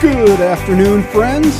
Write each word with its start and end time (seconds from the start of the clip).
Good 0.00 0.40
afternoon, 0.40 1.02
friends. 1.02 1.54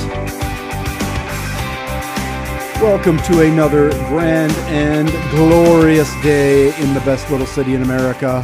Welcome 2.81 3.19
to 3.25 3.43
another 3.43 3.91
grand 4.09 4.53
and 4.71 5.11
glorious 5.31 6.11
day 6.23 6.75
in 6.81 6.95
the 6.95 7.01
best 7.01 7.31
little 7.31 7.47
city 7.47 7.75
in 7.75 7.83
America. 7.83 8.43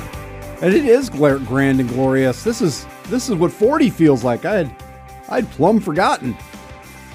And 0.60 0.74
it 0.74 0.84
is 0.84 1.08
grand 1.08 1.80
and 1.80 1.88
glorious. 1.88 2.44
This 2.44 2.60
is 2.60 2.86
this 3.04 3.30
is 3.30 3.36
what 3.36 3.50
40 3.50 3.88
feels 3.88 4.22
like. 4.22 4.44
I 4.44 4.64
had 4.64 4.82
I'd 5.30 5.50
plumb 5.52 5.80
forgotten. 5.80 6.36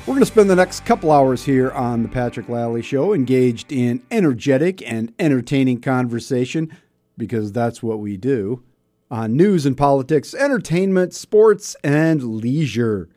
We're 0.07 0.15
going 0.15 0.21
to 0.21 0.25
spend 0.25 0.49
the 0.49 0.55
next 0.55 0.83
couple 0.83 1.11
hours 1.11 1.45
here 1.45 1.69
on 1.69 2.01
the 2.01 2.09
Patrick 2.09 2.49
Lalley 2.49 2.81
Show 2.81 3.13
engaged 3.13 3.71
in 3.71 4.01
energetic 4.09 4.81
and 4.81 5.13
entertaining 5.19 5.81
conversation 5.81 6.75
because 7.15 7.51
that's 7.51 7.83
what 7.83 7.99
we 7.99 8.17
do 8.17 8.63
on 9.11 9.35
news 9.35 9.65
and 9.65 9.77
politics, 9.77 10.33
entertainment, 10.33 11.13
sports, 11.13 11.75
and 11.83 12.23
leisure. 12.23 13.09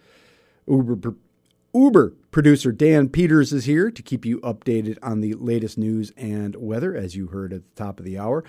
Uber, 0.67 1.15
Uber 1.73 2.15
producer 2.33 2.73
Dan 2.73 3.09
Peters 3.09 3.53
is 3.53 3.65
here 3.65 3.93
to 3.93 4.03
keep 4.03 4.25
you 4.25 4.41
updated 4.41 4.99
on 5.03 5.21
the 5.21 5.35
latest 5.35 5.79
news 5.79 6.13
and 6.17 6.57
weather, 6.57 6.97
as 6.97 7.15
you 7.15 7.29
heard 7.29 7.53
at 7.53 7.63
the 7.63 7.83
top 7.83 8.01
of 8.01 8.05
the 8.05 8.19
hour. 8.19 8.43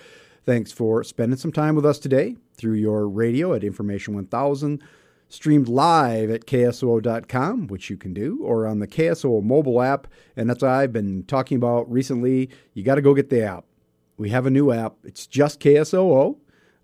Thanks 0.44 0.72
for 0.72 1.04
spending 1.04 1.38
some 1.38 1.52
time 1.52 1.76
with 1.76 1.86
us 1.86 2.00
today 2.00 2.36
through 2.58 2.74
your 2.74 3.08
radio 3.08 3.54
at 3.54 3.64
Information 3.64 4.16
1000, 4.16 4.82
streamed 5.30 5.68
live 5.68 6.32
at 6.32 6.48
KSOO.com, 6.48 7.68
which 7.68 7.92
you 7.92 7.98
can 7.98 8.14
do, 8.14 8.40
or 8.42 8.66
on 8.66 8.80
the 8.80 8.88
KSOO 8.88 9.44
mobile 9.44 9.82
app. 9.84 10.08
And 10.36 10.50
that's 10.50 10.64
what 10.64 10.72
I've 10.72 10.94
been 10.94 11.24
talking 11.24 11.58
about 11.58 11.92
recently. 11.92 12.50
You 12.74 12.84
got 12.84 12.96
to 12.96 13.02
go 13.02 13.14
get 13.14 13.30
the 13.30 13.44
app. 13.44 13.66
We 14.18 14.30
have 14.30 14.48
a 14.48 14.52
new 14.52 14.72
app. 14.72 14.96
It's 15.04 15.28
just 15.28 15.60
KSOO. 15.60 16.38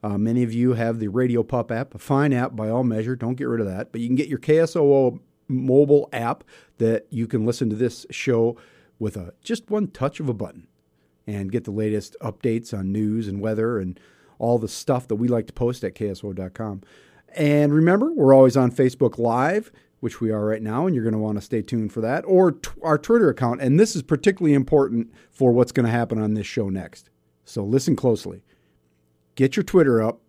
Uh, 0.04 0.18
many 0.18 0.44
of 0.44 0.54
you 0.54 0.74
have 0.74 1.00
the 1.00 1.08
Radio 1.08 1.44
Pup 1.44 1.72
app, 1.72 1.94
a 1.94 2.00
fine 2.00 2.34
app 2.34 2.56
by 2.56 2.70
all 2.70 2.84
measure. 2.84 3.16
Don't 3.16 3.36
get 3.36 3.48
rid 3.48 3.62
of 3.62 3.68
that. 3.68 3.92
But 3.92 4.02
you 4.02 4.08
can 4.08 4.16
get 4.16 4.28
your 4.28 4.40
KSOO 4.40 5.20
mobile 5.48 6.10
app 6.12 6.44
that 6.78 7.06
you 7.10 7.28
can 7.28 7.46
listen 7.46 7.70
to 7.70 7.76
this 7.76 8.06
show 8.10 8.58
with 9.00 9.18
a 9.18 9.34
just 9.44 9.70
one 9.70 9.88
touch 9.88 10.20
of 10.20 10.30
a 10.30 10.34
button 10.34 10.68
and 11.28 11.52
get 11.52 11.66
the 11.66 11.72
latest 11.72 12.16
updates 12.22 12.78
on 12.78 12.92
news 12.92 13.28
and 13.28 13.42
weather 13.42 13.80
and 13.80 14.00
all 14.40 14.58
the 14.58 14.68
stuff 14.68 15.08
that 15.08 15.16
we 15.16 15.28
like 15.28 15.48
to 15.48 15.54
post 15.54 15.84
at 15.84 15.94
KSOO.com. 15.94 16.82
And 17.36 17.74
remember, 17.74 18.12
we're 18.12 18.34
always 18.34 18.58
on 18.58 18.72
Facebook 18.72 19.18
Live, 19.18 19.72
which 20.00 20.20
we 20.20 20.32
are 20.32 20.46
right 20.46 20.62
now, 20.62 20.88
and 20.88 20.96
you're 20.96 21.04
going 21.04 21.14
to 21.14 21.20
want 21.20 21.38
to 21.38 21.42
stay 21.42 21.62
tuned 21.62 21.94
for 21.94 22.02
that, 22.02 22.24
or 22.26 22.54
t- 22.54 22.72
our 22.82 22.98
Twitter 22.98 23.30
account. 23.30 23.62
And 23.62 23.80
this 23.80 23.96
is 23.96 24.02
particularly 24.02 24.56
important 24.56 25.14
for 25.30 25.52
what's 25.52 25.72
going 25.72 25.86
to 25.86 25.92
happen 25.92 26.20
on 26.20 26.34
this 26.34 26.48
show 26.48 26.70
next. 26.70 27.10
So 27.46 27.64
listen 27.64 27.96
closely 27.96 28.44
get 29.36 29.56
your 29.56 29.64
Twitter 29.64 30.02
up. 30.02 30.22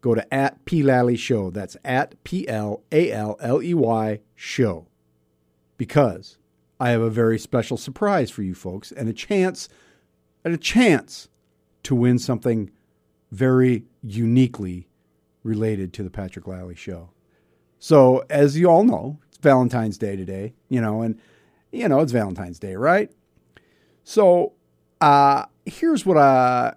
Go 0.00 0.14
to 0.14 0.34
at 0.34 0.64
P 0.64 0.82
Lalley 0.82 1.16
Show. 1.16 1.50
That's 1.50 1.76
at 1.84 2.22
P 2.22 2.46
L 2.48 2.82
A 2.92 3.10
L 3.10 3.36
L 3.40 3.62
E 3.62 3.74
Y 3.74 4.20
Show. 4.34 4.86
Because 5.76 6.38
I 6.78 6.90
have 6.90 7.00
a 7.00 7.10
very 7.10 7.38
special 7.38 7.76
surprise 7.76 8.30
for 8.30 8.42
you 8.42 8.54
folks 8.54 8.92
and 8.92 9.08
a 9.08 9.12
chance 9.12 9.68
and 10.44 10.54
a 10.54 10.58
chance 10.58 11.28
to 11.82 11.94
win 11.94 12.18
something 12.18 12.70
very 13.32 13.84
uniquely 14.02 14.88
related 15.42 15.92
to 15.94 16.02
the 16.02 16.10
Patrick 16.10 16.46
Lalley 16.46 16.76
Show. 16.76 17.10
So, 17.78 18.24
as 18.30 18.56
you 18.58 18.68
all 18.68 18.84
know, 18.84 19.18
it's 19.28 19.38
Valentine's 19.38 19.98
Day 19.98 20.16
today, 20.16 20.54
you 20.68 20.80
know, 20.80 21.02
and 21.02 21.18
you 21.72 21.88
know, 21.88 22.00
it's 22.00 22.12
Valentine's 22.12 22.58
Day, 22.58 22.74
right? 22.74 23.10
So, 24.04 24.52
uh, 25.00 25.46
here's 25.64 26.06
what 26.06 26.16
I 26.16 26.72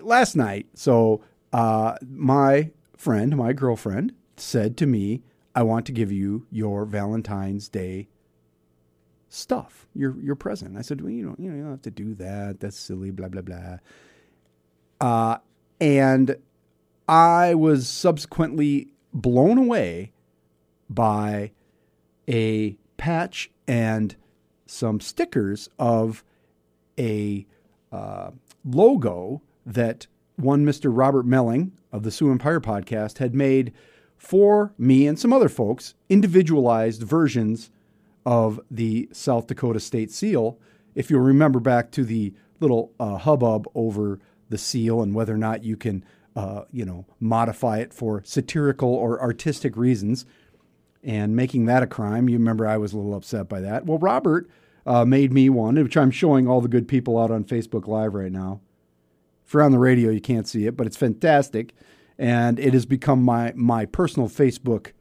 last 0.00 0.36
night. 0.36 0.66
So 0.74 1.22
uh, 1.52 1.96
my 2.08 2.70
friend, 2.96 3.36
my 3.36 3.52
girlfriend, 3.52 4.14
said 4.36 4.76
to 4.78 4.86
me, 4.86 5.22
"I 5.54 5.62
want 5.62 5.86
to 5.86 5.92
give 5.92 6.12
you 6.12 6.46
your 6.50 6.84
Valentine's 6.84 7.68
Day 7.68 8.08
stuff, 9.28 9.86
your 9.94 10.16
your 10.20 10.36
present." 10.36 10.76
I 10.76 10.82
said, 10.82 11.00
"Well, 11.00 11.10
you 11.10 11.24
don't, 11.24 11.40
you 11.40 11.50
know, 11.50 11.56
you 11.56 11.62
don't 11.62 11.70
have 11.72 11.82
to 11.82 11.90
do 11.90 12.14
that. 12.14 12.60
That's 12.60 12.78
silly." 12.78 13.10
Blah 13.10 13.28
blah 13.28 13.42
blah. 13.42 13.78
Uh, 15.00 15.38
and 15.80 16.36
I 17.08 17.54
was 17.54 17.88
subsequently 17.88 18.88
blown 19.12 19.58
away 19.58 20.12
by 20.90 21.52
a 22.28 22.76
patch 22.96 23.50
and 23.66 24.16
some 24.66 25.00
stickers 25.00 25.68
of 25.78 26.24
a 26.98 27.46
uh, 27.92 28.30
logo 28.64 29.42
that 29.64 30.06
one 30.36 30.64
Mr. 30.64 30.90
Robert 30.94 31.26
Melling 31.26 31.72
of 31.92 32.02
the 32.02 32.10
Sioux 32.10 32.30
Empire 32.30 32.60
podcast 32.60 33.18
had 33.18 33.34
made 33.34 33.72
for 34.16 34.72
me 34.78 35.06
and 35.06 35.18
some 35.18 35.32
other 35.32 35.48
folks, 35.48 35.94
individualized 36.08 37.02
versions 37.02 37.70
of 38.26 38.60
the 38.70 39.08
South 39.12 39.46
Dakota 39.46 39.80
State 39.80 40.10
Seal. 40.10 40.58
If 40.94 41.10
you'll 41.10 41.20
remember 41.20 41.60
back 41.60 41.90
to 41.92 42.04
the 42.04 42.34
little 42.60 42.92
uh, 42.98 43.16
hubbub 43.16 43.66
over 43.74 44.18
the 44.48 44.58
seal 44.58 45.02
and 45.02 45.14
whether 45.14 45.34
or 45.34 45.38
not 45.38 45.64
you 45.64 45.76
can, 45.76 46.04
uh, 46.34 46.62
you 46.72 46.84
know, 46.84 47.06
modify 47.20 47.78
it 47.78 47.94
for 47.94 48.22
satirical 48.24 48.92
or 48.92 49.20
artistic 49.20 49.76
reasons, 49.76 50.26
and 51.04 51.36
making 51.36 51.66
that 51.66 51.82
a 51.82 51.86
crime. 51.86 52.28
You 52.28 52.38
remember 52.38 52.66
I 52.66 52.76
was 52.76 52.92
a 52.92 52.96
little 52.96 53.14
upset 53.14 53.48
by 53.48 53.60
that. 53.60 53.86
Well, 53.86 53.98
Robert 53.98 54.48
uh, 54.88 55.04
made 55.04 55.34
me 55.34 55.50
one, 55.50 55.74
which 55.74 55.98
I'm 55.98 56.10
showing 56.10 56.48
all 56.48 56.62
the 56.62 56.68
good 56.68 56.88
people 56.88 57.18
out 57.18 57.30
on 57.30 57.44
Facebook 57.44 57.86
Live 57.86 58.14
right 58.14 58.32
now. 58.32 58.62
If 59.46 59.52
you're 59.52 59.62
on 59.62 59.70
the 59.70 59.78
radio, 59.78 60.10
you 60.10 60.20
can't 60.20 60.48
see 60.48 60.66
it, 60.66 60.78
but 60.78 60.86
it's 60.86 60.96
fantastic, 60.96 61.74
and 62.18 62.58
it 62.58 62.72
has 62.72 62.86
become 62.86 63.22
my 63.22 63.52
my 63.54 63.84
personal 63.84 64.30
Facebook, 64.30 64.92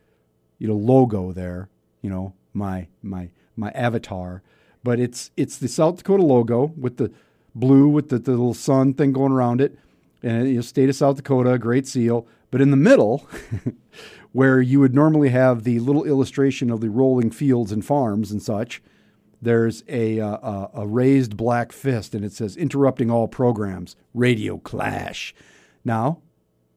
you 0.59 0.67
know, 0.67 0.75
logo 0.75 1.31
there. 1.31 1.69
You 2.01 2.09
know, 2.09 2.33
my 2.53 2.87
my 3.01 3.29
my 3.55 3.71
avatar, 3.71 4.43
but 4.83 4.99
it's 4.99 5.31
it's 5.37 5.57
the 5.57 5.69
South 5.69 5.97
Dakota 5.97 6.23
logo 6.23 6.73
with 6.77 6.97
the 6.97 7.09
blue 7.55 7.87
with 7.87 8.09
the, 8.09 8.19
the 8.19 8.31
little 8.31 8.53
sun 8.53 8.93
thing 8.93 9.13
going 9.13 9.31
around 9.31 9.61
it, 9.61 9.79
and 10.21 10.49
you 10.49 10.55
know, 10.55 10.61
state 10.61 10.89
of 10.89 10.95
South 10.97 11.15
Dakota, 11.15 11.57
great 11.57 11.87
seal. 11.87 12.27
But 12.51 12.59
in 12.59 12.71
the 12.71 12.77
middle, 12.77 13.25
where 14.33 14.61
you 14.61 14.81
would 14.81 14.93
normally 14.93 15.29
have 15.29 15.63
the 15.63 15.79
little 15.79 16.03
illustration 16.03 16.69
of 16.69 16.81
the 16.81 16.89
rolling 16.89 17.31
fields 17.31 17.71
and 17.71 17.85
farms 17.85 18.31
and 18.31 18.41
such 18.41 18.81
there's 19.41 19.83
a, 19.87 20.19
uh, 20.19 20.67
a 20.73 20.87
raised 20.87 21.37
black 21.37 21.71
fist 21.71 22.15
and 22.15 22.25
it 22.25 22.33
says 22.33 22.57
interrupting 22.57 23.11
all 23.11 23.27
programs. 23.27 23.95
Radio 24.13 24.57
clash. 24.57 25.33
Now 25.83 26.21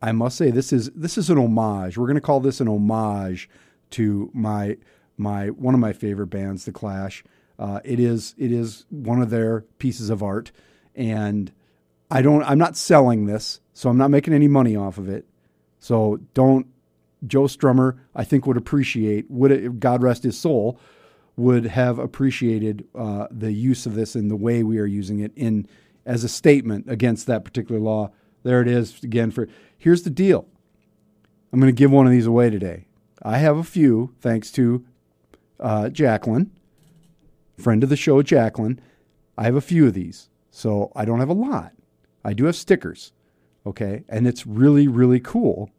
i 0.02 0.12
must 0.12 0.36
say 0.36 0.50
this 0.50 0.72
is 0.72 0.90
this 0.90 1.18
is 1.18 1.30
an 1.30 1.38
homage. 1.38 1.98
We're 1.98 2.06
going 2.06 2.14
to 2.14 2.20
call 2.20 2.40
this 2.40 2.60
an 2.60 2.68
homage 2.68 3.48
to 3.90 4.30
my 4.32 4.76
my 5.16 5.48
one 5.48 5.74
of 5.74 5.80
my 5.80 5.92
favorite 5.92 6.28
bands 6.28 6.64
the 6.64 6.72
clash. 6.72 7.24
Uh, 7.58 7.80
it 7.84 8.00
is 8.00 8.34
it 8.38 8.52
is 8.52 8.86
one 8.88 9.20
of 9.20 9.30
their 9.30 9.62
pieces 9.78 10.10
of 10.10 10.22
art. 10.22 10.52
And 10.94 11.52
i 12.10 12.22
don't 12.22 12.42
i'm 12.44 12.58
not 12.58 12.76
selling 12.76 13.26
this 13.26 13.60
so 13.72 13.88
i'm 13.88 13.98
not 13.98 14.10
making 14.10 14.34
any 14.34 14.48
money 14.48 14.76
off 14.76 14.98
of 14.98 15.08
it. 15.08 15.26
So 15.78 16.20
don't 16.34 16.66
joe 17.26 17.42
strummer 17.42 17.98
i 18.14 18.24
think 18.24 18.46
would 18.46 18.56
appreciate 18.56 19.30
would 19.30 19.50
it, 19.50 19.78
god 19.78 20.02
rest 20.02 20.22
his 20.22 20.38
soul 20.38 20.80
would 21.40 21.64
have 21.64 21.98
appreciated 21.98 22.86
uh, 22.94 23.26
the 23.30 23.52
use 23.52 23.86
of 23.86 23.94
this 23.94 24.14
and 24.14 24.30
the 24.30 24.36
way 24.36 24.62
we 24.62 24.78
are 24.78 24.86
using 24.86 25.20
it 25.20 25.32
in 25.34 25.66
as 26.04 26.22
a 26.22 26.28
statement 26.28 26.84
against 26.88 27.26
that 27.26 27.44
particular 27.44 27.80
law. 27.80 28.10
There 28.42 28.60
it 28.60 28.68
is 28.68 29.02
again. 29.02 29.30
For 29.30 29.48
here's 29.76 30.02
the 30.02 30.10
deal. 30.10 30.46
I'm 31.52 31.58
going 31.58 31.74
to 31.74 31.78
give 31.78 31.90
one 31.90 32.06
of 32.06 32.12
these 32.12 32.26
away 32.26 32.50
today. 32.50 32.86
I 33.22 33.38
have 33.38 33.56
a 33.56 33.64
few, 33.64 34.14
thanks 34.20 34.50
to 34.52 34.84
uh, 35.58 35.88
Jacqueline, 35.88 36.52
friend 37.58 37.82
of 37.82 37.90
the 37.90 37.96
show, 37.96 38.22
Jacqueline. 38.22 38.80
I 39.36 39.44
have 39.44 39.56
a 39.56 39.60
few 39.60 39.86
of 39.86 39.94
these, 39.94 40.28
so 40.50 40.92
I 40.94 41.04
don't 41.04 41.20
have 41.20 41.28
a 41.28 41.34
lot. 41.34 41.72
I 42.24 42.34
do 42.34 42.44
have 42.44 42.56
stickers, 42.56 43.12
okay, 43.66 44.04
and 44.08 44.26
it's 44.26 44.46
really 44.46 44.88
really 44.88 45.20
cool. 45.20 45.70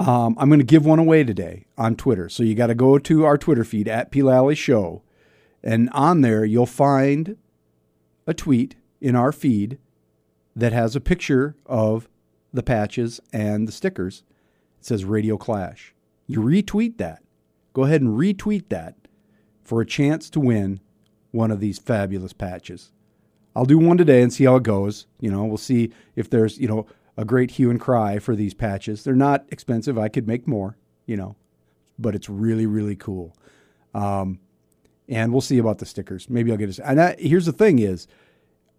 Um, 0.00 0.34
I'm 0.38 0.48
going 0.48 0.60
to 0.60 0.64
give 0.64 0.86
one 0.86 0.98
away 0.98 1.24
today 1.24 1.66
on 1.76 1.94
Twitter. 1.94 2.30
So 2.30 2.42
you 2.42 2.54
got 2.54 2.68
to 2.68 2.74
go 2.74 2.98
to 2.98 3.24
our 3.26 3.36
Twitter 3.36 3.64
feed 3.64 3.86
at 3.86 4.10
P 4.10 4.22
Show, 4.54 5.02
and 5.62 5.90
on 5.92 6.22
there 6.22 6.42
you'll 6.42 6.64
find 6.64 7.36
a 8.26 8.32
tweet 8.32 8.76
in 9.02 9.14
our 9.14 9.30
feed 9.30 9.78
that 10.56 10.72
has 10.72 10.96
a 10.96 11.02
picture 11.02 11.54
of 11.66 12.08
the 12.50 12.62
patches 12.62 13.20
and 13.30 13.68
the 13.68 13.72
stickers. 13.72 14.22
It 14.78 14.86
says 14.86 15.04
Radio 15.04 15.36
Clash. 15.36 15.94
You 16.26 16.40
retweet 16.40 16.96
that. 16.96 17.22
Go 17.74 17.84
ahead 17.84 18.00
and 18.00 18.18
retweet 18.18 18.70
that 18.70 18.94
for 19.62 19.82
a 19.82 19.86
chance 19.86 20.30
to 20.30 20.40
win 20.40 20.80
one 21.30 21.50
of 21.50 21.60
these 21.60 21.78
fabulous 21.78 22.32
patches. 22.32 22.90
I'll 23.54 23.66
do 23.66 23.76
one 23.76 23.98
today 23.98 24.22
and 24.22 24.32
see 24.32 24.44
how 24.44 24.56
it 24.56 24.62
goes. 24.62 25.06
You 25.20 25.30
know, 25.30 25.44
we'll 25.44 25.58
see 25.58 25.92
if 26.16 26.30
there's, 26.30 26.56
you 26.56 26.68
know, 26.68 26.86
a 27.16 27.24
great 27.24 27.52
hue 27.52 27.70
and 27.70 27.80
cry 27.80 28.18
for 28.18 28.34
these 28.34 28.54
patches. 28.54 29.04
They're 29.04 29.14
not 29.14 29.44
expensive. 29.50 29.98
I 29.98 30.08
could 30.08 30.26
make 30.26 30.46
more, 30.46 30.76
you 31.06 31.16
know, 31.16 31.36
but 31.98 32.14
it's 32.14 32.28
really, 32.28 32.66
really 32.66 32.96
cool. 32.96 33.36
Um, 33.94 34.40
and 35.08 35.32
we'll 35.32 35.40
see 35.40 35.58
about 35.58 35.78
the 35.78 35.86
stickers. 35.86 36.30
Maybe 36.30 36.50
I'll 36.52 36.56
get 36.56 36.78
a. 36.78 36.88
And 36.88 36.98
that, 36.98 37.20
here's 37.20 37.46
the 37.46 37.52
thing: 37.52 37.78
is 37.80 38.06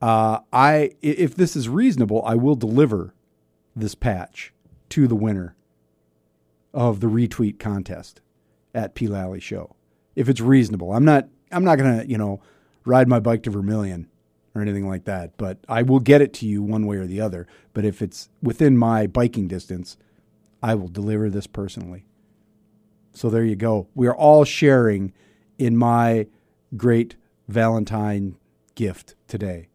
uh, 0.02 0.40
I 0.52 0.92
if 1.02 1.36
this 1.36 1.56
is 1.56 1.70
reasonable, 1.70 2.24
I 2.26 2.36
will 2.36 2.56
deliver 2.56 3.14
this 3.76 3.96
patch 3.96 4.54
to 4.90 5.08
the 5.08 5.16
winner 5.16 5.56
of 6.74 7.02
the 7.02 7.08
retweet 7.08 7.60
contest 7.60 8.22
at 8.74 8.96
P 8.96 9.08
Lalley 9.08 9.42
Show 9.42 9.76
if 10.16 10.30
it's 10.30 10.42
reasonable. 10.42 10.94
I'm 10.94 11.06
not 11.06 11.28
I'm 11.52 11.64
not 11.64 11.78
gonna 11.78 12.04
you 12.06 12.18
know 12.18 12.42
ride 12.86 13.08
my 13.08 13.20
bike 13.20 13.44
to 13.44 13.52
Vermilion 13.52 14.08
or 14.54 14.62
anything 14.62 14.88
like 14.88 15.06
that, 15.06 15.38
but 15.38 15.58
I 15.70 15.82
will 15.82 16.00
get 16.00 16.22
it 16.22 16.34
to 16.36 16.46
you 16.46 16.62
one 16.62 16.86
way 16.86 16.98
or 16.98 17.06
the 17.06 17.22
other. 17.22 17.48
But 17.74 17.86
if 17.86 18.02
it's 18.02 18.30
within 18.42 18.78
my 18.78 19.08
biking 19.08 19.48
distance, 19.48 19.98
I 20.62 20.76
will 20.76 20.90
deliver 20.90 21.30
this 21.30 21.48
personally. 21.48 22.06
So 23.14 23.30
there 23.30 23.44
you 23.44 23.56
go. 23.56 23.88
We 23.96 24.08
are 24.08 24.16
all 24.16 24.44
sharing 24.44 25.14
in 25.58 25.78
my 25.78 26.28
great 26.76 27.16
Valentine 27.48 28.38
gift 28.76 29.16
today. 29.28 29.68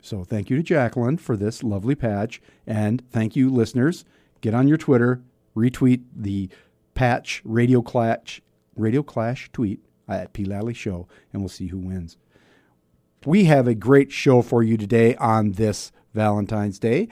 So 0.00 0.24
thank 0.24 0.50
you 0.50 0.56
to 0.56 0.62
Jacqueline 0.62 1.18
for 1.18 1.36
this 1.36 1.62
lovely 1.62 1.94
patch. 1.94 2.40
And 2.66 3.02
thank 3.10 3.36
you, 3.36 3.50
listeners. 3.50 4.04
Get 4.40 4.54
on 4.54 4.68
your 4.68 4.78
Twitter, 4.78 5.22
retweet 5.56 6.02
the 6.14 6.48
patch 6.94 7.42
radio 7.44 7.82
clash, 7.82 8.40
radio 8.76 9.02
clash 9.02 9.50
tweet 9.52 9.80
at 10.08 10.32
P. 10.32 10.44
Lalley 10.44 10.74
Show, 10.74 11.06
and 11.32 11.42
we'll 11.42 11.48
see 11.48 11.68
who 11.68 11.78
wins. 11.78 12.16
We 13.26 13.44
have 13.44 13.68
a 13.68 13.74
great 13.74 14.10
show 14.10 14.40
for 14.40 14.62
you 14.62 14.78
today 14.78 15.14
on 15.16 15.52
this 15.52 15.92
Valentine's 16.14 16.78
Day. 16.78 17.06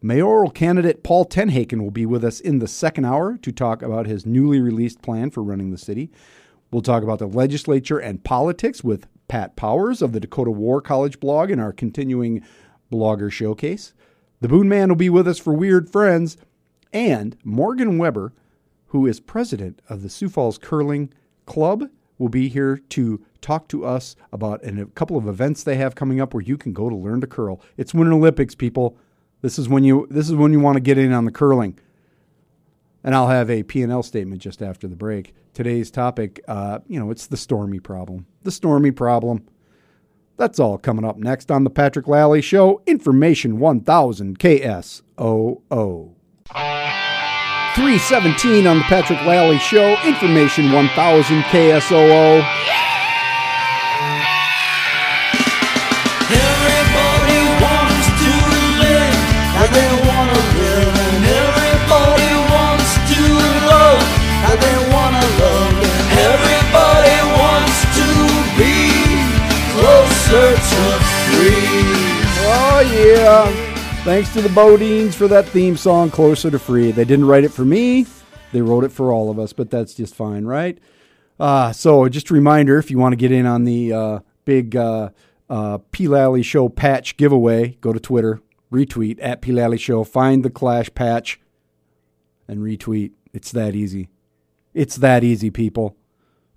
Mayoral 0.00 0.50
candidate 0.50 1.02
Paul 1.02 1.26
TenHaken 1.26 1.82
will 1.82 1.90
be 1.90 2.06
with 2.06 2.24
us 2.24 2.40
in 2.40 2.60
the 2.60 2.66
second 2.66 3.04
hour 3.04 3.36
to 3.36 3.52
talk 3.52 3.82
about 3.82 4.06
his 4.06 4.24
newly 4.24 4.58
released 4.58 5.02
plan 5.02 5.30
for 5.30 5.42
running 5.42 5.70
the 5.70 5.76
city. 5.76 6.10
We'll 6.70 6.80
talk 6.80 7.02
about 7.02 7.18
the 7.18 7.26
legislature 7.26 7.98
and 7.98 8.24
politics 8.24 8.82
with 8.82 9.06
Pat 9.28 9.54
Powers 9.54 10.00
of 10.00 10.12
the 10.12 10.20
Dakota 10.20 10.50
War 10.50 10.80
College 10.80 11.20
blog 11.20 11.50
in 11.50 11.60
our 11.60 11.74
continuing 11.74 12.42
blogger 12.90 13.30
showcase. 13.30 13.92
The 14.40 14.48
Boon 14.48 14.66
Man 14.66 14.88
will 14.88 14.96
be 14.96 15.10
with 15.10 15.28
us 15.28 15.38
for 15.38 15.52
Weird 15.52 15.90
Friends, 15.90 16.38
and 16.90 17.36
Morgan 17.44 17.98
Weber, 17.98 18.32
who 18.86 19.06
is 19.06 19.20
president 19.20 19.82
of 19.90 20.00
the 20.00 20.08
Sioux 20.08 20.30
Falls 20.30 20.56
Curling 20.56 21.12
Club, 21.44 21.84
will 22.16 22.30
be 22.30 22.48
here 22.48 22.78
to 22.88 23.22
talk 23.40 23.68
to 23.68 23.84
us 23.84 24.16
about 24.32 24.64
a 24.64 24.86
couple 24.94 25.16
of 25.16 25.26
events 25.26 25.62
they 25.62 25.76
have 25.76 25.94
coming 25.94 26.20
up 26.20 26.34
where 26.34 26.42
you 26.42 26.56
can 26.56 26.72
go 26.72 26.88
to 26.88 26.96
learn 26.96 27.20
to 27.20 27.26
curl. 27.26 27.60
It's 27.76 27.94
Winter 27.94 28.12
Olympics, 28.12 28.54
people. 28.54 28.96
This 29.42 29.58
is 29.58 29.68
when 29.68 29.84
you 29.84 30.06
this 30.10 30.28
is 30.28 30.34
when 30.34 30.52
you 30.52 30.60
want 30.60 30.76
to 30.76 30.80
get 30.80 30.98
in 30.98 31.12
on 31.12 31.24
the 31.24 31.30
curling. 31.30 31.78
And 33.02 33.14
I'll 33.14 33.28
have 33.28 33.48
a 33.48 33.62
P&L 33.62 34.02
statement 34.02 34.42
just 34.42 34.60
after 34.60 34.86
the 34.86 34.96
break. 34.96 35.34
Today's 35.54 35.90
topic, 35.90 36.40
uh, 36.46 36.80
you 36.86 37.00
know, 37.00 37.10
it's 37.10 37.26
the 37.26 37.36
stormy 37.36 37.80
problem. 37.80 38.26
The 38.42 38.50
stormy 38.50 38.90
problem. 38.90 39.46
That's 40.36 40.58
all 40.58 40.76
coming 40.78 41.04
up 41.04 41.16
next 41.16 41.50
on 41.50 41.64
the 41.64 41.70
Patrick 41.70 42.06
Lalley 42.06 42.42
Show. 42.42 42.82
Information 42.86 43.58
1000 43.58 44.38
KSOO. 44.38 46.14
317 47.74 48.66
on 48.66 48.78
the 48.78 48.84
Patrick 48.84 49.18
Lalley 49.20 49.58
Show. 49.58 49.96
Information 50.04 50.72
1000 50.72 51.42
KSOO. 51.42 52.42
Oh, 52.42 52.60
yeah. 73.00 74.04
Thanks 74.04 74.32
to 74.34 74.42
the 74.42 74.48
BoDeans 74.48 75.14
for 75.14 75.28
that 75.28 75.46
theme 75.46 75.76
song, 75.76 76.10
Closer 76.10 76.50
to 76.50 76.58
Free. 76.58 76.90
They 76.90 77.04
didn't 77.04 77.26
write 77.26 77.44
it 77.44 77.52
for 77.52 77.64
me, 77.64 78.06
they 78.52 78.62
wrote 78.62 78.84
it 78.84 78.92
for 78.92 79.12
all 79.12 79.30
of 79.30 79.38
us, 79.38 79.52
but 79.52 79.70
that's 79.70 79.94
just 79.94 80.14
fine, 80.14 80.44
right? 80.44 80.78
Uh, 81.38 81.72
so, 81.72 82.08
just 82.08 82.30
a 82.30 82.34
reminder 82.34 82.78
if 82.78 82.90
you 82.90 82.98
want 82.98 83.12
to 83.12 83.16
get 83.16 83.32
in 83.32 83.46
on 83.46 83.64
the 83.64 83.92
uh, 83.92 84.20
big 84.44 84.76
uh, 84.76 85.10
uh, 85.48 85.78
P. 85.90 86.06
Lalley 86.06 86.42
Show 86.42 86.68
patch 86.68 87.16
giveaway, 87.16 87.78
go 87.80 87.92
to 87.92 88.00
Twitter, 88.00 88.40
retweet 88.70 89.18
at 89.20 89.40
P. 89.40 89.52
Lalley 89.52 89.78
Show, 89.78 90.04
find 90.04 90.44
the 90.44 90.50
Clash 90.50 90.92
patch, 90.94 91.40
and 92.46 92.60
retweet. 92.60 93.12
It's 93.32 93.52
that 93.52 93.74
easy. 93.74 94.08
It's 94.74 94.96
that 94.96 95.24
easy, 95.24 95.50
people. 95.50 95.96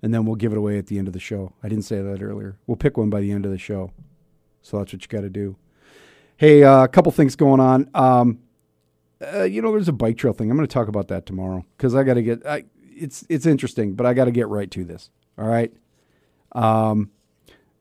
And 0.02 0.12
then 0.12 0.26
we'll 0.26 0.36
give 0.36 0.52
it 0.52 0.58
away 0.58 0.76
at 0.76 0.88
the 0.88 0.98
end 0.98 1.06
of 1.06 1.14
the 1.14 1.20
show. 1.20 1.54
I 1.62 1.68
didn't 1.68 1.84
say 1.84 2.02
that 2.02 2.22
earlier. 2.22 2.58
We'll 2.66 2.76
pick 2.76 2.98
one 2.98 3.08
by 3.08 3.20
the 3.20 3.32
end 3.32 3.46
of 3.46 3.52
the 3.52 3.58
show. 3.58 3.90
So 4.60 4.78
that's 4.78 4.92
what 4.92 5.02
you 5.02 5.08
got 5.08 5.22
to 5.22 5.30
do. 5.30 5.56
Hey, 6.36 6.64
uh, 6.64 6.82
a 6.82 6.88
couple 6.88 7.12
things 7.12 7.36
going 7.36 7.60
on. 7.60 7.88
Um, 7.94 8.40
uh, 9.32 9.44
you 9.44 9.62
know, 9.62 9.70
there's 9.70 9.88
a 9.88 9.92
bike 9.92 10.16
trail 10.16 10.32
thing. 10.32 10.50
I'm 10.50 10.56
going 10.56 10.66
to 10.66 10.72
talk 10.72 10.88
about 10.88 11.08
that 11.08 11.26
tomorrow 11.26 11.64
because 11.76 11.94
I 11.94 12.02
got 12.02 12.14
to 12.14 12.22
get. 12.22 12.44
I, 12.44 12.64
it's 12.82 13.24
it's 13.28 13.46
interesting, 13.46 13.94
but 13.94 14.04
I 14.04 14.14
got 14.14 14.24
to 14.24 14.32
get 14.32 14.48
right 14.48 14.70
to 14.72 14.84
this. 14.84 15.10
All 15.38 15.46
right. 15.46 15.72
Um, 16.52 17.10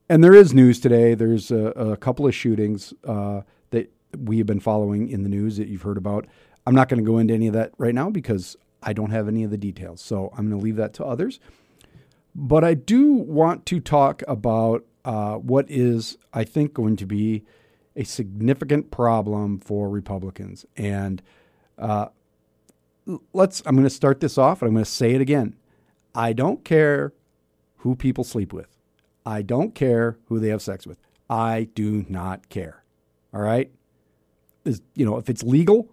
and 0.07 0.23
there 0.23 0.35
is 0.35 0.53
news 0.53 0.79
today. 0.79 1.15
There's 1.15 1.49
a, 1.49 1.67
a 1.69 1.97
couple 1.97 2.27
of 2.27 2.35
shootings 2.35 2.93
uh, 3.03 3.41
that 3.71 3.91
we 4.17 4.37
have 4.37 4.47
been 4.47 4.59
following 4.59 5.09
in 5.09 5.23
the 5.23 5.29
news 5.29 5.57
that 5.57 5.67
you've 5.67 5.81
heard 5.81 5.97
about. 5.97 6.27
I'm 6.67 6.75
not 6.75 6.89
going 6.89 7.03
to 7.03 7.09
go 7.09 7.17
into 7.17 7.33
any 7.33 7.47
of 7.47 7.53
that 7.53 7.71
right 7.77 7.95
now 7.95 8.09
because 8.09 8.55
I 8.83 8.93
don't 8.93 9.11
have 9.11 9.27
any 9.27 9.43
of 9.43 9.49
the 9.49 9.57
details. 9.57 10.01
So 10.01 10.29
I'm 10.37 10.49
going 10.49 10.59
to 10.59 10.63
leave 10.63 10.75
that 10.75 10.93
to 10.95 11.05
others. 11.05 11.39
But 12.35 12.63
I 12.63 12.75
do 12.75 13.13
want 13.13 13.65
to 13.67 13.79
talk 13.79 14.21
about 14.27 14.85
uh, 15.05 15.35
what 15.35 15.69
is, 15.69 16.17
I 16.33 16.43
think, 16.43 16.73
going 16.73 16.95
to 16.97 17.05
be 17.05 17.43
a 17.95 18.03
significant 18.03 18.91
problem 18.91 19.59
for 19.59 19.89
Republicans. 19.89 20.65
And 20.75 21.21
uh, 21.77 22.07
let's, 23.33 23.61
I'm 23.65 23.75
going 23.75 23.85
to 23.85 23.89
start 23.89 24.19
this 24.19 24.37
off 24.37 24.61
and 24.61 24.69
I'm 24.69 24.73
going 24.73 24.85
to 24.85 24.91
say 24.91 25.11
it 25.13 25.21
again. 25.21 25.55
I 26.15 26.33
don't 26.33 26.63
care 26.63 27.13
who 27.77 27.95
people 27.95 28.23
sleep 28.23 28.53
with, 28.53 28.77
I 29.25 29.41
don't 29.41 29.75
care 29.75 30.17
who 30.27 30.39
they 30.39 30.49
have 30.49 30.61
sex 30.61 30.87
with. 30.87 30.97
I 31.29 31.69
do 31.73 32.05
not 32.09 32.49
care. 32.49 32.83
All 33.33 33.41
right? 33.41 33.71
Is, 34.65 34.81
you 34.95 35.05
know, 35.05 35.17
if 35.17 35.29
it's 35.29 35.43
legal 35.43 35.89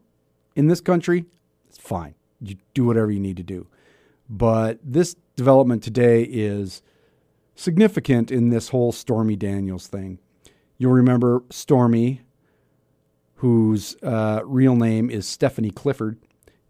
in 0.55 0.69
this 0.69 0.81
country, 0.81 1.25
it's 1.69 1.79
fine. 1.79 2.15
You 2.41 2.57
do 2.75 2.85
whatever 2.85 3.11
you 3.11 3.21
need 3.21 3.37
to 3.39 3.43
do. 3.43 3.67
But 4.29 4.79
this 4.85 5.17
development 5.35 5.83
today 5.83 6.23
is 6.23 6.83
significant 7.57 8.31
in 8.31 8.51
this 8.51 8.69
whole 8.69 8.93
Stormy 8.93 9.37
Daniels 9.37 9.87
thing. 9.87 10.19
You'll 10.81 10.93
remember 10.93 11.43
Stormy, 11.51 12.23
whose 13.35 13.97
uh, 14.03 14.41
real 14.47 14.75
name 14.75 15.11
is 15.11 15.29
Stephanie 15.29 15.71
Clifford, 15.71 16.19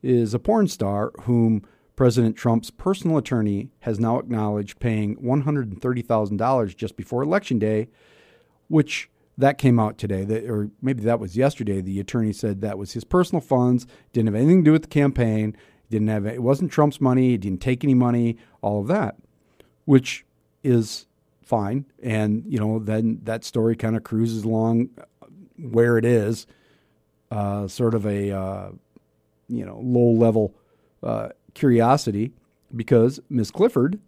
is 0.03 0.35
a 0.35 0.41
porn 0.41 0.67
star 0.67 1.13
whom 1.23 1.65
President 1.95 2.35
Trump's 2.35 2.73
personal 2.73 3.19
attorney 3.19 3.71
has 3.83 4.01
now 4.01 4.19
acknowledged 4.19 4.81
paying 4.81 5.15
$130,000 5.19 6.77
just 6.77 6.97
before 6.97 7.23
Election 7.23 7.61
Day, 7.61 7.89
which 8.67 9.09
that 9.39 9.59
came 9.59 9.79
out 9.79 9.97
today, 9.97 10.25
that, 10.25 10.51
or 10.51 10.71
maybe 10.83 11.05
that 11.05 11.21
was 11.21 11.37
yesterday. 11.37 11.81
The 11.81 12.01
attorney 12.01 12.33
said 12.33 12.63
that 12.63 12.79
was 12.79 12.95
his 12.95 13.05
personal 13.05 13.41
funds, 13.41 13.87
didn't 14.13 14.27
have 14.27 14.35
anything 14.35 14.65
to 14.65 14.71
do 14.71 14.73
with 14.73 14.83
the 14.83 14.89
campaign, 14.89 15.57
didn't 15.89 16.09
have 16.09 16.27
it 16.27 16.43
wasn't 16.43 16.73
Trump's 16.73 17.01
money, 17.01 17.29
he 17.29 17.39
didn't 17.39 17.63
take 17.63 17.85
any 17.85 17.95
money, 17.95 18.39
all 18.61 18.81
of 18.81 18.89
that, 18.89 19.15
which 19.85 20.27
is 20.65 21.07
fine. 21.51 21.85
And, 22.03 22.45
you 22.47 22.59
know, 22.59 22.79
then 22.79 23.21
that 23.25 23.45
story 23.45 23.77
kind 23.77 23.97
of 23.97 24.05
cruises 24.05 24.45
along 24.45 24.91
where 25.59 25.99
it 25.99 26.05
is, 26.05 26.47
uh, 27.31 27.67
sort 27.69 27.95
of 27.95 28.07
a, 28.07 28.31
uh, 28.31 28.71
you 29.49 29.67
know, 29.67 29.81
low 29.83 30.13
level 30.13 30.55
uh, 31.03 31.31
curiosity 31.55 32.33
because 32.75 33.21
Miss 33.29 33.51
Clifford 33.51 33.99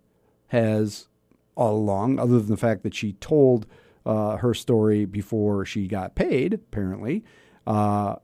has 0.48 1.08
all 1.56 1.76
along, 1.76 2.18
other 2.18 2.38
than 2.38 2.48
the 2.48 2.56
fact 2.56 2.82
that 2.84 2.94
she 2.94 3.14
told 3.14 3.66
uh, 4.06 4.36
her 4.36 4.54
story 4.54 5.04
before 5.04 5.64
she 5.64 5.86
got 5.86 6.14
paid, 6.14 6.54
apparently, 6.54 7.24
uh, 7.66 8.16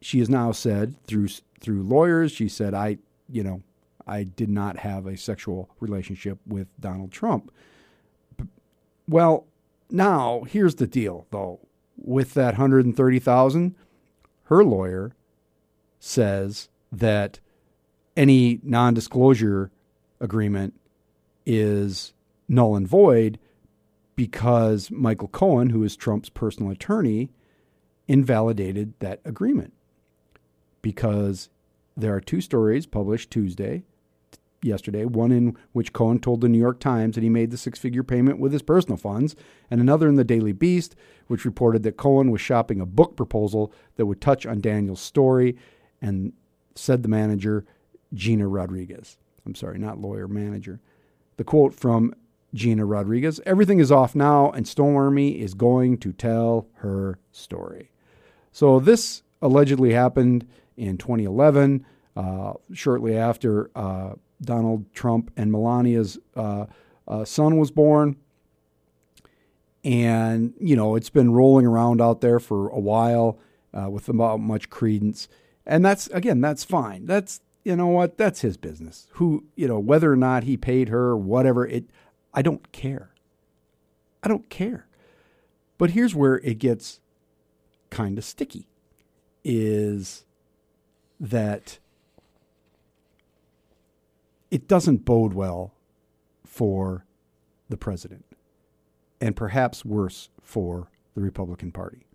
she 0.00 0.18
has 0.20 0.28
now 0.28 0.52
said 0.52 0.94
through 1.06 1.28
through 1.60 1.82
lawyers, 1.82 2.30
she 2.30 2.48
said, 2.48 2.72
I, 2.72 2.98
you 3.28 3.42
know, 3.42 3.62
I 4.06 4.22
did 4.22 4.48
not 4.48 4.78
have 4.78 5.06
a 5.06 5.16
sexual 5.16 5.68
relationship 5.80 6.38
with 6.46 6.68
Donald 6.78 7.10
Trump. 7.10 7.50
Well, 9.08 9.46
now 9.90 10.42
here's 10.42 10.76
the 10.76 10.86
deal 10.86 11.26
though. 11.30 11.60
With 11.96 12.34
that 12.34 12.54
130,000, 12.54 13.74
her 14.44 14.64
lawyer 14.64 15.16
says 15.98 16.68
that 16.92 17.40
any 18.16 18.60
non-disclosure 18.62 19.70
agreement 20.20 20.74
is 21.44 22.12
null 22.48 22.76
and 22.76 22.86
void 22.86 23.38
because 24.14 24.90
Michael 24.90 25.28
Cohen, 25.28 25.70
who 25.70 25.82
is 25.82 25.96
Trump's 25.96 26.28
personal 26.28 26.70
attorney, 26.70 27.30
invalidated 28.06 28.94
that 29.00 29.20
agreement 29.24 29.72
because 30.82 31.48
there 31.96 32.14
are 32.14 32.20
two 32.20 32.40
stories 32.40 32.86
published 32.86 33.30
Tuesday 33.30 33.84
yesterday, 34.62 35.04
one 35.04 35.32
in 35.32 35.56
which 35.72 35.92
Cohen 35.92 36.18
told 36.18 36.40
the 36.40 36.48
New 36.48 36.58
York 36.58 36.80
Times 36.80 37.14
that 37.14 37.22
he 37.22 37.30
made 37.30 37.50
the 37.50 37.56
six 37.56 37.78
figure 37.78 38.02
payment 38.02 38.38
with 38.38 38.52
his 38.52 38.62
personal 38.62 38.96
funds, 38.96 39.36
and 39.70 39.80
another 39.80 40.08
in 40.08 40.16
the 40.16 40.24
Daily 40.24 40.52
Beast, 40.52 40.96
which 41.26 41.44
reported 41.44 41.82
that 41.82 41.96
Cohen 41.96 42.30
was 42.30 42.40
shopping 42.40 42.80
a 42.80 42.86
book 42.86 43.16
proposal 43.16 43.72
that 43.96 44.06
would 44.06 44.20
touch 44.20 44.46
on 44.46 44.60
Daniel's 44.60 45.00
story, 45.00 45.56
and 46.00 46.32
said 46.74 47.02
the 47.02 47.08
manager 47.08 47.64
Gina 48.14 48.48
Rodriguez. 48.48 49.16
I'm 49.46 49.54
sorry, 49.54 49.78
not 49.78 50.00
lawyer, 50.00 50.28
manager. 50.28 50.80
The 51.36 51.44
quote 51.44 51.74
from 51.74 52.14
Gina 52.54 52.84
Rodriguez 52.84 53.40
Everything 53.46 53.78
is 53.78 53.92
off 53.92 54.14
now, 54.14 54.50
and 54.50 54.66
Stormy 54.66 55.40
is 55.40 55.54
going 55.54 55.98
to 55.98 56.12
tell 56.12 56.68
her 56.76 57.18
story. 57.30 57.90
So, 58.52 58.80
this 58.80 59.22
allegedly 59.40 59.92
happened 59.92 60.46
in 60.76 60.98
2011, 60.98 61.84
uh, 62.16 62.54
shortly 62.72 63.16
after 63.16 63.70
uh, 63.76 64.14
Donald 64.40 64.92
Trump 64.94 65.30
and 65.36 65.50
Melania's 65.50 66.18
uh, 66.36 66.66
uh, 67.06 67.24
son 67.24 67.58
was 67.58 67.70
born. 67.70 68.16
And, 69.84 70.54
you 70.60 70.76
know, 70.76 70.96
it's 70.96 71.10
been 71.10 71.32
rolling 71.32 71.64
around 71.64 72.00
out 72.00 72.20
there 72.20 72.40
for 72.40 72.68
a 72.68 72.78
while 72.78 73.38
uh, 73.72 73.88
with 73.88 74.08
about 74.08 74.40
much 74.40 74.70
credence. 74.70 75.28
And 75.64 75.84
that's, 75.84 76.08
again, 76.08 76.40
that's 76.40 76.64
fine. 76.64 77.06
That's, 77.06 77.40
you 77.64 77.76
know 77.76 77.86
what? 77.88 78.18
That's 78.18 78.40
his 78.40 78.56
business. 78.56 79.06
Who, 79.12 79.44
you 79.54 79.68
know, 79.68 79.78
whether 79.78 80.12
or 80.12 80.16
not 80.16 80.44
he 80.44 80.56
paid 80.56 80.88
her, 80.88 81.16
whatever, 81.16 81.66
it, 81.66 81.84
I 82.34 82.42
don't 82.42 82.70
care. 82.72 83.10
I 84.22 84.28
don't 84.28 84.48
care. 84.50 84.86
But 85.78 85.90
here's 85.90 86.14
where 86.14 86.38
it 86.38 86.58
gets 86.58 87.00
kind 87.90 88.18
of 88.18 88.24
sticky 88.24 88.68
is 89.44 90.24
that 91.20 91.78
it 94.50 94.68
doesn't 94.68 95.04
bode 95.04 95.34
well 95.34 95.74
for 96.44 97.04
the 97.68 97.76
president 97.76 98.24
and 99.20 99.36
perhaps 99.36 99.84
worse 99.84 100.30
for 100.42 100.90
the 101.14 101.20
Republican 101.20 101.72
Party. 101.72 102.06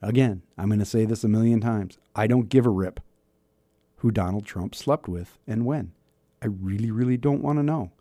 Again, 0.00 0.42
I'm 0.58 0.68
going 0.68 0.80
to 0.80 0.84
say 0.84 1.04
this 1.04 1.22
a 1.22 1.28
million 1.28 1.60
times. 1.60 1.98
I 2.16 2.26
don't 2.26 2.48
give 2.48 2.66
a 2.66 2.70
rip 2.70 3.00
who 3.96 4.10
Donald 4.10 4.44
Trump 4.44 4.74
slept 4.74 5.06
with 5.08 5.38
and 5.46 5.64
when. 5.64 5.92
I 6.42 6.46
really, 6.46 6.90
really 6.90 7.16
don't 7.16 7.42
want 7.42 7.58
to 7.60 7.62
know. 7.62 7.92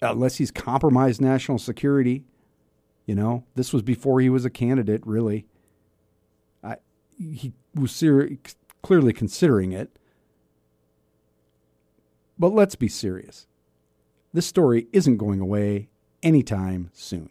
Unless 0.00 0.36
he's 0.36 0.52
compromised 0.52 1.20
national 1.20 1.58
security. 1.58 2.24
You 3.06 3.16
know, 3.16 3.44
this 3.56 3.72
was 3.72 3.82
before 3.82 4.20
he 4.20 4.28
was 4.28 4.44
a 4.44 4.50
candidate, 4.50 5.04
really. 5.04 5.46
I, 6.62 6.76
he 7.18 7.52
was 7.74 7.90
ser- 7.90 8.30
clearly 8.82 9.12
considering 9.12 9.72
it. 9.72 9.98
But 12.38 12.52
let's 12.52 12.74
be 12.74 12.88
serious. 12.88 13.46
This 14.32 14.46
story 14.46 14.88
isn't 14.92 15.16
going 15.16 15.40
away 15.40 15.88
anytime 16.22 16.90
soon. 16.92 17.30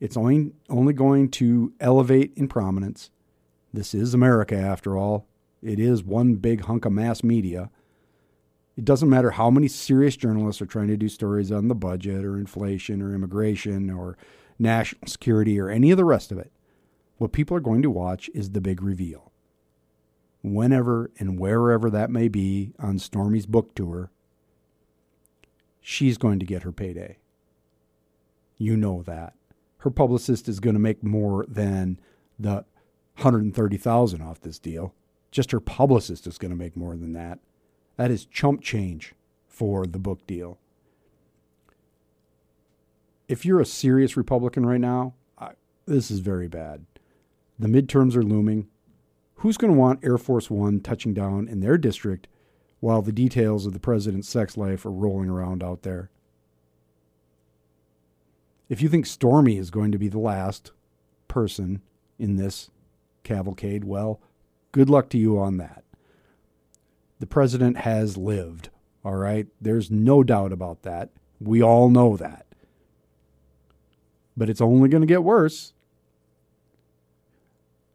It's 0.00 0.16
only, 0.16 0.52
only 0.68 0.92
going 0.92 1.30
to 1.30 1.72
elevate 1.80 2.32
in 2.36 2.48
prominence. 2.48 3.10
This 3.72 3.94
is 3.94 4.12
America, 4.12 4.56
after 4.56 4.98
all. 4.98 5.26
It 5.62 5.78
is 5.78 6.02
one 6.02 6.34
big 6.34 6.64
hunk 6.64 6.84
of 6.84 6.92
mass 6.92 7.22
media. 7.22 7.70
It 8.76 8.84
doesn't 8.84 9.08
matter 9.08 9.30
how 9.30 9.50
many 9.50 9.68
serious 9.68 10.16
journalists 10.16 10.60
are 10.60 10.66
trying 10.66 10.88
to 10.88 10.96
do 10.96 11.08
stories 11.08 11.52
on 11.52 11.68
the 11.68 11.74
budget 11.74 12.24
or 12.24 12.36
inflation 12.36 13.00
or 13.00 13.14
immigration 13.14 13.90
or 13.90 14.18
national 14.58 15.06
security 15.06 15.58
or 15.58 15.70
any 15.70 15.90
of 15.90 15.96
the 15.96 16.04
rest 16.04 16.32
of 16.32 16.38
it. 16.38 16.52
What 17.16 17.32
people 17.32 17.56
are 17.56 17.60
going 17.60 17.82
to 17.82 17.90
watch 17.90 18.28
is 18.34 18.50
the 18.50 18.60
big 18.60 18.82
reveal. 18.82 19.31
Whenever 20.42 21.10
and 21.18 21.38
wherever 21.38 21.88
that 21.90 22.10
may 22.10 22.28
be 22.28 22.72
on 22.78 22.98
Stormy's 22.98 23.46
book 23.46 23.74
tour, 23.74 24.10
she's 25.80 26.18
going 26.18 26.38
to 26.40 26.46
get 26.46 26.64
her 26.64 26.72
payday. 26.72 27.18
You 28.58 28.76
know 28.76 29.02
that. 29.02 29.34
Her 29.78 29.90
publicist 29.90 30.48
is 30.48 30.60
going 30.60 30.74
to 30.74 30.80
make 30.80 31.02
more 31.02 31.44
than 31.48 31.98
the 32.38 32.64
130,000 33.16 34.22
off 34.22 34.40
this 34.40 34.58
deal. 34.58 34.94
Just 35.30 35.50
her 35.50 35.60
publicist 35.60 36.26
is 36.26 36.38
going 36.38 36.50
to 36.50 36.56
make 36.56 36.76
more 36.76 36.96
than 36.96 37.12
that. 37.12 37.38
That 37.96 38.10
is 38.10 38.24
chump 38.24 38.62
change 38.62 39.14
for 39.48 39.86
the 39.86 39.98
book 39.98 40.26
deal. 40.26 40.58
If 43.28 43.44
you're 43.44 43.60
a 43.60 43.66
serious 43.66 44.16
Republican 44.16 44.66
right 44.66 44.80
now, 44.80 45.14
I, 45.38 45.52
this 45.86 46.10
is 46.10 46.20
very 46.20 46.48
bad. 46.48 46.84
The 47.58 47.68
midterms 47.68 48.16
are 48.16 48.22
looming. 48.22 48.68
Who's 49.42 49.56
going 49.56 49.72
to 49.72 49.78
want 49.78 50.04
Air 50.04 50.18
Force 50.18 50.48
One 50.52 50.78
touching 50.78 51.12
down 51.12 51.48
in 51.48 51.58
their 51.58 51.76
district 51.76 52.28
while 52.78 53.02
the 53.02 53.10
details 53.10 53.66
of 53.66 53.72
the 53.72 53.80
president's 53.80 54.28
sex 54.28 54.56
life 54.56 54.86
are 54.86 54.92
rolling 54.92 55.28
around 55.28 55.64
out 55.64 55.82
there. 55.82 56.10
If 58.68 58.80
you 58.80 58.88
think 58.88 59.04
Stormy 59.04 59.58
is 59.58 59.72
going 59.72 59.90
to 59.90 59.98
be 59.98 60.06
the 60.06 60.20
last 60.20 60.70
person 61.26 61.82
in 62.20 62.36
this 62.36 62.70
cavalcade, 63.24 63.82
well, 63.82 64.20
good 64.70 64.88
luck 64.88 65.08
to 65.08 65.18
you 65.18 65.40
on 65.40 65.56
that. 65.56 65.82
The 67.18 67.26
president 67.26 67.78
has 67.78 68.16
lived, 68.16 68.70
all 69.04 69.16
right? 69.16 69.48
There's 69.60 69.90
no 69.90 70.22
doubt 70.22 70.52
about 70.52 70.82
that. 70.82 71.10
We 71.40 71.60
all 71.60 71.88
know 71.88 72.16
that. 72.16 72.46
But 74.36 74.48
it's 74.48 74.60
only 74.60 74.88
going 74.88 75.02
to 75.02 75.06
get 75.06 75.24
worse. 75.24 75.72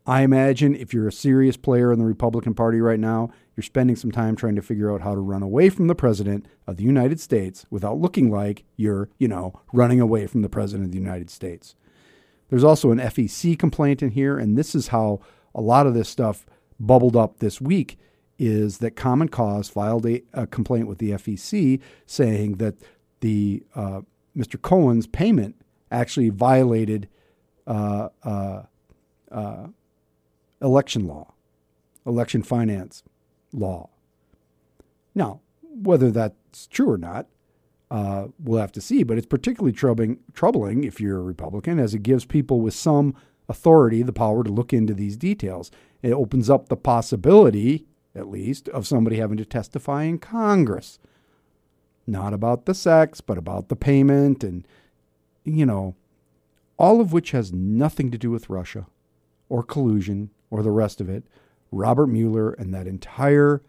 I 0.08 0.22
imagine 0.22 0.74
if 0.74 0.94
you're 0.94 1.10
a 1.10 1.12
serious 1.12 1.58
player 1.58 1.92
in 1.92 2.00
the 2.00 2.06
Republican 2.06 2.54
Party 2.54 2.80
right 2.80 3.00
now, 3.00 3.30
you're 3.58 3.64
spending 3.64 3.98
some 3.98 4.12
time 4.12 4.38
trying 4.38 4.56
to 4.56 4.62
figure 4.62 4.90
out 4.90 5.02
how 5.02 5.14
to 5.14 5.20
run 5.20 5.44
away 5.44 5.70
from 5.70 5.88
the 5.88 5.96
president 5.96 6.46
of 6.66 6.78
the 6.78 6.86
United 6.86 7.20
States 7.20 7.66
without 7.70 7.98
looking 7.98 8.32
like 8.32 8.64
you're, 8.78 9.10
you 9.18 9.28
know, 9.28 9.60
running 9.74 10.00
away 10.00 10.26
from 10.26 10.44
the 10.44 10.50
president 10.50 10.86
of 10.86 10.92
the 10.94 10.98
United 10.98 11.30
States. 11.30 11.76
There's 12.50 12.64
also 12.64 12.92
an 12.92 13.00
FEC 13.00 13.60
complaint 13.60 14.02
in 14.02 14.12
here, 14.12 14.38
and 14.38 14.58
this 14.58 14.74
is 14.74 14.88
how 14.88 15.20
a 15.54 15.60
lot 15.60 15.86
of 15.86 15.94
this 15.94 16.08
stuff 16.08 16.46
bubbled 16.80 17.18
up 17.18 17.40
this 17.40 17.60
week 17.60 18.00
is 18.40 18.78
that 18.78 18.92
Common 18.92 19.28
Cause 19.28 19.68
filed 19.68 20.06
a, 20.06 20.22
a 20.32 20.48
complaint 20.48 20.88
with 20.88 21.00
the 21.00 21.12
FEC 21.12 21.82
saying 22.06 22.54
that 22.58 22.76
the 23.20 23.62
uh, 23.76 24.02
Mr. 24.38 24.62
Cohen's 24.62 25.08
payment 25.08 25.56
actually 25.92 26.30
violated 26.30 27.10
uh, 27.66 28.08
uh, 28.24 28.62
uh 29.30 29.68
election 30.62 31.06
law, 31.06 31.34
election 32.06 32.44
finance 32.44 33.04
law. 33.54 33.90
Now, 35.14 35.42
whether 35.62 36.12
that's 36.12 36.68
true 36.68 36.90
or 36.90 36.98
not, 36.98 37.28
uh, 37.90 38.28
we'll 38.40 38.60
have 38.60 38.72
to 38.74 38.82
see. 38.82 39.04
But 39.04 39.18
it's 39.18 39.28
particularly 39.28 39.74
troubling, 39.74 40.20
troubling 40.34 40.84
if 40.84 41.00
you're 41.00 41.20
a 41.20 41.24
Republican, 41.24 41.80
as 41.80 41.94
it 41.94 42.04
gives 42.04 42.26
people 42.26 42.62
with 42.62 42.74
some 42.74 43.16
authority 43.50 44.04
the 44.04 44.14
power 44.14 44.44
to 44.44 44.52
look 44.52 44.74
into 44.74 44.94
these 44.94 45.18
details. 45.18 45.72
It 46.02 46.12
opens 46.12 46.50
up 46.50 46.68
the 46.68 46.78
possibility, 46.78 47.86
at 48.14 48.30
least, 48.30 48.68
of 48.70 48.88
somebody 48.88 49.18
having 49.18 49.38
to 49.38 49.46
testify 49.46 50.04
in 50.04 50.20
Congress. 50.20 51.00
Not 52.06 52.34
about 52.34 52.66
the 52.66 52.74
sex, 52.74 53.22
but 53.22 53.38
about 53.38 53.70
the 53.70 53.76
payment 53.76 54.44
and, 54.44 54.68
you 55.44 55.66
know, 55.66 55.96
all 56.78 57.02
of 57.02 57.12
which 57.12 57.32
has 57.32 57.52
nothing 57.52 58.12
to 58.12 58.18
do 58.18 58.30
with 58.30 58.50
Russia 58.50 58.88
or 59.50 59.64
collusion 59.64 60.30
or 60.50 60.64
the 60.64 60.72
rest 60.72 61.02
of 61.02 61.10
it. 61.10 61.24
Robert 61.72 62.08
Mueller 62.08 62.52
and 62.52 62.74
that 62.74 62.88
entire 62.88 63.62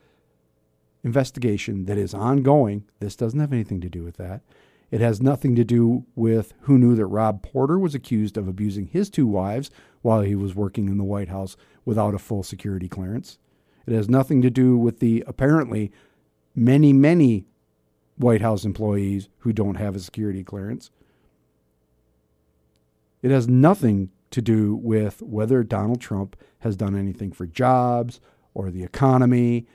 investigation 1.03 1.87
that 1.87 1.99
is 1.99 2.15
ongoing, 2.15 2.85
this 3.01 3.17
doesn't 3.17 3.41
have 3.41 3.53
anything 3.53 3.81
to 3.81 3.89
do 3.89 4.05
with 4.05 4.17
that. 4.17 4.43
It 4.91 5.01
has 5.01 5.21
nothing 5.21 5.55
to 5.57 5.65
do 5.65 6.07
with 6.15 6.55
who 6.63 6.79
knew 6.79 6.95
that 6.95 7.07
Rob 7.07 7.43
Porter 7.43 7.79
was 7.79 7.95
accused 7.95 8.37
of 8.37 8.49
abusing 8.49 8.87
his 8.87 9.11
two 9.11 9.27
wives 9.27 9.71
while 10.03 10.23
he 10.23 10.35
was 10.35 10.55
working 10.55 10.89
in 10.89 10.97
the 10.97 11.05
White 11.05 11.29
House 11.29 11.57
without 11.85 12.15
a 12.15 12.19
full 12.19 12.43
security 12.43 12.89
clearance. 12.89 13.39
It 13.87 13.93
has 13.93 14.09
nothing 14.09 14.41
to 14.43 14.51
do 14.51 14.77
with 14.77 15.01
the 15.01 15.25
apparently 15.27 15.93
many, 16.55 16.93
many 16.93 17.47
White 18.17 18.41
House 18.41 18.65
employees 18.65 19.29
who 19.39 19.53
don't 19.53 19.77
have 19.77 19.95
a 19.95 20.01
security 20.01 20.43
clearance. 20.43 20.91
It 23.23 23.31
has 23.31 23.49
nothing 23.49 24.11
to 24.31 24.43
do 24.43 24.75
with 24.77 25.23
whether 25.23 25.63
Donald 25.63 26.01
Trump 26.01 26.37
has 26.61 26.77
done 26.77 26.97
anything 26.97 27.33
for 27.33 27.47
jobs 27.47 28.21
or 28.55 28.71
the 28.71 28.85
economy 28.85 29.67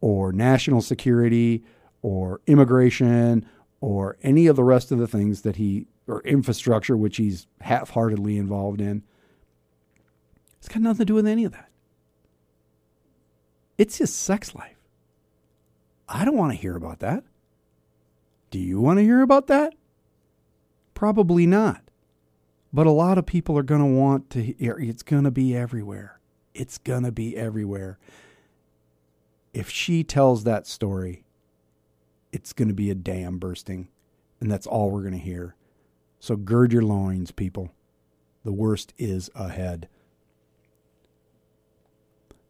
or 0.00 0.32
national 0.32 0.82
security 0.82 1.64
or 2.02 2.40
immigration 2.46 3.46
or 3.80 4.16
any 4.22 4.46
of 4.46 4.56
the 4.56 4.64
rest 4.64 4.92
of 4.92 4.98
the 4.98 5.08
things 5.08 5.42
that 5.42 5.56
he 5.56 5.86
or 6.06 6.22
infrastructure 6.22 6.96
which 6.96 7.16
he's 7.16 7.46
half-heartedly 7.60 8.36
involved 8.38 8.80
in. 8.80 9.02
It's 10.58 10.68
got 10.68 10.82
nothing 10.82 10.98
to 10.98 11.04
do 11.04 11.14
with 11.14 11.26
any 11.26 11.44
of 11.44 11.52
that. 11.52 11.68
It's 13.76 13.98
his 13.98 14.14
sex 14.14 14.54
life. 14.54 14.78
I 16.08 16.24
don't 16.24 16.36
want 16.36 16.52
to 16.52 16.58
hear 16.58 16.76
about 16.76 17.00
that. 17.00 17.24
Do 18.50 18.58
you 18.58 18.80
want 18.80 18.98
to 18.98 19.02
hear 19.04 19.22
about 19.22 19.48
that? 19.48 19.74
Probably 20.94 21.46
not. 21.46 21.85
But 22.76 22.86
a 22.86 22.90
lot 22.90 23.16
of 23.16 23.24
people 23.24 23.56
are 23.56 23.62
going 23.62 23.80
to 23.80 23.86
want 23.86 24.28
to 24.28 24.42
hear 24.42 24.74
er, 24.74 24.78
it's 24.78 25.02
going 25.02 25.24
to 25.24 25.30
be 25.30 25.56
everywhere. 25.56 26.20
It's 26.52 26.76
going 26.76 27.04
to 27.04 27.10
be 27.10 27.34
everywhere. 27.34 27.98
If 29.54 29.70
she 29.70 30.04
tells 30.04 30.44
that 30.44 30.66
story, 30.66 31.24
it's 32.32 32.52
going 32.52 32.68
to 32.68 32.74
be 32.74 32.90
a 32.90 32.94
dam 32.94 33.38
bursting, 33.38 33.88
and 34.42 34.50
that's 34.50 34.66
all 34.66 34.90
we're 34.90 35.00
going 35.00 35.14
to 35.14 35.18
hear. 35.18 35.56
So 36.20 36.36
gird 36.36 36.70
your 36.70 36.82
loins, 36.82 37.30
people. 37.30 37.70
The 38.44 38.52
worst 38.52 38.92
is 38.98 39.30
ahead. 39.34 39.88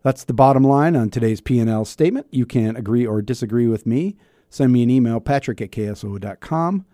That's 0.02 0.24
the 0.24 0.34
bottom 0.34 0.64
line 0.64 0.96
on 0.96 1.10
today's 1.10 1.40
P&L 1.40 1.84
statement. 1.84 2.26
You 2.32 2.46
can 2.46 2.74
agree 2.74 3.06
or 3.06 3.22
disagree 3.22 3.68
with 3.68 3.86
me. 3.86 4.16
Send 4.50 4.72
me 4.72 4.82
an 4.82 4.90
email, 4.90 5.20
patrick 5.20 5.60
at 5.60 5.70
kso.com. 5.70 6.84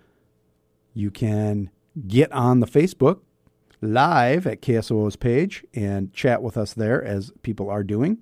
You 0.93 1.11
can 1.11 1.71
get 2.07 2.31
on 2.33 2.61
the 2.61 2.67
Facebook 2.67 3.21
live 3.81 4.47
at 4.47 4.63
KSOO's 4.63 5.17
page 5.17 5.65
and 5.75 6.13
chat 6.13 6.43
with 6.43 6.57
us 6.57 6.73
there 6.73 7.03
as 7.03 7.33
people 7.43 7.69
are 7.69 7.83
doing. 7.83 8.19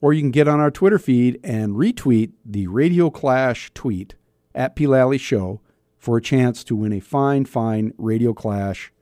Or 0.00 0.12
you 0.12 0.20
can 0.20 0.30
get 0.30 0.48
on 0.48 0.60
our 0.60 0.70
Twitter 0.70 0.98
feed 0.98 1.40
and 1.42 1.74
retweet 1.74 2.32
the 2.44 2.66
Radio 2.66 3.10
Clash 3.10 3.70
tweet 3.72 4.14
at 4.54 4.76
P. 4.76 4.86
Lalley 4.86 5.18
Show 5.18 5.60
for 5.96 6.18
a 6.18 6.22
chance 6.22 6.62
to 6.64 6.76
win 6.76 6.92
a 6.92 7.00
fine, 7.00 7.44
fine 7.44 7.92
Radio 7.96 8.34
Clash. 8.34 8.92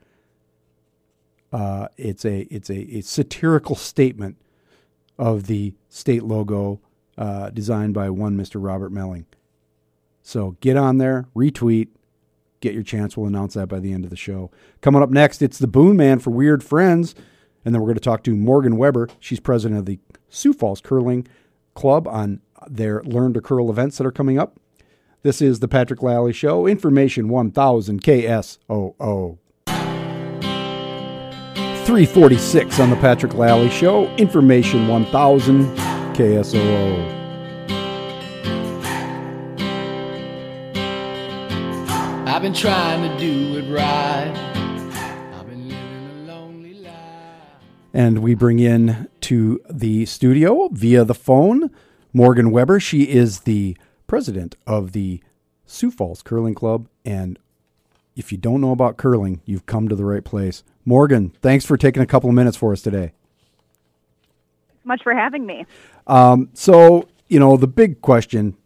Uh, 1.53 1.89
it's 1.97 2.25
a 2.25 2.41
it's 2.51 2.69
a, 2.69 2.97
a, 2.97 3.01
satirical 3.01 3.77
statement 3.77 4.37
of 5.19 5.47
the 5.47 5.75
state 5.89 6.25
logo 6.25 6.81
uh, 7.17 7.51
designed 7.51 7.95
by 7.95 8.11
one 8.11 8.37
Mr. 8.37 8.57
Robert 8.57 8.91
Melling. 8.91 9.27
So 10.23 10.57
get 10.61 10.77
on 10.77 10.99
there, 10.99 11.27
retweet, 11.37 11.89
get 12.65 12.75
your 12.75 12.83
chance. 12.83 13.17
We'll 13.17 13.29
announce 13.29 13.55
that 13.55 13.69
by 13.69 13.79
the 13.79 13.93
end 13.93 14.05
of 14.05 14.11
the 14.11 14.17
show. 14.17 14.51
Coming 14.81 15.03
up 15.03 15.11
next, 15.11 15.43
it's 15.43 15.59
the 15.59 15.69
Boon 15.69 15.97
Man 15.97 16.19
for 16.19 16.31
Weird 16.31 16.65
Friends. 16.65 17.15
And 17.65 17.75
then 17.75 17.81
we're 17.81 17.89
going 17.89 17.97
to 17.97 18.01
talk 18.01 18.25
to 18.25 18.35
Morgan 18.35 18.77
Weber. 18.77 19.09
She's 19.21 19.41
president 19.41 19.79
of 19.79 19.87
the 19.87 19.99
Sioux 20.29 20.53
Falls 20.53 20.81
Curling 20.81 21.27
Club 21.75 22.09
on 22.09 22.41
their 22.69 23.03
Learn 23.05 23.33
to 23.35 23.41
Curl 23.41 23.71
events 23.71 23.99
that 23.99 24.07
are 24.07 24.13
coming 24.13 24.39
up. 24.39 24.59
This 25.23 25.41
is 25.41 25.61
the 25.61 25.69
Patrick 25.69 26.03
Lalley 26.03 26.35
Show, 26.35 26.67
Information 26.67 27.29
1000 27.29 28.03
KSOO. 28.03 29.39
346 31.87 32.81
on 32.81 32.91
the 32.91 32.97
Patrick 32.97 33.35
Lalley 33.35 33.71
Show, 33.71 34.09
Information 34.17 34.89
1000 34.89 35.67
KSOO. 36.15 37.14
Been 42.45 42.53
trying 42.53 43.01
to 43.01 43.19
do 43.19 43.57
it 43.57 43.73
right. 43.73 44.31
And 47.95 48.19
we 48.19 48.35
bring 48.35 48.59
in 48.59 49.09
to 49.23 49.63
the 49.71 50.05
studio 50.05 50.69
via 50.71 51.07
the 51.07 51.15
phone 51.15 51.71
Morgan 52.13 52.51
Weber. 52.51 52.81
She 52.81 53.05
is 53.05 53.41
the 53.41 53.79
president 54.07 54.57
of 54.67 54.93
the 54.93 55.23
Sioux 55.65 55.91
Falls 55.91 56.21
Curling 56.21 56.55
Club. 56.55 56.87
And 57.03 57.39
if 58.15 58.31
you 58.31 58.37
don't 58.37 58.61
know 58.61 58.73
about 58.73 58.99
curling, 58.99 59.41
you've 59.47 59.65
come 59.65 59.89
to 59.89 59.97
the 59.97 60.05
right 60.05 60.23
place. 60.23 60.63
Morgan, 60.85 61.33
thanks 61.41 61.65
for 61.65 61.79
taking 61.79 62.03
a 62.03 62.07
couple 62.07 62.29
of 62.29 62.35
minutes 62.35 62.59
for 62.59 62.75
us 62.75 62.83
today. 62.83 63.13
Much 64.85 65.03
for 65.03 65.15
having 65.15 65.47
me. 65.47 65.65
Um, 66.07 66.51
so, 66.53 67.09
you 67.27 67.41
know, 67.41 67.57
the 67.57 67.69
big 67.69 68.03
question 68.03 68.59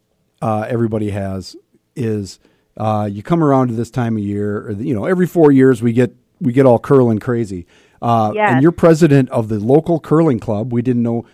uh, 0.42 0.66
everybody 0.68 1.10
has 1.10 1.54
is 1.94 2.40
uh, 2.78 3.08
you 3.10 3.22
come 3.22 3.42
around 3.42 3.68
to 3.68 3.74
this 3.74 3.90
time 3.90 4.16
of 4.16 4.22
year, 4.22 4.68
or, 4.68 4.72
you 4.72 4.94
know, 4.94 5.04
every 5.04 5.26
four 5.26 5.52
years 5.52 5.82
we 5.82 5.92
get 5.92 6.14
we 6.40 6.52
get 6.52 6.64
all 6.64 6.78
curling 6.78 7.18
crazy. 7.18 7.66
Uh, 8.00 8.30
yes. 8.34 8.52
And 8.52 8.62
you're 8.62 8.72
president 8.72 9.28
of 9.30 9.48
the 9.48 9.58
local 9.58 9.98
curling 9.98 10.38
club. 10.38 10.72
We 10.72 10.82
didn't 10.82 11.02
know. 11.02 11.26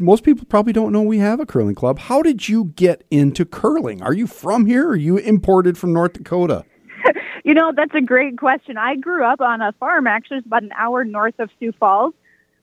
Most 0.00 0.24
people 0.24 0.44
probably 0.48 0.72
don't 0.72 0.92
know 0.92 1.02
we 1.02 1.18
have 1.18 1.40
a 1.40 1.46
curling 1.46 1.74
club. 1.74 1.98
How 1.98 2.22
did 2.22 2.48
you 2.48 2.66
get 2.76 3.04
into 3.10 3.44
curling? 3.44 4.02
Are 4.02 4.12
you 4.12 4.26
from 4.26 4.66
here? 4.66 4.88
Or 4.88 4.90
are 4.90 4.96
you 4.96 5.16
imported 5.16 5.78
from 5.78 5.92
North 5.92 6.14
Dakota? 6.14 6.64
you 7.44 7.54
know, 7.54 7.72
that's 7.74 7.94
a 7.94 8.00
great 8.00 8.36
question. 8.36 8.76
I 8.76 8.96
grew 8.96 9.24
up 9.24 9.40
on 9.40 9.60
a 9.60 9.72
farm, 9.72 10.06
actually, 10.06 10.38
it's 10.38 10.46
about 10.46 10.62
an 10.62 10.72
hour 10.76 11.04
north 11.04 11.38
of 11.38 11.50
Sioux 11.58 11.72
Falls. 11.78 12.14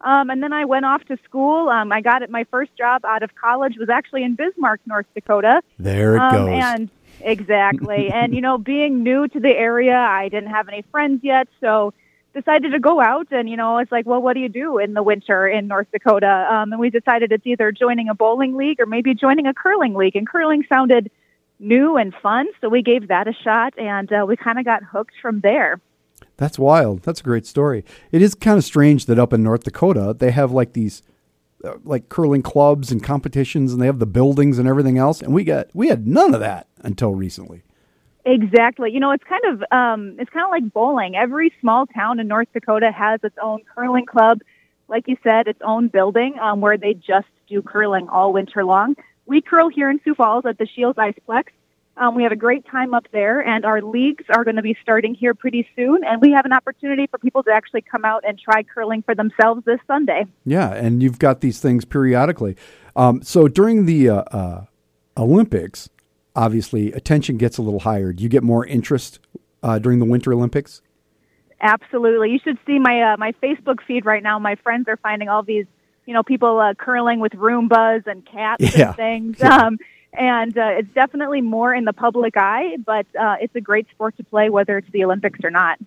Um, 0.02 0.30
and 0.30 0.44
then 0.44 0.54
I 0.54 0.66
went 0.66 0.86
off 0.86 1.04
to 1.06 1.18
school. 1.26 1.70
Um, 1.70 1.92
I 1.92 2.02
got 2.02 2.22
it. 2.22 2.30
My 2.30 2.46
first 2.52 2.72
job 2.78 3.04
out 3.06 3.24
of 3.24 3.34
college 3.36 3.78
was 3.78 3.90
actually 3.90 4.24
in 4.24 4.36
Bismarck, 4.36 4.82
North 4.86 5.08
Dakota. 5.16 5.62
There 5.80 6.16
it 6.16 6.20
um, 6.20 6.32
goes. 6.32 6.64
And 6.64 6.90
exactly. 7.22 8.10
and 8.12 8.34
you 8.34 8.42
know, 8.42 8.58
being 8.58 9.04
new 9.04 9.28
to 9.28 9.40
the 9.40 9.50
area, 9.50 9.98
I 9.98 10.30
didn't 10.30 10.50
have 10.50 10.68
any 10.68 10.84
friends 10.92 11.24
yet, 11.24 11.48
so 11.62 11.94
decided 12.36 12.74
to 12.74 12.80
go 12.80 13.00
out 13.00 13.28
and 13.32 13.50
you 13.50 13.56
know 13.56 13.78
it's 13.78 13.92
like 13.94 14.06
well 14.06 14.22
what 14.22 14.34
do 14.34 14.42
you 14.42 14.50
do 14.50 14.78
in 14.78 14.94
the 14.94 15.02
winter 15.02 15.48
in 15.48 15.68
north 15.68 15.88
dakota? 15.92 16.48
Um, 16.52 16.72
and 16.72 16.80
we 16.80 16.90
decided 16.90 17.32
it's 17.32 17.48
either 17.48 17.72
joining 17.72 18.10
a 18.10 18.14
bowling 18.14 18.56
league 18.56 18.80
or 18.80 18.86
maybe 18.86 19.16
joining 19.16 19.48
a 19.48 19.54
curling 19.54 19.96
league. 19.96 20.16
And 20.16 20.28
curling 20.28 20.64
sounded 20.68 21.10
new 21.58 21.96
and 21.96 22.14
fun 22.22 22.48
so 22.60 22.68
we 22.68 22.82
gave 22.82 23.08
that 23.08 23.30
a 23.30 23.34
shot 23.34 23.74
and 23.80 24.12
uh, 24.12 24.26
we 24.28 24.36
kind 24.36 24.60
of 24.60 24.66
got 24.66 24.84
hooked 24.84 25.14
from 25.22 25.40
there. 25.40 25.80
That's 26.36 26.60
wild. 26.60 27.04
That's 27.04 27.22
a 27.22 27.24
great 27.24 27.46
story. 27.46 27.86
It 28.12 28.22
is 28.22 28.36
kind 28.36 28.58
of 28.58 28.66
strange 28.66 29.06
that 29.06 29.18
up 29.18 29.32
in 29.32 29.42
north 29.42 29.64
dakota 29.64 30.14
they 30.18 30.32
have 30.32 30.52
like 30.52 30.74
these 30.74 31.02
like 31.84 32.10
curling 32.10 32.42
clubs 32.42 32.92
and 32.92 33.04
competitions 33.04 33.74
and 33.74 33.82
they 33.82 33.86
have 33.86 34.00
the 34.00 34.06
buildings 34.06 34.60
and 34.60 34.68
everything 34.68 34.98
else 34.98 35.22
and 35.22 35.34
we 35.34 35.44
got 35.44 35.68
we 35.74 35.88
had 35.88 36.08
none 36.08 36.34
of 36.34 36.40
that 36.40 36.68
until 36.84 37.14
recently 37.14 37.64
Exactly. 38.26 38.92
You 38.92 39.00
know, 39.00 39.12
it's 39.12 39.24
kind 39.24 39.44
of 39.46 39.64
um, 39.72 40.16
it's 40.20 40.32
kind 40.32 40.44
of 40.44 40.50
like 40.50 40.74
bowling. 40.74 41.16
Every 41.16 41.54
small 41.62 41.86
town 41.86 42.20
in 42.20 42.28
North 42.28 42.48
Dakota 42.54 42.92
has 42.92 43.20
its 43.24 43.36
own 43.42 43.60
curling 43.76 44.08
club, 44.08 44.40
like 44.88 45.08
you 45.08 45.16
said, 45.24 45.48
its 45.48 45.62
own 45.64 45.90
building 45.90 46.36
um, 46.40 46.60
where 46.60 46.76
they 46.76 46.96
just 46.96 47.28
do 47.48 47.62
curling 47.62 48.10
all 48.10 48.34
winter 48.34 48.66
long. 48.66 48.96
We 49.28 49.42
curl 49.42 49.70
here 49.70 49.92
in 49.92 50.00
Sioux 50.04 50.16
Falls 50.16 50.46
at 50.48 50.58
the 50.58 50.66
Scheels 50.66 50.96
Iceplex. 50.96 51.46
Um, 51.98 52.16
we 52.16 52.24
have 52.24 52.34
a 52.34 52.38
great 52.38 52.66
time 52.66 52.94
up 52.94 53.06
there, 53.14 53.40
and 53.40 53.64
our 53.64 53.82
leagues 53.82 54.26
are 54.30 54.44
going 54.44 54.58
to 54.58 54.62
be 54.62 54.76
starting 54.82 55.16
here 55.16 55.34
pretty 55.34 55.68
soon. 55.76 56.04
And 56.04 56.22
we 56.22 56.32
have 56.32 56.46
an 56.46 56.52
opportunity 56.52 57.08
for 57.08 57.18
people 57.18 57.42
to 57.44 57.52
actually 57.52 57.82
come 57.82 58.04
out 58.04 58.24
and 58.28 58.38
try 58.38 58.64
curling 58.64 59.02
for 59.02 59.16
themselves 59.16 59.64
this 59.66 59.80
Sunday. 59.88 60.26
Yeah, 60.44 60.74
and 60.74 61.02
you've 61.02 61.20
got 61.20 61.40
these 61.40 61.60
things 61.60 61.86
periodically. 61.86 62.58
Um, 62.96 63.22
so 63.22 63.48
during 63.48 63.86
the 63.86 64.10
uh, 64.10 64.16
uh, 64.24 64.66
Olympics, 65.16 65.90
obviously 66.36 66.92
attention 66.92 67.38
gets 67.38 67.58
a 67.58 67.62
little 67.62 67.82
higher. 67.82 68.12
Do 68.12 68.24
you 68.24 68.30
get 68.30 68.44
more 68.44 68.66
interest 68.66 69.20
uh, 69.64 69.80
during 69.80 70.00
the 70.00 70.06
Winter 70.06 70.34
Olympics? 70.34 70.82
Absolutely. 71.62 72.32
You 72.32 72.40
should 72.44 72.58
see 72.68 72.80
my 72.80 73.14
uh, 73.14 73.18
my 73.18 73.34
Facebook 73.42 73.78
feed 73.88 74.06
right 74.06 74.22
now. 74.22 74.38
My 74.38 74.56
friends 74.56 74.88
are 74.90 74.98
finding 74.98 75.30
all 75.30 75.44
these, 75.44 75.66
you 76.06 76.14
know, 76.14 76.22
people 76.22 76.60
uh, 76.60 76.74
curling 76.74 77.22
with 77.22 77.32
Roombas 77.32 78.06
and 78.06 78.26
cats 78.26 78.76
yeah. 78.76 78.88
and 78.88 78.96
things. 78.96 79.38
Yeah. 79.40 79.56
Um, 79.56 79.78
and 80.18 80.58
uh, 80.58 80.76
it's 80.78 80.94
definitely 80.94 81.42
more 81.42 81.74
in 81.74 81.86
the 81.86 81.94
public 81.94 82.36
eye, 82.38 82.78
but 82.86 83.06
uh, 83.20 83.36
it's 83.42 83.56
a 83.56 83.62
great 83.62 83.88
sport 83.92 84.18
to 84.18 84.24
play, 84.24 84.50
whether 84.50 84.78
it's 84.78 84.90
the 84.92 85.04
Olympics 85.04 85.40
or 85.44 85.52
not. 85.52 85.80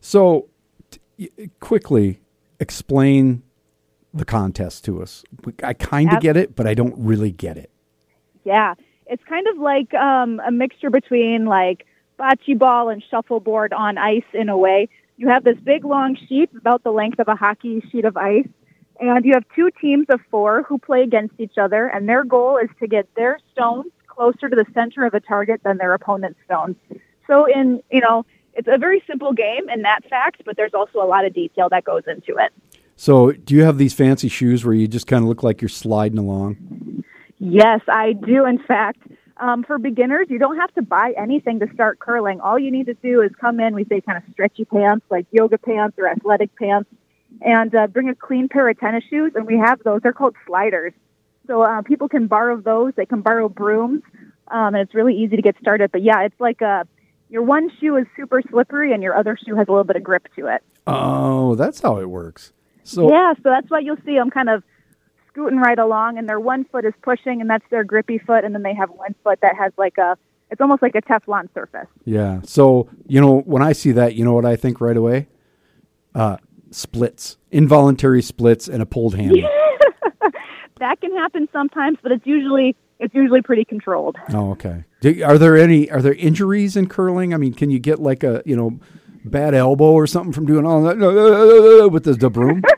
So, 0.00 0.48
t- 0.90 1.30
quickly 1.60 2.20
explain 2.60 3.42
the 4.12 4.24
contest 4.24 4.84
to 4.84 5.02
us. 5.02 5.24
I 5.62 5.72
kind 5.72 6.12
of 6.12 6.20
get 6.20 6.36
it, 6.36 6.54
but 6.54 6.66
I 6.66 6.74
don't 6.74 6.94
really 6.96 7.32
get 7.32 7.56
it. 7.56 7.70
Yeah 8.44 8.74
it's 9.06 9.22
kind 9.24 9.46
of 9.48 9.58
like 9.58 9.92
um, 9.94 10.40
a 10.46 10.50
mixture 10.50 10.90
between 10.90 11.46
like 11.46 11.86
bocce 12.18 12.58
ball 12.58 12.88
and 12.88 13.02
shuffleboard 13.10 13.72
on 13.72 13.98
ice 13.98 14.22
in 14.32 14.48
a 14.48 14.56
way. 14.56 14.88
You 15.16 15.28
have 15.28 15.44
this 15.44 15.58
big 15.62 15.84
long 15.84 16.16
sheet 16.28 16.50
about 16.56 16.82
the 16.82 16.90
length 16.90 17.18
of 17.18 17.28
a 17.28 17.36
hockey 17.36 17.82
sheet 17.90 18.04
of 18.04 18.16
ice, 18.16 18.48
and 19.00 19.24
you 19.24 19.32
have 19.34 19.44
two 19.54 19.70
teams 19.80 20.06
of 20.08 20.20
four 20.30 20.62
who 20.62 20.78
play 20.78 21.02
against 21.02 21.34
each 21.38 21.58
other, 21.58 21.86
and 21.86 22.08
their 22.08 22.24
goal 22.24 22.58
is 22.58 22.70
to 22.80 22.86
get 22.86 23.08
their 23.14 23.38
stones 23.52 23.90
closer 24.06 24.48
to 24.48 24.56
the 24.56 24.66
center 24.72 25.04
of 25.04 25.14
a 25.14 25.20
target 25.20 25.60
than 25.64 25.78
their 25.78 25.94
opponent's 25.94 26.38
stones. 26.44 26.76
So, 27.26 27.46
in 27.46 27.82
you 27.90 28.00
know, 28.00 28.24
it's 28.54 28.68
a 28.70 28.78
very 28.78 29.02
simple 29.06 29.32
game 29.32 29.68
in 29.68 29.82
that 29.82 30.08
fact, 30.08 30.42
but 30.44 30.56
there's 30.56 30.74
also 30.74 30.98
a 31.02 31.06
lot 31.06 31.24
of 31.24 31.34
detail 31.34 31.68
that 31.70 31.84
goes 31.84 32.02
into 32.06 32.36
it. 32.38 32.52
So, 32.96 33.32
do 33.32 33.54
you 33.54 33.64
have 33.64 33.78
these 33.78 33.92
fancy 33.92 34.28
shoes 34.28 34.64
where 34.64 34.74
you 34.74 34.86
just 34.86 35.06
kind 35.06 35.24
of 35.24 35.28
look 35.28 35.42
like 35.42 35.60
you're 35.60 35.68
sliding 35.68 36.18
along? 36.18 37.02
Yes, 37.38 37.80
I 37.88 38.12
do. 38.12 38.46
In 38.46 38.58
fact, 38.58 39.00
um, 39.38 39.64
for 39.64 39.78
beginners, 39.78 40.28
you 40.30 40.38
don't 40.38 40.56
have 40.56 40.72
to 40.74 40.82
buy 40.82 41.12
anything 41.18 41.58
to 41.58 41.66
start 41.74 41.98
curling. 41.98 42.40
All 42.40 42.58
you 42.58 42.70
need 42.70 42.86
to 42.86 42.94
do 42.94 43.20
is 43.20 43.32
come 43.40 43.58
in. 43.58 43.74
We 43.74 43.84
say 43.84 44.00
kind 44.00 44.18
of 44.18 44.24
stretchy 44.32 44.64
pants, 44.64 45.04
like 45.10 45.26
yoga 45.32 45.58
pants 45.58 45.98
or 45.98 46.08
athletic 46.08 46.54
pants, 46.56 46.88
and 47.42 47.74
uh, 47.74 47.86
bring 47.86 48.08
a 48.08 48.14
clean 48.14 48.48
pair 48.48 48.68
of 48.68 48.78
tennis 48.78 49.04
shoes. 49.08 49.32
And 49.34 49.46
we 49.46 49.58
have 49.58 49.82
those. 49.82 50.00
They're 50.02 50.12
called 50.12 50.36
sliders. 50.46 50.92
So 51.46 51.62
uh, 51.62 51.82
people 51.82 52.08
can 52.08 52.26
borrow 52.26 52.60
those. 52.60 52.92
They 52.96 53.06
can 53.06 53.20
borrow 53.20 53.48
brooms, 53.48 54.02
um, 54.48 54.74
and 54.74 54.76
it's 54.76 54.94
really 54.94 55.14
easy 55.14 55.36
to 55.36 55.42
get 55.42 55.56
started. 55.60 55.92
But 55.92 56.02
yeah, 56.02 56.22
it's 56.22 56.40
like 56.40 56.62
a 56.62 56.66
uh, 56.66 56.84
your 57.28 57.42
one 57.42 57.70
shoe 57.80 57.96
is 57.96 58.06
super 58.16 58.42
slippery, 58.50 58.92
and 58.92 59.02
your 59.02 59.16
other 59.16 59.36
shoe 59.44 59.54
has 59.56 59.66
a 59.68 59.70
little 59.70 59.84
bit 59.84 59.96
of 59.96 60.02
grip 60.02 60.28
to 60.36 60.46
it. 60.46 60.62
Oh, 60.86 61.54
that's 61.54 61.80
how 61.80 61.98
it 61.98 62.08
works. 62.08 62.52
So 62.82 63.10
yeah, 63.10 63.34
so 63.34 63.42
that's 63.44 63.68
why 63.70 63.80
you'll 63.80 63.98
see 64.04 64.14
them 64.14 64.30
kind 64.30 64.48
of 64.48 64.62
scooting 65.28 65.58
right 65.58 65.78
along, 65.78 66.18
and 66.18 66.28
their 66.28 66.40
one 66.40 66.64
foot 66.64 66.84
is 66.84 66.94
pushing, 67.02 67.40
and 67.40 67.50
that's 67.50 67.64
their 67.70 67.84
grippy 67.84 68.18
foot, 68.18 68.44
and 68.44 68.54
then 68.54 68.62
they 68.62 68.74
have 68.74 68.90
one 68.90 69.14
foot 69.24 69.40
that 69.42 69.56
has 69.56 69.72
like 69.76 69.98
a 69.98 70.16
it's 70.50 70.60
almost 70.60 70.82
like 70.82 70.94
a 70.94 71.02
Teflon 71.02 71.52
surface. 71.54 71.88
Yeah. 72.04 72.40
So 72.44 72.88
you 73.06 73.20
know 73.20 73.40
when 73.40 73.62
I 73.62 73.72
see 73.72 73.92
that, 73.92 74.14
you 74.14 74.24
know 74.24 74.34
what 74.34 74.44
I 74.44 74.56
think 74.56 74.80
right 74.80 74.96
away? 74.96 75.28
Uh, 76.14 76.36
splits, 76.74 77.36
involuntary 77.50 78.22
splits, 78.22 78.68
and 78.68 78.82
a 78.82 78.86
pulled 78.86 79.14
hammy. 79.14 79.42
that 80.78 81.00
can 81.00 81.12
happen 81.16 81.48
sometimes, 81.52 81.98
but 82.02 82.12
it's 82.12 82.26
usually 82.26 82.76
it's 83.00 83.14
usually 83.14 83.42
pretty 83.42 83.64
controlled. 83.64 84.16
Oh, 84.32 84.52
okay. 84.52 84.84
Do, 85.00 85.22
are 85.24 85.38
there 85.38 85.56
any 85.56 85.90
are 85.90 86.02
there 86.02 86.14
injuries 86.14 86.76
in 86.76 86.88
curling? 86.88 87.34
I 87.34 87.36
mean, 87.36 87.54
can 87.54 87.70
you 87.70 87.78
get 87.78 87.98
like 87.98 88.22
a 88.22 88.42
you 88.44 88.56
know 88.56 88.78
bad 89.24 89.54
elbow 89.54 89.92
or 89.92 90.06
something 90.06 90.32
from 90.32 90.46
doing 90.46 90.66
all 90.66 90.82
that 90.82 91.90
with 91.90 92.04
the, 92.04 92.14
the 92.14 92.30
broom? 92.30 92.62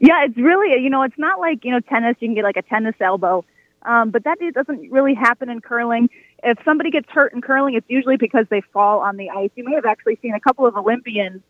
Yeah, 0.00 0.24
it's 0.24 0.36
really, 0.36 0.82
you 0.82 0.90
know, 0.90 1.02
it's 1.02 1.18
not 1.18 1.38
like, 1.38 1.64
you 1.64 1.70
know, 1.70 1.80
tennis, 1.80 2.16
you 2.20 2.28
can 2.28 2.34
get 2.34 2.44
like 2.44 2.56
a 2.56 2.62
tennis 2.62 2.94
elbow. 3.00 3.44
Um, 3.82 4.10
but 4.10 4.24
that 4.24 4.38
doesn't 4.54 4.90
really 4.90 5.14
happen 5.14 5.48
in 5.50 5.60
curling. 5.60 6.08
If 6.42 6.58
somebody 6.64 6.90
gets 6.90 7.08
hurt 7.10 7.32
in 7.32 7.40
curling, 7.40 7.74
it's 7.74 7.86
usually 7.88 8.16
because 8.16 8.46
they 8.50 8.62
fall 8.72 9.00
on 9.00 9.16
the 9.16 9.30
ice. 9.30 9.50
You 9.54 9.64
may 9.64 9.74
have 9.74 9.84
actually 9.84 10.18
seen 10.20 10.34
a 10.34 10.40
couple 10.40 10.66
of 10.66 10.76
Olympians 10.76 11.42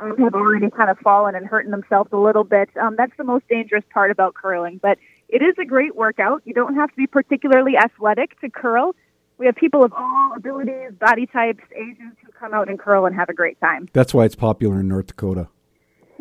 um, 0.00 0.16
have 0.18 0.34
already 0.34 0.70
kind 0.70 0.90
of 0.90 0.98
fallen 0.98 1.34
and 1.34 1.46
hurting 1.46 1.70
themselves 1.70 2.10
a 2.12 2.16
little 2.16 2.44
bit. 2.44 2.68
Um, 2.80 2.96
that's 2.96 3.16
the 3.16 3.24
most 3.24 3.46
dangerous 3.48 3.84
part 3.92 4.10
about 4.10 4.34
curling. 4.34 4.78
But 4.82 4.98
it 5.28 5.42
is 5.42 5.54
a 5.58 5.64
great 5.64 5.94
workout. 5.94 6.42
You 6.44 6.54
don't 6.54 6.74
have 6.74 6.90
to 6.90 6.96
be 6.96 7.06
particularly 7.06 7.76
athletic 7.76 8.40
to 8.40 8.50
curl. 8.50 8.94
We 9.36 9.46
have 9.46 9.54
people 9.54 9.84
of 9.84 9.92
all 9.92 10.34
abilities, 10.36 10.92
body 10.98 11.26
types, 11.26 11.62
ages 11.76 12.12
who 12.24 12.32
come 12.32 12.54
out 12.54 12.68
and 12.68 12.78
curl 12.78 13.06
and 13.06 13.14
have 13.14 13.28
a 13.28 13.34
great 13.34 13.60
time. 13.60 13.88
That's 13.92 14.12
why 14.12 14.24
it's 14.24 14.34
popular 14.34 14.80
in 14.80 14.88
North 14.88 15.08
Dakota. 15.08 15.48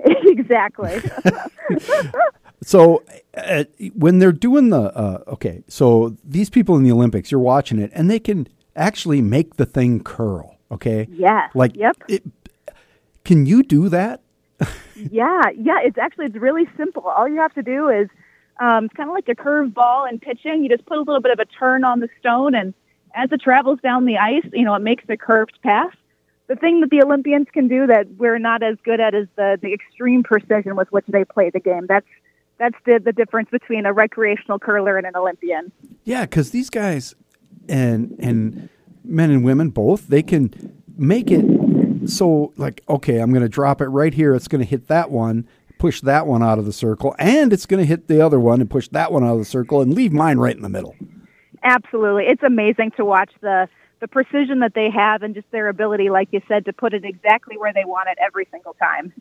exactly. 0.05 1.01
so 2.61 3.03
uh, 3.35 3.63
when 3.95 4.19
they're 4.19 4.31
doing 4.31 4.69
the 4.69 4.95
uh, 4.95 5.23
okay, 5.27 5.63
so 5.67 6.15
these 6.23 6.51
people 6.51 6.75
in 6.75 6.83
the 6.83 6.91
Olympics, 6.91 7.31
you're 7.31 7.39
watching 7.39 7.79
it, 7.79 7.89
and 7.95 8.09
they 8.09 8.19
can 8.19 8.47
actually 8.75 9.21
make 9.21 9.55
the 9.55 9.65
thing 9.65 10.03
curl. 10.03 10.57
Okay. 10.71 11.07
Yeah. 11.11 11.47
Like. 11.55 11.75
Yep. 11.75 11.97
It, 12.07 12.23
can 13.27 13.45
you 13.45 13.61
do 13.61 13.89
that? 13.89 14.21
yeah. 14.95 15.41
Yeah. 15.55 15.79
It's 15.83 15.97
actually 15.99 16.25
it's 16.25 16.35
really 16.35 16.67
simple. 16.75 17.03
All 17.03 17.27
you 17.27 17.39
have 17.39 17.53
to 17.53 17.63
do 17.63 17.89
is 17.89 18.07
um, 18.59 18.85
it's 18.85 18.95
kind 18.95 19.09
of 19.09 19.13
like 19.13 19.29
a 19.29 19.35
curved 19.35 19.75
ball 19.75 20.07
in 20.07 20.17
pitching. 20.19 20.63
You 20.63 20.69
just 20.69 20.85
put 20.87 20.97
a 20.97 21.01
little 21.01 21.21
bit 21.21 21.31
of 21.31 21.39
a 21.39 21.45
turn 21.45 21.83
on 21.83 21.99
the 21.99 22.09
stone, 22.19 22.55
and 22.55 22.73
as 23.13 23.31
it 23.31 23.41
travels 23.41 23.79
down 23.81 24.05
the 24.05 24.17
ice, 24.17 24.49
you 24.51 24.65
know, 24.65 24.73
it 24.73 24.81
makes 24.81 25.03
a 25.09 25.17
curved 25.17 25.59
pass 25.61 25.93
the 26.47 26.55
thing 26.55 26.81
that 26.81 26.89
the 26.89 27.01
Olympians 27.03 27.47
can 27.53 27.67
do 27.67 27.87
that 27.87 28.07
we're 28.17 28.39
not 28.39 28.63
as 28.63 28.77
good 28.83 28.99
at 28.99 29.13
is 29.13 29.27
the 29.35 29.59
the 29.61 29.73
extreme 29.73 30.23
precision 30.23 30.75
with 30.75 30.91
which 30.91 31.05
they 31.07 31.25
play 31.25 31.49
the 31.49 31.59
game. 31.59 31.85
That's 31.87 32.07
that's 32.57 32.75
the 32.85 32.99
the 33.03 33.11
difference 33.11 33.49
between 33.49 33.85
a 33.85 33.93
recreational 33.93 34.57
curler 34.57 34.97
and 34.97 35.05
an 35.05 35.15
Olympian. 35.15 35.71
Yeah, 36.03 36.21
because 36.21 36.51
these 36.51 36.69
guys 36.69 37.15
and 37.67 38.15
and 38.19 38.69
men 39.03 39.29
and 39.29 39.43
women 39.43 39.69
both 39.69 40.07
they 40.07 40.23
can 40.23 40.73
make 40.97 41.29
it 41.29 41.45
so 42.07 42.53
like 42.57 42.81
okay, 42.89 43.19
I'm 43.19 43.31
going 43.31 43.43
to 43.43 43.49
drop 43.49 43.81
it 43.81 43.87
right 43.87 44.13
here. 44.13 44.35
It's 44.35 44.47
going 44.47 44.61
to 44.61 44.67
hit 44.67 44.87
that 44.87 45.11
one. 45.11 45.47
Push 45.79 46.01
that 46.01 46.25
one 46.25 46.41
out 46.41 46.57
of 46.57 46.65
the 46.65 46.73
circle, 46.73 47.15
and 47.19 47.53
it's 47.53 47.67
going 47.67 47.79
to 47.79 47.85
hit 47.85 48.07
the 48.07 48.19
other 48.19 48.39
one 48.39 48.61
and 48.61 48.69
push 48.69 48.87
that 48.89 49.11
one 49.11 49.23
out 49.23 49.33
of 49.33 49.39
the 49.39 49.45
circle, 49.45 49.81
and 49.81 49.93
leave 49.93 50.11
mine 50.11 50.39
right 50.39 50.55
in 50.55 50.63
the 50.63 50.69
middle. 50.69 50.95
Absolutely, 51.63 52.25
it's 52.25 52.41
amazing 52.41 52.91
to 52.97 53.05
watch 53.05 53.31
the 53.41 53.67
the 53.99 54.07
precision 54.07 54.59
that 54.59 54.73
they 54.73 54.89
have 54.89 55.23
and 55.23 55.33
just 55.33 55.49
their 55.51 55.69
ability, 55.69 56.09
like 56.09 56.29
you 56.31 56.41
said, 56.47 56.65
to 56.65 56.73
put 56.73 56.93
it 56.93 57.03
exactly 57.03 57.57
where 57.57 57.73
they 57.73 57.85
want 57.85 58.09
it 58.09 58.17
every 58.21 58.47
single 58.51 58.75
time. 58.75 59.13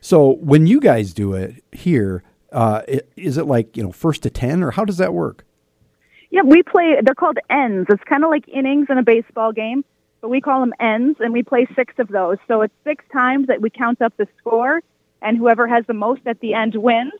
So 0.00 0.34
when 0.34 0.66
you 0.66 0.80
guys 0.80 1.12
do 1.12 1.34
it 1.34 1.62
here, 1.72 2.22
uh, 2.52 2.82
is 3.16 3.36
it 3.36 3.46
like 3.46 3.76
you 3.76 3.82
know 3.82 3.92
first 3.92 4.22
to 4.24 4.30
ten, 4.30 4.62
or 4.62 4.72
how 4.72 4.84
does 4.84 4.98
that 4.98 5.14
work? 5.14 5.44
Yeah, 6.30 6.42
we 6.42 6.62
play. 6.62 6.96
They're 7.02 7.14
called 7.14 7.38
ends. 7.50 7.86
It's 7.90 8.02
kind 8.04 8.24
of 8.24 8.30
like 8.30 8.48
innings 8.48 8.86
in 8.90 8.98
a 8.98 9.02
baseball 9.02 9.52
game, 9.52 9.84
but 10.22 10.28
we 10.28 10.40
call 10.40 10.60
them 10.60 10.72
ends, 10.80 11.18
and 11.20 11.32
we 11.32 11.42
play 11.42 11.66
six 11.74 11.94
of 11.98 12.08
those. 12.08 12.38
So 12.48 12.62
it's 12.62 12.72
six 12.84 13.04
times 13.12 13.48
that 13.48 13.60
we 13.60 13.68
count 13.68 14.00
up 14.00 14.16
the 14.16 14.28
score, 14.38 14.80
and 15.20 15.36
whoever 15.36 15.66
has 15.66 15.84
the 15.86 15.94
most 15.94 16.22
at 16.26 16.40
the 16.40 16.54
end 16.54 16.76
wins. 16.76 17.12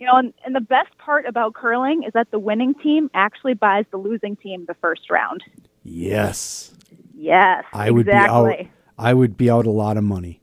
You 0.00 0.06
know, 0.06 0.16
and, 0.16 0.34
and 0.44 0.54
the 0.54 0.60
best 0.60 0.96
part 0.98 1.26
about 1.26 1.54
curling 1.54 2.02
is 2.02 2.12
that 2.14 2.30
the 2.30 2.38
winning 2.38 2.74
team 2.74 3.10
actually 3.14 3.54
buys 3.54 3.84
the 3.90 3.98
losing 3.98 4.34
team 4.34 4.64
the 4.66 4.74
first 4.74 5.10
round. 5.10 5.44
Yes. 5.84 6.74
Yes. 7.14 7.64
I 7.72 7.90
would 7.90 8.08
exactly. 8.08 8.56
be 8.56 8.62
out. 8.62 8.68
I 8.98 9.14
would 9.14 9.36
be 9.36 9.48
out 9.48 9.66
a 9.66 9.70
lot 9.70 9.96
of 9.96 10.04
money. 10.04 10.40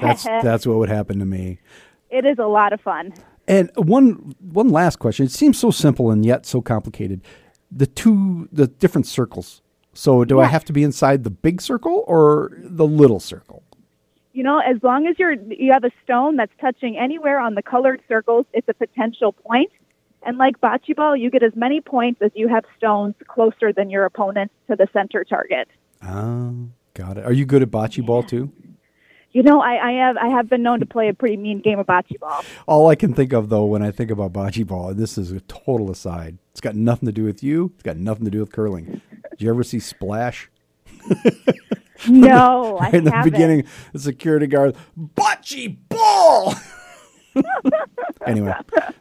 That's 0.00 0.24
that's 0.24 0.66
what 0.66 0.78
would 0.78 0.88
happen 0.88 1.18
to 1.18 1.24
me. 1.24 1.58
It 2.10 2.24
is 2.24 2.38
a 2.38 2.46
lot 2.46 2.72
of 2.72 2.80
fun. 2.80 3.12
And 3.46 3.70
one 3.74 4.34
one 4.40 4.68
last 4.68 4.96
question. 5.00 5.26
It 5.26 5.32
seems 5.32 5.58
so 5.58 5.70
simple 5.70 6.10
and 6.10 6.24
yet 6.24 6.46
so 6.46 6.62
complicated. 6.62 7.20
The 7.70 7.86
two 7.86 8.48
the 8.52 8.68
different 8.68 9.06
circles. 9.06 9.62
So 9.98 10.24
do 10.24 10.38
I 10.38 10.44
have 10.44 10.64
to 10.66 10.72
be 10.72 10.84
inside 10.84 11.24
the 11.24 11.30
big 11.30 11.60
circle 11.60 12.04
or 12.06 12.52
the 12.62 12.86
little 12.86 13.18
circle? 13.18 13.64
You 14.32 14.44
know, 14.44 14.60
as 14.60 14.80
long 14.84 15.08
as 15.08 15.18
you're 15.18 15.32
you 15.32 15.72
have 15.72 15.82
a 15.82 15.90
stone 16.04 16.36
that's 16.36 16.52
touching 16.60 16.96
anywhere 16.96 17.40
on 17.40 17.56
the 17.56 17.62
colored 17.62 18.00
circles, 18.06 18.46
it's 18.52 18.68
a 18.68 18.74
potential 18.74 19.32
point. 19.32 19.72
And 20.22 20.38
like 20.38 20.60
bocce 20.60 20.94
ball, 20.94 21.16
you 21.16 21.30
get 21.30 21.42
as 21.42 21.50
many 21.56 21.80
points 21.80 22.22
as 22.22 22.30
you 22.36 22.46
have 22.46 22.64
stones 22.76 23.16
closer 23.26 23.72
than 23.72 23.90
your 23.90 24.04
opponent 24.04 24.52
to 24.70 24.76
the 24.76 24.86
center 24.92 25.24
target. 25.24 25.66
Oh, 26.00 26.68
got 26.94 27.18
it. 27.18 27.24
Are 27.24 27.32
you 27.32 27.44
good 27.44 27.62
at 27.62 27.70
bocce 27.72 28.06
ball 28.06 28.22
too? 28.22 28.52
You 29.32 29.42
know, 29.42 29.60
I, 29.60 29.88
I 29.88 29.92
have 29.94 30.16
I 30.16 30.28
have 30.28 30.48
been 30.48 30.62
known 30.62 30.78
to 30.78 30.86
play 30.86 31.08
a 31.08 31.12
pretty 31.12 31.36
mean 31.36 31.58
game 31.58 31.80
of 31.80 31.88
bocce 31.88 32.20
ball. 32.20 32.44
All 32.68 32.86
I 32.86 32.94
can 32.94 33.14
think 33.14 33.32
of 33.32 33.48
though 33.48 33.64
when 33.64 33.82
I 33.82 33.90
think 33.90 34.12
about 34.12 34.32
bocce 34.32 34.64
ball, 34.64 34.90
and 34.90 34.98
this 34.98 35.18
is 35.18 35.32
a 35.32 35.40
total 35.40 35.90
aside. 35.90 36.38
It's 36.52 36.60
got 36.60 36.76
nothing 36.76 37.06
to 37.06 37.12
do 37.12 37.24
with 37.24 37.42
you. 37.42 37.72
It's 37.74 37.82
got 37.82 37.96
nothing 37.96 38.26
to 38.26 38.30
do 38.30 38.38
with 38.38 38.52
curling. 38.52 39.00
Did 39.38 39.44
you 39.44 39.50
ever 39.50 39.62
see 39.62 39.78
Splash? 39.80 40.50
No, 42.06 42.78
I 42.80 42.90
in 42.90 43.04
the 43.04 43.10
haven't. 43.10 43.32
beginning, 43.32 43.64
the 43.92 43.98
security 43.98 44.46
guard, 44.46 44.76
butchy 44.96 45.68
ball. 45.88 46.54
anyway, 48.26 48.52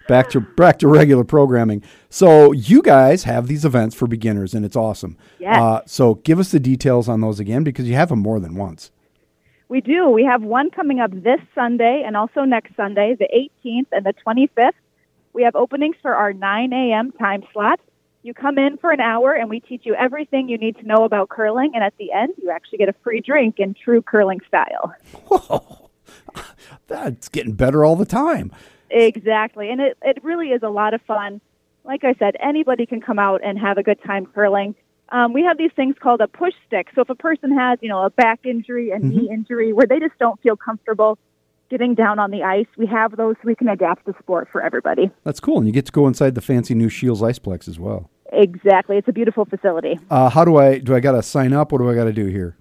back 0.07 0.29
to 0.31 0.41
back 0.41 0.79
to 0.79 0.87
regular 0.87 1.23
programming. 1.23 1.83
So 2.09 2.51
you 2.51 2.81
guys 2.81 3.23
have 3.23 3.47
these 3.47 3.65
events 3.65 3.95
for 3.95 4.07
beginners, 4.07 4.53
and 4.53 4.65
it's 4.65 4.75
awesome. 4.75 5.17
Yes. 5.39 5.59
Uh, 5.59 5.81
so 5.85 6.15
give 6.15 6.39
us 6.39 6.51
the 6.51 6.59
details 6.59 7.07
on 7.07 7.21
those 7.21 7.39
again, 7.39 7.63
because 7.63 7.87
you 7.87 7.95
have 7.95 8.09
them 8.09 8.19
more 8.19 8.39
than 8.39 8.55
once. 8.55 8.91
We 9.69 9.81
do. 9.81 10.09
We 10.09 10.23
have 10.23 10.41
one 10.43 10.71
coming 10.71 10.99
up 10.99 11.11
this 11.11 11.41
Sunday 11.53 12.03
and 12.05 12.15
also 12.15 12.45
next 12.45 12.75
Sunday, 12.75 13.15
the 13.19 13.27
18th 13.65 13.87
and 13.91 14.05
the 14.05 14.13
25th. 14.25 14.71
We 15.33 15.43
have 15.43 15.55
openings 15.55 15.97
for 16.01 16.15
our 16.15 16.31
9 16.31 16.73
a.m. 16.73 17.11
time 17.11 17.43
slot. 17.51 17.79
You 18.27 18.33
come 18.33 18.57
in 18.57 18.75
for 18.75 18.91
an 18.91 18.99
hour 18.99 19.31
and 19.31 19.49
we 19.49 19.61
teach 19.61 19.83
you 19.85 19.95
everything 19.95 20.49
you 20.49 20.57
need 20.57 20.75
to 20.79 20.83
know 20.85 21.05
about 21.05 21.29
curling. 21.29 21.71
And 21.73 21.81
at 21.81 21.93
the 21.97 22.11
end, 22.11 22.33
you 22.35 22.51
actually 22.51 22.79
get 22.79 22.89
a 22.89 22.95
free 23.01 23.21
drink 23.21 23.55
in 23.57 23.73
true 23.73 24.01
curling 24.01 24.41
style. 24.45 24.93
Whoa, 25.27 25.89
that's 26.87 27.29
getting 27.29 27.53
better 27.53 27.85
all 27.85 27.95
the 27.95 28.05
time. 28.05 28.51
Exactly. 28.89 29.69
And 29.69 29.79
it, 29.79 29.97
it 30.01 30.21
really 30.25 30.47
is 30.47 30.61
a 30.61 30.67
lot 30.67 30.93
of 30.93 31.01
fun. 31.03 31.39
Like 31.85 32.03
I 32.03 32.15
said, 32.19 32.35
anybody 32.41 32.85
can 32.85 32.99
come 32.99 33.17
out 33.17 33.39
and 33.45 33.57
have 33.57 33.77
a 33.77 33.83
good 33.83 34.03
time 34.03 34.25
curling. 34.25 34.75
Um, 35.07 35.31
we 35.31 35.43
have 35.43 35.57
these 35.57 35.71
things 35.73 35.95
called 35.97 36.19
a 36.19 36.27
push 36.27 36.53
stick. 36.67 36.89
So 36.95 37.03
if 37.03 37.09
a 37.09 37.15
person 37.15 37.57
has, 37.57 37.79
you 37.81 37.87
know, 37.87 38.03
a 38.03 38.09
back 38.09 38.41
injury, 38.43 38.91
a 38.91 38.99
knee 38.99 39.29
injury, 39.31 39.71
where 39.71 39.87
they 39.87 39.99
just 39.99 40.19
don't 40.19 40.37
feel 40.41 40.57
comfortable 40.57 41.17
getting 41.69 41.95
down 41.95 42.19
on 42.19 42.31
the 42.31 42.43
ice, 42.43 42.67
we 42.77 42.87
have 42.87 43.15
those 43.15 43.35
so 43.35 43.41
we 43.45 43.55
can 43.55 43.67
adapt 43.67 44.05
the 44.05 44.13
sport 44.19 44.47
for 44.51 44.61
everybody. 44.61 45.09
That's 45.23 45.39
cool, 45.39 45.57
and 45.57 45.67
you 45.67 45.73
get 45.73 45.85
to 45.85 45.91
go 45.91 46.07
inside 46.07 46.35
the 46.35 46.41
fancy 46.41 46.73
new 46.73 46.89
Scheels 46.89 47.21
Iceplex 47.21 47.67
as 47.67 47.79
well. 47.79 48.09
Exactly. 48.33 48.97
It's 48.97 49.07
a 49.07 49.13
beautiful 49.13 49.45
facility. 49.45 49.99
Uh, 50.09 50.29
how 50.29 50.43
do 50.45 50.57
I 50.57 50.79
do? 50.79 50.93
I 50.95 50.99
got 50.99 51.13
to 51.13 51.23
sign 51.23 51.53
up. 51.53 51.71
What 51.71 51.79
do 51.79 51.89
I 51.89 51.95
got 51.95 52.05
to 52.05 52.13
do 52.13 52.25
here? 52.25 52.57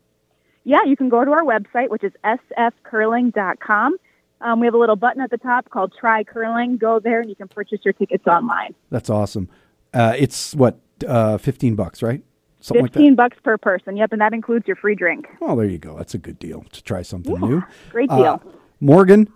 Yeah, 0.64 0.84
you 0.84 0.96
can 0.96 1.08
go 1.08 1.24
to 1.24 1.30
our 1.30 1.44
website, 1.44 1.90
which 1.90 2.02
is 2.04 2.12
sfcurling.com. 2.24 3.96
Um, 4.40 4.60
we 4.60 4.66
have 4.66 4.74
a 4.74 4.78
little 4.78 4.96
button 4.96 5.22
at 5.22 5.30
the 5.30 5.38
top 5.38 5.70
called 5.70 5.94
Try 5.98 6.22
Curling. 6.24 6.76
Go 6.76 7.00
there 7.00 7.20
and 7.20 7.28
you 7.30 7.36
can 7.36 7.48
purchase 7.48 7.80
your 7.84 7.94
tickets 7.94 8.26
online. 8.26 8.74
That's 8.90 9.08
awesome. 9.08 9.48
Uh, 9.94 10.14
it's 10.16 10.54
what 10.54 10.78
uh, 11.06 11.38
fifteen 11.38 11.74
bucks, 11.74 12.02
right? 12.02 12.22
Something 12.60 12.82
like 12.82 12.92
that. 12.92 12.98
Fifteen 12.98 13.14
bucks 13.14 13.38
per 13.42 13.56
person. 13.56 13.96
Yep, 13.96 14.12
and 14.12 14.20
that 14.20 14.34
includes 14.34 14.66
your 14.66 14.76
free 14.76 14.94
drink. 14.94 15.26
Well, 15.40 15.56
there 15.56 15.66
you 15.66 15.78
go. 15.78 15.96
That's 15.96 16.14
a 16.14 16.18
good 16.18 16.38
deal 16.38 16.64
to 16.72 16.82
try 16.82 17.00
something 17.02 17.38
new. 17.40 17.62
Great 17.90 18.10
Uh, 18.10 18.16
deal. 18.16 18.42
Morgan 18.80 19.28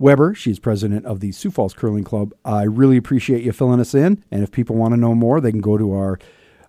Weber, 0.00 0.34
she's 0.34 0.58
president 0.58 1.04
of 1.04 1.20
the 1.20 1.30
Sioux 1.30 1.50
Falls 1.50 1.74
Curling 1.74 2.04
Club. 2.04 2.32
I 2.42 2.62
really 2.62 2.96
appreciate 2.96 3.44
you 3.44 3.52
filling 3.52 3.80
us 3.80 3.94
in. 3.94 4.24
And 4.30 4.42
if 4.42 4.50
people 4.50 4.74
want 4.74 4.94
to 4.94 5.00
know 5.00 5.14
more, 5.14 5.40
they 5.40 5.50
can 5.50 5.60
go 5.60 5.76
to 5.76 5.92
our 5.92 6.18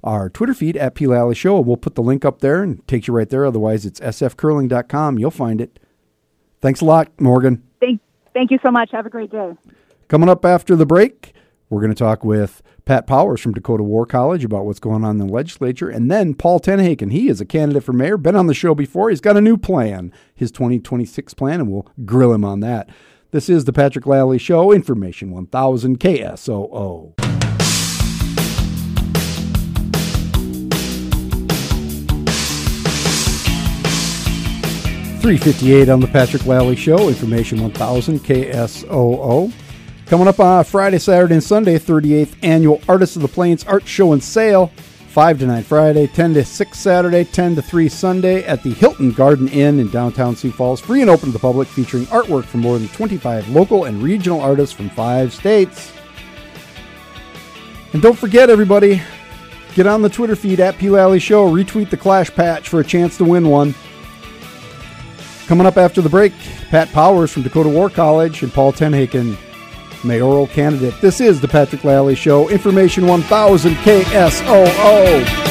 our 0.04 0.30
Twitter 0.30 0.54
feed 0.54 0.76
at 0.78 0.96
P 0.96 1.06
Lalley 1.06 1.36
Show. 1.36 1.60
We'll 1.62 1.78
put 1.78 1.96
the 1.96 2.02
link 2.02 2.26
up 2.26 2.42
there 2.42 2.64
and 2.64 2.80
it 2.80 2.88
takes 2.88 3.08
you 3.08 3.14
right 3.14 3.30
there. 3.30 3.46
Otherwise, 3.46 3.86
it's 3.86 4.00
sfcurling.com. 4.00 5.18
You'll 5.20 5.32
find 5.32 5.62
it. 5.62 5.80
Thanks 6.60 6.82
a 6.82 6.86
lot, 6.86 7.10
Morgan. 7.20 7.64
Thank, 7.80 8.02
thank 8.34 8.52
you 8.52 8.60
so 8.64 8.72
much. 8.72 8.92
Have 8.92 9.06
a 9.06 9.10
great 9.10 9.32
day. 9.32 9.54
Coming 10.08 10.28
up 10.28 10.44
after 10.44 10.76
the 10.76 10.86
break, 10.86 11.34
we're 11.70 11.82
going 11.82 11.94
to 11.94 11.96
talk 11.96 12.26
with 12.26 12.62
Pat 12.84 13.08
Powers 13.08 13.40
from 13.40 13.54
Dakota 13.54 13.84
War 13.84 14.06
College 14.06 14.44
about 14.44 14.66
what's 14.66 14.80
going 14.80 15.06
on 15.06 15.22
in 15.22 15.28
the 15.28 15.34
legislature. 15.34 15.90
And 15.90 16.12
then 16.12 16.34
Paul 16.34 16.60
TenHaken, 16.60 17.12
he 17.12 17.30
is 17.30 17.40
a 17.40 17.46
candidate 17.46 17.84
for 17.84 17.94
mayor, 17.94 18.18
been 18.18 18.36
on 18.36 18.48
the 18.48 18.54
show 18.54 18.76
before. 18.76 19.10
He's 19.10 19.22
got 19.22 19.38
a 19.38 19.42
new 19.42 19.56
plan, 19.56 20.12
his 20.36 20.52
2026 20.52 21.34
plan, 21.36 21.62
and 21.62 21.72
we'll 21.72 21.88
grill 22.04 22.34
him 22.34 22.44
on 22.44 22.60
that. 22.62 22.90
This 23.32 23.48
is 23.48 23.64
the 23.64 23.72
Patrick 23.72 24.04
Lalley 24.04 24.38
Show, 24.38 24.74
Information 24.74 25.32
1000 25.32 26.02
KSOO. 26.02 27.14
Three 35.22 35.38
fifty-eight 35.38 35.88
on 35.88 36.02
the 36.02 36.08
Patrick 36.08 36.42
Lalley 36.42 36.76
Show, 36.76 37.08
Information 37.08 37.62
One 37.62 37.72
Thousand 37.72 38.20
KSOO. 38.20 39.54
Coming 40.08 40.28
up 40.28 40.42
on 40.42 40.66
Friday, 40.66 41.00
Saturday, 41.00 41.36
and 41.36 41.44
Sunday, 41.44 41.80
38th 41.80 42.36
annual 42.44 42.82
Artists 42.90 43.16
of 43.16 43.22
the 43.22 43.30
Plains 43.30 43.64
Art 43.64 43.88
Show 43.88 44.12
and 44.12 44.22
Sale, 44.22 44.70
5 45.12 45.40
to 45.40 45.46
9 45.46 45.64
Friday, 45.64 46.08
10 46.08 46.36
to 46.36 46.46
6 46.46 46.80
Saturday, 46.80 47.26
10 47.26 47.56
to 47.56 47.62
3 47.62 47.90
Sunday 47.90 48.46
at 48.46 48.64
the 48.64 48.74
Hilton 48.74 49.12
Garden 49.12 49.50
Inn 49.50 49.82
in 49.82 49.90
downtown 49.90 50.38
Sioux 50.38 50.54
Falls. 50.54 50.80
Free 50.80 51.02
and 51.02 51.10
open 51.10 51.26
to 51.26 51.32
the 51.34 51.40
public, 51.40 51.68
featuring 51.68 52.06
artwork 52.06 52.46
from 52.46 52.62
more 52.62 52.80
than 52.80 52.88
25 52.90 53.50
local 53.50 53.84
and 53.84 54.02
regional 54.02 54.40
artists 54.40 54.74
from 54.74 54.90
five 54.90 55.34
states. 55.34 55.92
And 57.92 58.02
don't 58.02 58.18
forget, 58.18 58.50
everybody, 58.50 59.02
get 59.74 59.86
on 59.86 60.02
the 60.02 60.08
Twitter 60.08 60.38
feed 60.38 60.62
at 60.62 60.78
P. 60.78 60.90
Lalley 60.90 61.20
Show. 61.20 61.52
Retweet 61.52 61.90
the 61.90 61.98
Clash 61.98 62.34
Patch 62.34 62.70
for 62.70 62.80
a 62.80 62.86
chance 62.86 63.18
to 63.18 63.26
win 63.26 63.50
one. 63.50 63.76
Coming 65.48 65.68
up 65.68 65.76
after 65.76 66.02
the 66.02 66.08
break, 66.08 66.32
Pat 66.70 66.90
Powers 66.94 67.34
from 67.34 67.44
Dakota 67.44 67.68
War 67.68 67.90
College 67.90 68.44
and 68.44 68.54
Paul 68.54 68.72
TenHaken, 68.72 69.38
mayoral 70.04 70.48
candidate. 70.48 70.94
This 71.02 71.22
is 71.22 71.42
the 71.42 71.48
Patrick 71.48 71.84
Lalley 71.84 72.16
Show. 72.16 72.50
Information 72.50 73.08
1000 73.08 73.76
KSOO. 73.76 75.42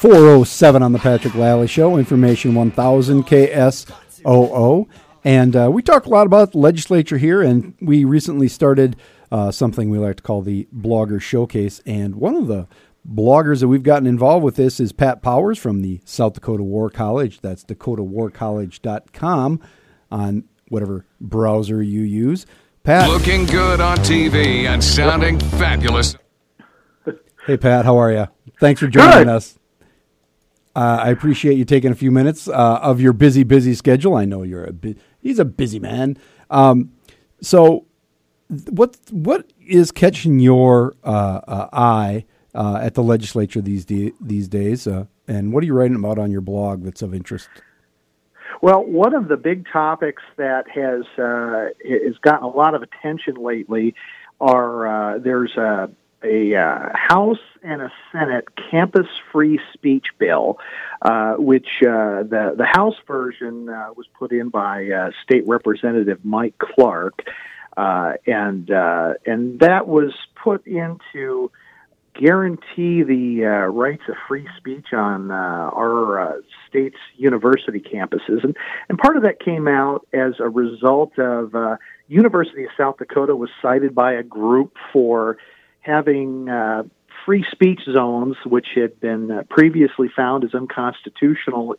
407 0.00 0.82
on 0.82 0.92
the 0.92 0.98
Patrick 0.98 1.34
Lalley 1.34 1.68
Show, 1.68 1.98
information 1.98 2.54
1000 2.54 3.22
KSOO. 3.26 4.88
And 5.22 5.54
uh, 5.54 5.70
we 5.70 5.82
talk 5.82 6.06
a 6.06 6.08
lot 6.08 6.26
about 6.26 6.52
the 6.52 6.58
legislature 6.58 7.18
here, 7.18 7.42
and 7.42 7.74
we 7.82 8.04
recently 8.04 8.48
started 8.48 8.96
uh, 9.30 9.50
something 9.50 9.90
we 9.90 9.98
like 9.98 10.16
to 10.16 10.22
call 10.22 10.42
the 10.42 10.66
Blogger 10.74 11.20
Showcase. 11.20 11.80
And 11.86 12.16
one 12.16 12.34
of 12.36 12.46
the 12.46 12.66
bloggers 13.08 13.60
that 13.60 13.68
we've 13.68 13.82
gotten 13.82 14.06
involved 14.06 14.44
with 14.44 14.56
this 14.56 14.80
is 14.80 14.92
Pat 14.92 15.22
Powers 15.22 15.58
from 15.58 15.82
the 15.82 16.00
South 16.04 16.34
Dakota 16.34 16.62
War 16.62 16.90
College. 16.90 17.40
That's 17.40 17.64
dakotawarcollege.com 17.64 19.60
on 20.10 20.44
whatever 20.68 21.06
browser 21.20 21.82
you 21.82 22.02
use. 22.02 22.46
Pat. 22.82 23.08
Looking 23.10 23.46
good 23.46 23.80
on 23.80 23.98
TV 23.98 24.64
and 24.64 24.82
sounding 24.82 25.38
fabulous. 25.38 26.16
Hey, 27.46 27.56
Pat, 27.56 27.84
how 27.84 27.96
are 27.98 28.12
you? 28.12 28.28
Thanks 28.58 28.80
for 28.80 28.86
joining 28.86 29.24
Good. 29.24 29.28
us. 29.28 29.58
Uh, 30.76 31.00
I 31.02 31.10
appreciate 31.10 31.56
you 31.56 31.64
taking 31.64 31.90
a 31.90 31.94
few 31.94 32.10
minutes 32.10 32.46
uh, 32.48 32.78
of 32.82 33.00
your 33.00 33.12
busy, 33.12 33.42
busy 33.42 33.74
schedule. 33.74 34.14
I 34.14 34.24
know 34.24 34.42
you're 34.42 34.64
a 34.64 34.72
bu- 34.72 34.94
he's 35.20 35.38
a 35.38 35.44
busy 35.44 35.78
man. 35.80 36.16
Um, 36.48 36.92
so, 37.42 37.68
th- 37.70 37.84
what 38.70 38.96
what 39.10 39.52
is 39.66 39.92
catching 39.92 40.40
your 40.40 40.94
uh, 41.04 41.40
uh, 41.46 41.68
eye 41.72 42.24
uh, 42.54 42.80
at 42.82 42.94
the 42.94 43.02
legislature 43.02 43.60
these 43.60 43.84
de- 43.84 44.12
these 44.20 44.48
days? 44.48 44.86
And 44.86 45.52
what 45.52 45.62
are 45.62 45.66
you 45.66 45.74
writing 45.74 45.96
about 45.96 46.18
on 46.18 46.32
your 46.32 46.40
blog 46.40 46.82
that's 46.82 47.02
of 47.02 47.14
interest? 47.14 47.48
Well, 48.60 48.84
one 48.84 49.14
of 49.14 49.28
the 49.28 49.36
big 49.36 49.66
topics 49.72 50.22
that 50.36 50.68
has 50.68 51.04
has 51.16 52.18
gotten 52.22 52.44
a 52.44 52.48
lot 52.48 52.74
of 52.74 52.82
attention 52.82 53.34
lately 53.36 53.94
are 54.40 55.20
there's 55.20 55.56
a, 55.56 55.90
a 56.24 56.56
uh, 56.56 56.88
House 56.92 57.38
and 57.62 57.82
a 57.82 57.92
Senate 58.10 58.48
campus 58.70 59.06
free 59.30 59.60
speech 59.72 60.06
bill, 60.18 60.58
uh, 61.02 61.34
which 61.34 61.68
uh, 61.82 62.24
the 62.24 62.54
the 62.56 62.66
House 62.66 62.96
version 63.06 63.66
was 63.66 64.06
put 64.18 64.32
in 64.32 64.48
by 64.48 65.10
State 65.22 65.46
Representative 65.46 66.18
Mike 66.24 66.58
Clark, 66.58 67.22
uh, 67.80 68.12
and 68.26 68.70
uh, 68.70 69.14
and 69.24 69.60
that 69.60 69.88
was 69.88 70.12
put 70.34 70.66
into 70.66 71.50
guarantee 72.12 73.02
the 73.02 73.46
uh, 73.46 73.66
rights 73.68 74.02
of 74.06 74.16
free 74.28 74.46
speech 74.58 74.88
on 74.92 75.30
uh, 75.30 75.34
our 75.34 76.20
uh, 76.20 76.40
state's 76.68 76.98
university 77.16 77.80
campuses, 77.80 78.44
and 78.44 78.54
and 78.90 78.98
part 78.98 79.16
of 79.16 79.22
that 79.22 79.40
came 79.40 79.66
out 79.66 80.06
as 80.12 80.34
a 80.40 80.48
result 80.50 81.18
of 81.18 81.54
uh, 81.54 81.76
University 82.08 82.64
of 82.64 82.70
South 82.76 82.98
Dakota 82.98 83.34
was 83.34 83.48
cited 83.62 83.94
by 83.94 84.12
a 84.12 84.22
group 84.22 84.74
for 84.92 85.38
having 85.80 86.50
uh, 86.50 86.82
free 87.24 87.46
speech 87.50 87.80
zones, 87.90 88.36
which 88.44 88.68
had 88.74 89.00
been 89.00 89.42
previously 89.48 90.10
found 90.14 90.44
as 90.44 90.54
unconstitutional. 90.54 91.76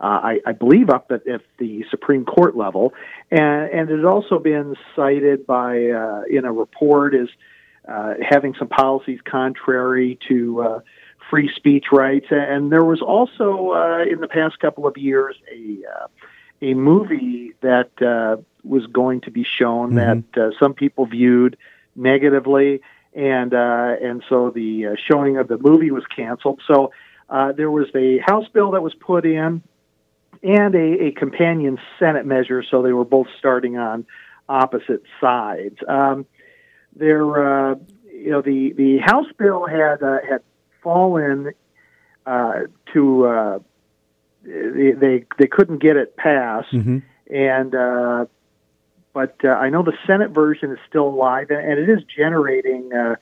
Uh, 0.00 0.04
I, 0.04 0.40
I 0.46 0.52
believe 0.52 0.90
up 0.90 1.10
at, 1.10 1.26
at 1.26 1.40
the 1.58 1.84
Supreme 1.90 2.24
Court 2.24 2.56
level, 2.56 2.94
and, 3.32 3.68
and 3.70 3.90
it 3.90 3.96
had 3.96 4.04
also 4.04 4.38
been 4.38 4.76
cited 4.94 5.44
by 5.44 5.90
uh, 5.90 6.22
in 6.30 6.44
a 6.44 6.52
report 6.52 7.14
as 7.14 7.28
uh, 7.88 8.14
having 8.20 8.54
some 8.54 8.68
policies 8.68 9.18
contrary 9.24 10.16
to 10.28 10.62
uh, 10.62 10.80
free 11.30 11.50
speech 11.54 11.86
rights. 11.90 12.26
And 12.30 12.70
there 12.70 12.84
was 12.84 13.00
also 13.00 13.72
uh, 13.72 14.04
in 14.04 14.20
the 14.20 14.28
past 14.28 14.60
couple 14.60 14.86
of 14.86 14.96
years 14.96 15.34
a 15.52 15.78
uh, 15.84 16.06
a 16.60 16.74
movie 16.74 17.54
that 17.60 17.90
uh, 18.02 18.36
was 18.64 18.86
going 18.86 19.20
to 19.22 19.30
be 19.30 19.44
shown 19.44 19.92
Mhm. 19.92 20.24
that 20.34 20.40
uh, 20.40 20.50
some 20.58 20.74
people 20.74 21.06
viewed 21.06 21.56
negatively, 21.96 22.80
and 23.14 23.52
uh, 23.54 23.96
and 24.02 24.22
so 24.28 24.50
the 24.50 24.86
uh, 24.86 24.94
showing 24.96 25.38
of 25.38 25.48
the 25.48 25.58
movie 25.58 25.90
was 25.90 26.04
canceled. 26.06 26.60
So 26.66 26.92
uh, 27.28 27.52
there 27.52 27.70
was 27.70 27.88
a 27.94 28.18
House 28.18 28.46
bill 28.52 28.70
that 28.72 28.82
was 28.82 28.94
put 28.94 29.24
in, 29.24 29.62
and 30.42 30.74
a, 30.74 31.06
a 31.06 31.10
companion 31.12 31.78
Senate 31.98 32.26
measure. 32.26 32.62
So 32.62 32.82
they 32.82 32.92
were 32.92 33.04
both 33.04 33.28
starting 33.38 33.76
on 33.76 34.06
opposite 34.48 35.02
sides. 35.20 35.78
Um, 35.86 36.26
there, 36.96 37.70
uh, 37.70 37.74
you 38.12 38.30
know, 38.30 38.42
the 38.42 38.72
the 38.72 38.98
House 38.98 39.26
bill 39.38 39.66
had 39.66 40.02
uh, 40.02 40.18
had 40.28 40.42
fallen 40.82 41.52
uh, 42.26 42.60
to 42.92 43.26
uh, 43.26 43.58
they, 44.44 44.92
they 44.92 45.24
they 45.38 45.46
couldn't 45.46 45.78
get 45.78 45.96
it 45.96 46.16
passed, 46.16 46.72
Mm-hmm. 46.72 46.98
and 47.34 47.74
uh, 47.74 48.26
but 49.12 49.36
uh, 49.44 49.48
I 49.48 49.70
know 49.70 49.82
the 49.82 49.96
Senate 50.06 50.30
version 50.30 50.70
is 50.70 50.78
still 50.88 51.08
alive, 51.08 51.50
and, 51.50 51.60
and 51.60 51.78
it 51.78 51.88
is 51.88 52.04
generating 52.04 52.92
uh, 52.92 53.16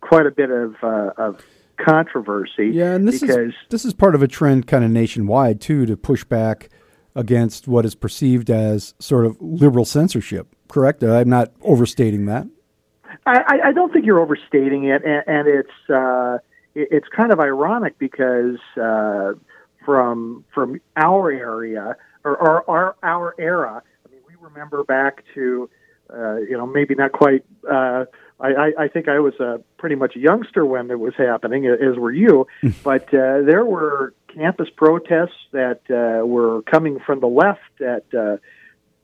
quite 0.00 0.26
a 0.26 0.30
bit 0.30 0.50
of 0.50 0.76
uh, 0.82 1.10
of 1.16 1.40
controversy. 1.84 2.68
Yeah, 2.68 2.94
and 2.94 3.06
this 3.06 3.20
because 3.20 3.36
is 3.36 3.54
this 3.70 3.84
is 3.84 3.94
part 3.94 4.14
of 4.14 4.22
a 4.22 4.28
trend, 4.28 4.66
kind 4.66 4.84
of 4.84 4.90
nationwide 4.90 5.60
too, 5.60 5.86
to 5.86 5.96
push 5.96 6.24
back 6.24 6.68
against 7.14 7.68
what 7.68 7.84
is 7.84 7.94
perceived 7.94 8.50
as 8.50 8.94
sort 8.98 9.26
of 9.26 9.36
liberal 9.40 9.84
censorship. 9.84 10.48
Correct? 10.68 11.02
I'm 11.02 11.28
not 11.28 11.52
overstating 11.60 12.26
that. 12.26 12.46
I, 13.26 13.60
I- 13.64 13.72
don't 13.72 13.92
think 13.92 14.06
you're 14.06 14.20
overstating 14.20 14.84
it, 14.84 15.04
and, 15.04 15.22
and 15.26 15.48
it's 15.48 15.90
uh, 15.90 16.38
it's 16.74 17.06
kind 17.14 17.32
of 17.32 17.40
ironic 17.40 17.98
because 17.98 18.56
uh, 18.80 19.32
from 19.84 20.44
from 20.54 20.80
our 20.96 21.30
area 21.30 21.96
or, 22.24 22.36
or 22.36 22.70
our 22.70 22.96
our 23.02 23.34
era, 23.38 23.82
I 24.06 24.10
mean, 24.10 24.20
we 24.26 24.34
remember 24.40 24.82
back 24.84 25.24
to 25.34 25.68
uh, 26.12 26.36
you 26.36 26.56
know 26.56 26.66
maybe 26.66 26.94
not 26.94 27.12
quite. 27.12 27.44
I, 28.40 28.48
I, 28.48 28.72
I 28.84 28.88
think 28.88 29.08
I 29.08 29.20
was 29.20 29.34
uh, 29.38 29.58
pretty 29.78 29.94
much 29.94 30.16
a 30.16 30.18
youngster 30.18 30.64
when 30.66 30.90
it 30.90 30.98
was 30.98 31.14
happening, 31.16 31.66
as 31.66 31.96
were 31.96 32.12
you. 32.12 32.46
but 32.82 33.08
uh, 33.14 33.42
there 33.42 33.64
were 33.64 34.14
campus 34.34 34.68
protests 34.74 35.38
that 35.52 35.80
uh, 35.90 36.26
were 36.26 36.62
coming 36.62 36.98
from 37.00 37.20
the 37.20 37.26
left 37.26 37.60
that 37.78 38.04
uh, 38.14 38.38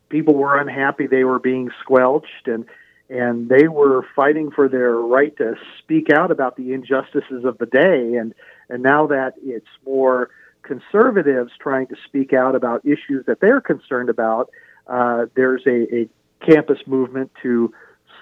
people 0.09 0.35
were 0.35 0.59
unhappy 0.59 1.07
they 1.07 1.25
were 1.25 1.39
being 1.39 1.71
squelched 1.81 2.47
and 2.47 2.65
and 3.11 3.49
they 3.49 3.69
were 3.69 4.07
fighting 4.15 4.51
for 4.51 4.69
their 4.69 4.95
right 4.95 5.35
to 5.39 5.55
speak 5.79 6.11
out 6.11 6.31
about 6.31 6.57
the 6.57 6.73
injustices 6.73 7.45
of 7.45 7.59
the 7.59 7.67
day 7.67 8.17
and 8.17 8.35
and 8.69 8.83
now 8.83 9.07
that 9.07 9.35
it's 9.43 9.67
more 9.85 10.31
conservatives 10.63 11.53
trying 11.59 11.87
to 11.87 11.97
speak 12.07 12.33
out 12.33 12.55
about 12.55 12.85
issues 12.85 13.25
that 13.27 13.41
they're 13.41 13.61
concerned 13.61 14.09
about 14.09 14.51
uh, 14.87 15.27
there's 15.35 15.63
a, 15.67 15.95
a 15.95 16.09
campus 16.45 16.79
movement 16.87 17.31
to 17.43 17.73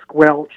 squelch 0.03 0.53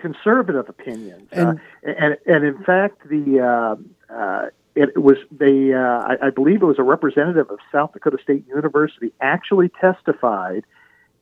conservative 0.00 0.68
opinions 0.68 1.28
And- 1.32 1.60
uh, 1.86 1.90
and 1.90 2.16
and 2.26 2.44
in 2.44 2.62
fact 2.64 3.08
the 3.08 3.40
uh, 3.40 4.14
uh, 4.14 4.46
it 4.74 4.96
was 5.00 5.16
they 5.30 5.72
uh, 5.72 5.78
I, 5.78 6.26
I 6.26 6.30
believe 6.30 6.62
it 6.62 6.66
was 6.66 6.78
a 6.78 6.82
representative 6.82 7.50
of 7.50 7.58
South 7.72 7.92
Dakota 7.92 8.18
State 8.22 8.46
University 8.48 9.12
actually 9.20 9.68
testified 9.80 10.64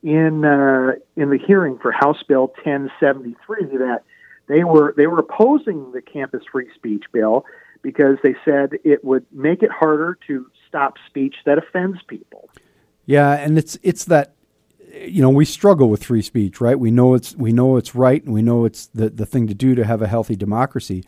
in 0.03 0.45
uh, 0.45 0.93
in 1.17 1.31
the 1.31 1.39
hearing 1.39 1.79
for 1.79 1.93
House 1.93 2.23
Bill 2.27 2.49
1073 2.63 3.79
that 3.79 4.03
they 4.47 4.65
were 4.65 4.95
they 4.97 5.07
were 5.07 5.19
opposing 5.19 5.93
the 5.93 6.03
campus 6.03 6.43
free 6.51 6.69
speech 6.75 7.05
bill 7.13 7.45
because 7.83 8.19
they 8.23 8.35
said 8.45 8.71
it 8.85 9.05
would 9.05 9.25
make 9.33 9.63
it 9.63 9.71
harder 9.71 10.19
to 10.27 10.47
stop 10.67 10.95
speech 11.07 11.37
that 11.47 11.59
offends 11.59 11.99
people. 12.07 12.49
Yeah, 13.07 13.33
and 13.33 13.57
it's 13.57 13.79
it's 13.83 14.05
that 14.07 14.35
you 14.93 15.23
know 15.23 15.31
we 15.31 15.45
struggle 15.45 15.89
with 15.89 16.05
free 16.05 16.23
speech, 16.23 16.61
right? 16.61 16.79
We 16.79 16.91
know 16.91 17.15
it's 17.15 17.35
we 17.37 17.53
know 17.53 17.77
it's 17.77 17.95
right, 17.95 18.23
and 18.23 18.33
we 18.33 18.43
know 18.43 18.65
it's 18.65 18.87
the 18.87 19.11
the 19.11 19.27
thing 19.27 19.47
to 19.47 19.55
do 19.55 19.75
to 19.75 19.85
have 19.85 20.03
a 20.03 20.09
healthy 20.09 20.37
democracy. 20.37 21.05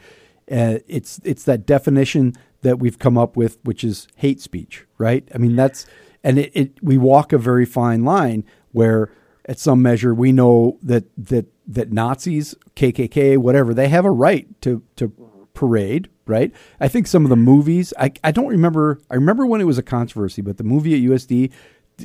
Uh, 0.51 0.79
it's 0.87 1.21
it's 1.25 1.45
that 1.45 1.67
definition 1.67 2.35
that 2.63 2.79
we've 2.79 2.99
come 2.99 3.17
up 3.17 3.37
with, 3.37 3.59
which 3.63 3.85
is 3.85 4.07
hate 4.17 4.41
speech, 4.41 4.87
right? 4.99 5.29
I 5.35 5.39
mean 5.39 5.57
that's 5.57 5.87
and 6.23 6.39
it, 6.39 6.51
it 6.55 6.73
we 6.83 6.99
walk 6.99 7.33
a 7.33 7.39
very 7.39 7.65
fine 7.65 8.05
line 8.05 8.45
where 8.73 9.11
at 9.47 9.59
some 9.59 9.83
measure 9.83 10.15
we 10.15 10.33
know 10.33 10.79
that 10.83 11.05
that 11.17 11.47
that 11.67 11.93
Nazis, 11.93 12.55
KKK, 12.77 13.39
whatever, 13.39 13.73
they 13.73 13.89
have 13.89 14.05
a 14.05 14.11
right 14.11 14.61
to 14.63 14.83
to 14.97 15.13
parade, 15.55 16.09
right? 16.27 16.53
I 16.81 16.89
think 16.89 17.07
some 17.07 17.25
of 17.25 17.31
the 17.31 17.37
movies. 17.37 17.93
I 17.99 18.13
I 18.23 18.33
don't 18.33 18.49
remember. 18.49 19.01
I 19.11 19.15
remember 19.15 19.47
when 19.47 19.61
it 19.61 19.65
was 19.65 19.79
a 19.79 19.83
controversy, 19.83 20.43
but 20.43 20.59
the 20.59 20.65
movie 20.65 20.95
at 20.95 21.11
USD 21.11 21.53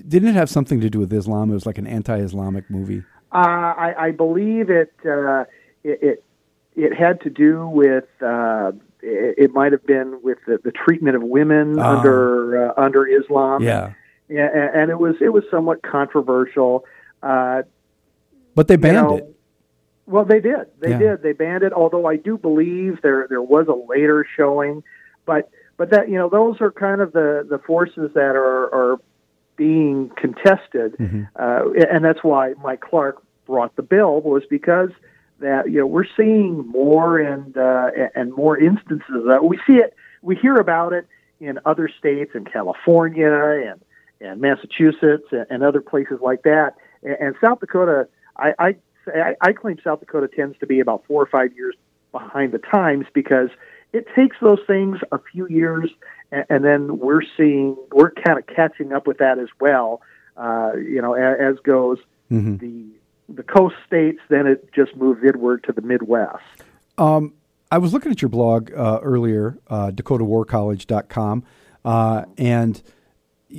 didn't 0.01 0.29
it 0.29 0.35
have 0.35 0.49
something 0.49 0.79
to 0.81 0.89
do 0.89 0.99
with 0.99 1.11
Islam? 1.13 1.49
It 1.51 1.53
was 1.53 1.65
like 1.65 1.77
an 1.77 1.87
anti-Islamic 1.87 2.69
movie. 2.69 3.03
Uh, 3.31 3.37
I, 3.37 3.93
I 4.07 4.11
believe 4.11 4.69
it, 4.69 4.93
uh, 5.05 5.45
it 5.83 5.99
it 6.01 6.23
it 6.75 6.93
had 6.93 7.21
to 7.21 7.29
do 7.29 7.67
with 7.67 8.05
uh, 8.21 8.71
it, 9.01 9.35
it 9.37 9.51
might 9.53 9.71
have 9.71 9.85
been 9.85 10.19
with 10.23 10.37
the, 10.47 10.59
the 10.63 10.71
treatment 10.71 11.15
of 11.15 11.23
women 11.23 11.79
Ah. 11.79 11.97
under 11.97 12.69
uh, 12.69 12.73
under 12.77 13.05
Islam. 13.07 13.61
Yeah, 13.63 13.93
Yeah, 14.29 14.47
and, 14.53 14.81
and 14.81 14.91
it 14.91 14.99
was 14.99 15.15
it 15.21 15.29
was 15.29 15.43
somewhat 15.51 15.81
controversial. 15.83 16.85
Uh, 17.21 17.63
but 18.55 18.67
they 18.67 18.75
you 18.75 18.79
banned 18.79 18.95
know, 19.09 19.17
it. 19.17 19.35
Well, 20.07 20.23
they 20.25 20.39
did. 20.39 20.67
They 20.79 20.91
Yeah. 20.91 20.99
did. 20.99 21.23
They 21.23 21.33
banned 21.33 21.63
it. 21.63 21.73
Although 21.73 22.05
I 22.05 22.15
do 22.15 22.37
believe 22.37 23.01
there 23.01 23.25
there 23.29 23.41
was 23.41 23.67
a 23.67 23.73
later 23.91 24.25
showing, 24.37 24.83
but 25.25 25.49
but 25.77 25.89
that 25.89 26.09
you 26.09 26.15
know 26.15 26.29
those 26.29 26.61
are 26.61 26.71
kind 26.71 27.01
of 27.01 27.11
the 27.11 27.45
the 27.49 27.57
forces 27.59 28.11
that 28.13 28.35
are 28.35 28.65
are 28.73 28.97
being 29.55 30.11
contested, 30.17 30.95
Mm-hmm. 30.97 31.23
uh, 31.35 31.87
and 31.91 32.03
that's 32.03 32.23
why 32.23 32.53
Mike 32.63 32.81
Clark 32.81 33.21
brought 33.45 33.75
the 33.75 33.83
bill 33.83 34.21
was 34.21 34.43
because 34.49 34.89
that 35.39 35.69
you 35.69 35.79
know 35.79 35.85
we're 35.85 36.07
seeing 36.17 36.65
more 36.67 37.19
and 37.19 37.57
uh, 37.57 37.89
and 38.15 38.33
more 38.33 38.57
instances 38.57 39.15
of 39.15 39.25
that 39.25 39.43
we 39.43 39.57
see 39.67 39.73
it. 39.73 39.93
We 40.21 40.35
hear 40.35 40.55
about 40.55 40.93
it 40.93 41.07
in 41.39 41.59
other 41.65 41.89
states, 41.99 42.31
in 42.33 42.45
California 42.45 43.31
and 43.31 43.81
and 44.21 44.41
Massachusetts 44.41 45.27
and, 45.31 45.45
and 45.49 45.63
other 45.63 45.81
places 45.81 46.19
like 46.21 46.43
that. 46.43 46.75
And, 47.03 47.17
and 47.19 47.35
South 47.43 47.59
Dakota, 47.59 48.07
I, 48.37 48.53
I 48.57 48.75
I, 49.07 49.35
I 49.41 49.53
claim 49.53 49.77
South 49.83 49.99
Dakota 49.99 50.27
tends 50.27 50.57
to 50.59 50.65
be 50.65 50.79
about 50.79 51.03
four 51.07 51.21
or 51.21 51.27
five 51.27 51.53
years 51.55 51.75
behind 52.11 52.53
the 52.53 52.59
times 52.59 53.05
because 53.13 53.49
it 53.93 54.07
takes 54.15 54.37
those 54.41 54.59
things 54.65 54.97
a 55.11 55.19
few 55.31 55.47
years, 55.47 55.91
and, 56.31 56.45
and 56.49 56.65
then 56.65 56.99
we're 56.99 57.21
seeing 57.37 57.75
we're 57.91 58.11
kind 58.11 58.37
of 58.37 58.45
catching 58.47 58.93
up 58.93 59.07
with 59.07 59.17
that 59.19 59.39
as 59.39 59.49
well. 59.59 60.01
Uh, 60.37 60.73
you 60.75 61.01
know, 61.01 61.13
as, 61.13 61.55
as 61.55 61.59
goes 61.63 61.97
Mhm. 62.31 62.59
the 62.59 62.85
the 63.27 63.43
coast 63.43 63.75
states, 63.87 64.19
then 64.29 64.45
it 64.47 64.69
just 64.73 64.95
moves 64.95 65.23
inward 65.23 65.63
to 65.63 65.71
the 65.71 65.81
Midwest. 65.81 66.43
Um, 66.97 67.33
I 67.71 67.77
was 67.79 67.91
looking 67.93 68.11
at 68.11 68.21
your 68.21 68.29
blog 68.29 68.71
uh, 68.73 68.99
earlier, 69.01 69.57
uh, 69.67 69.89
DakotaWarCollege.com, 69.91 71.43
uh, 71.83 72.25
and 72.37 72.81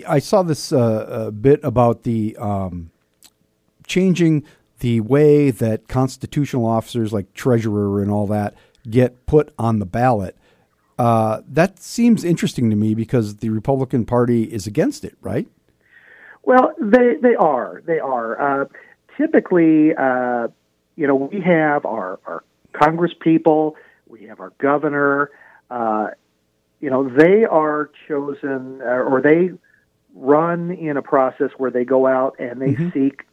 I 0.08 0.18
saw 0.20 0.42
this 0.42 0.72
uh, 0.72 1.30
bit 1.32 1.60
about 1.64 2.02
the 2.04 2.36
um, 2.38 2.90
changing 3.86 4.44
the 4.80 5.00
way 5.00 5.50
that 5.50 5.88
constitutional 5.88 6.66
officers, 6.66 7.12
like 7.12 7.32
treasurer 7.34 8.02
and 8.02 8.10
all 8.10 8.26
that, 8.28 8.54
get 8.88 9.26
put 9.26 9.52
on 9.58 9.78
the 9.78 9.86
ballot. 9.86 10.36
Uh, 10.98 11.42
that 11.46 11.78
seems 11.78 12.24
interesting 12.24 12.70
to 12.70 12.76
me 12.76 12.94
because 12.94 13.36
the 13.36 13.50
Republican 13.50 14.04
Party 14.06 14.44
is 14.44 14.66
against 14.66 15.04
it, 15.04 15.16
right? 15.20 15.46
Well, 16.42 16.72
they 16.80 17.16
they 17.20 17.34
are 17.34 17.82
they 17.84 17.98
are. 17.98 18.62
Uh, 18.62 18.64
typically, 19.16 19.94
uh, 19.94 20.48
you 20.96 21.06
know, 21.06 21.14
we 21.16 21.40
have 21.40 21.84
our 21.84 22.18
our 22.26 22.44
Congress 22.72 23.12
people, 23.20 23.76
we 24.08 24.24
have 24.26 24.40
our 24.40 24.52
governor. 24.58 25.30
Uh, 25.70 26.08
you 26.80 26.90
know, 26.90 27.08
they 27.08 27.44
are 27.44 27.90
chosen 28.06 28.80
uh, 28.80 28.84
or 28.84 29.20
they 29.20 29.50
run 30.14 30.70
in 30.70 30.96
a 30.96 31.02
process 31.02 31.50
where 31.58 31.70
they 31.70 31.84
go 31.84 32.06
out 32.06 32.36
and 32.38 32.60
they 32.60 32.74
seek 32.92 33.24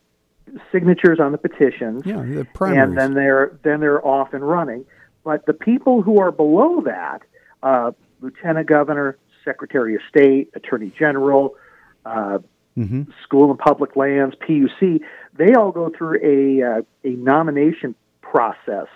signatures 0.71 1.19
on 1.19 1.31
the 1.31 1.37
petitions 1.37 2.03
Yeah, 2.05 2.21
the 2.23 2.45
primaries. 2.53 2.81
and 2.89 2.97
then 2.97 3.13
they're 3.13 3.57
then 3.63 3.79
they're 3.79 4.05
off 4.05 4.33
and 4.33 4.45
running. 4.47 4.85
But 5.23 5.45
the 5.45 5.53
people 5.53 6.01
who 6.01 6.19
are 6.19 6.31
below 6.31 6.81
that, 6.81 7.21
uh, 7.63 7.91
lieutenant 8.21 8.67
governor, 8.67 9.17
secretary 9.43 9.95
of 9.95 10.01
state, 10.07 10.49
attorney 10.53 10.91
general, 10.97 11.55
uh, 12.05 12.39
Mhm. 12.77 13.07
school 13.21 13.51
and 13.51 13.59
public 13.59 13.95
lands, 13.95 14.35
PUC, 14.35 15.01
they 15.35 15.53
all 15.53 15.71
go 15.71 15.89
through 15.89 16.19
a 16.23 16.61
uh, 16.61 16.81
a 17.03 17.09
nomination 17.09 17.93
process 18.21 18.87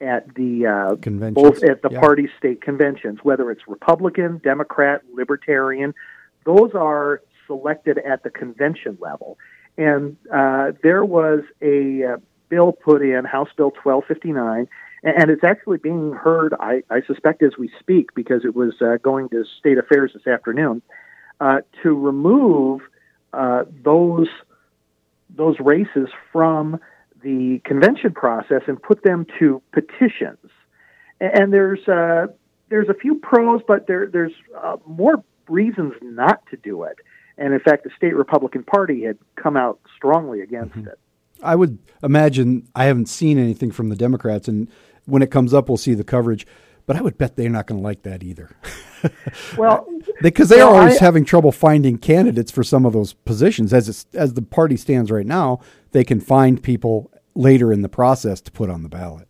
at 0.00 0.34
the 0.34 0.66
uh, 0.66 0.94
both 1.32 1.62
at 1.62 1.82
the 1.82 1.90
yeah. 1.90 2.00
party 2.00 2.28
state 2.38 2.62
conventions, 2.62 3.18
whether 3.22 3.50
it's 3.50 3.66
Republican, 3.68 4.38
Democrat, 4.42 5.02
Libertarian. 5.12 5.94
Those 6.44 6.70
are 6.74 7.20
selected 7.46 7.98
at 7.98 8.22
the 8.22 8.30
convention 8.30 8.96
level. 9.00 9.38
And 9.76 10.16
uh, 10.32 10.72
there 10.82 11.04
was 11.04 11.40
a 11.60 12.04
uh, 12.04 12.16
bill 12.48 12.72
put 12.72 13.02
in, 13.02 13.24
House 13.24 13.50
Bill 13.56 13.72
1259, 13.82 14.68
and, 15.02 15.30
it's 15.30 15.44
actually 15.44 15.78
being 15.78 16.12
heard, 16.12 16.54
I, 16.58 16.82
I 16.90 17.02
suspect, 17.06 17.42
as 17.42 17.52
we 17.58 17.70
speak, 17.78 18.14
because 18.14 18.44
it 18.44 18.54
was 18.54 18.74
uh, 18.80 18.96
going 19.02 19.28
to 19.30 19.44
State 19.58 19.78
Affairs 19.78 20.12
this 20.14 20.26
afternoon, 20.26 20.82
uh, 21.40 21.60
to 21.82 21.94
remove 21.94 22.82
uh, 23.32 23.64
those 23.84 24.28
those 25.36 25.56
races 25.60 26.08
from 26.32 26.80
the 27.22 27.60
convention 27.64 28.12
process 28.12 28.62
and 28.66 28.82
put 28.82 29.02
them 29.02 29.26
to 29.38 29.62
petitions. 29.72 30.50
And 31.20 31.52
there's 31.52 31.86
uh, 31.86 32.28
there's 32.68 32.88
a 32.88 32.94
few 32.94 33.16
pros, 33.16 33.60
but 33.66 33.86
there 33.86 34.06
there's 34.06 34.32
uh, 34.56 34.76
more 34.86 35.22
reasons 35.48 35.94
not 36.02 36.44
to 36.50 36.56
do 36.56 36.82
it. 36.84 36.96
And 37.36 37.54
in 37.54 37.60
fact, 37.60 37.84
the 37.84 37.90
state 37.96 38.16
Republican 38.16 38.64
Party 38.64 39.04
had 39.04 39.18
come 39.36 39.56
out 39.56 39.78
strongly 39.96 40.40
against 40.40 40.76
it. 40.76 40.98
I 41.42 41.54
would 41.54 41.78
imagine 42.02 42.68
I 42.74 42.86
haven't 42.86 43.08
seen 43.08 43.38
anything 43.38 43.70
from 43.70 43.88
the 43.90 43.96
Democrats, 43.96 44.48
and 44.48 44.68
when 45.08 45.22
it 45.22 45.30
comes 45.30 45.54
up, 45.54 45.68
we'll 45.68 45.76
see 45.78 45.94
the 45.94 46.04
coverage. 46.04 46.46
But 46.86 46.96
I 46.96 47.02
would 47.02 47.18
bet 47.18 47.36
they're 47.36 47.50
not 47.50 47.66
going 47.66 47.80
to 47.80 47.84
like 47.84 48.02
that 48.04 48.22
either, 48.22 48.50
Well, 49.58 49.86
because 50.22 50.48
they 50.48 50.56
Well, 50.56 50.74
are 50.74 50.80
always 50.80 50.96
I- 51.00 51.04
having 51.04 51.24
trouble 51.24 51.52
finding 51.52 51.98
candidates 51.98 52.50
for 52.50 52.64
some 52.64 52.86
of 52.86 52.92
those 52.94 53.12
positions. 53.12 53.72
As 53.74 53.88
it's, 53.88 54.06
as 54.14 54.34
the 54.34 54.42
party 54.42 54.76
stands 54.78 55.10
right 55.10 55.26
now, 55.26 55.60
they 55.92 56.02
can 56.02 56.18
find 56.20 56.62
people 56.62 57.10
later 57.34 57.72
in 57.72 57.82
the 57.82 57.88
process 57.90 58.40
to 58.40 58.50
put 58.50 58.70
on 58.70 58.82
the 58.82 58.88
ballot. 58.88 59.28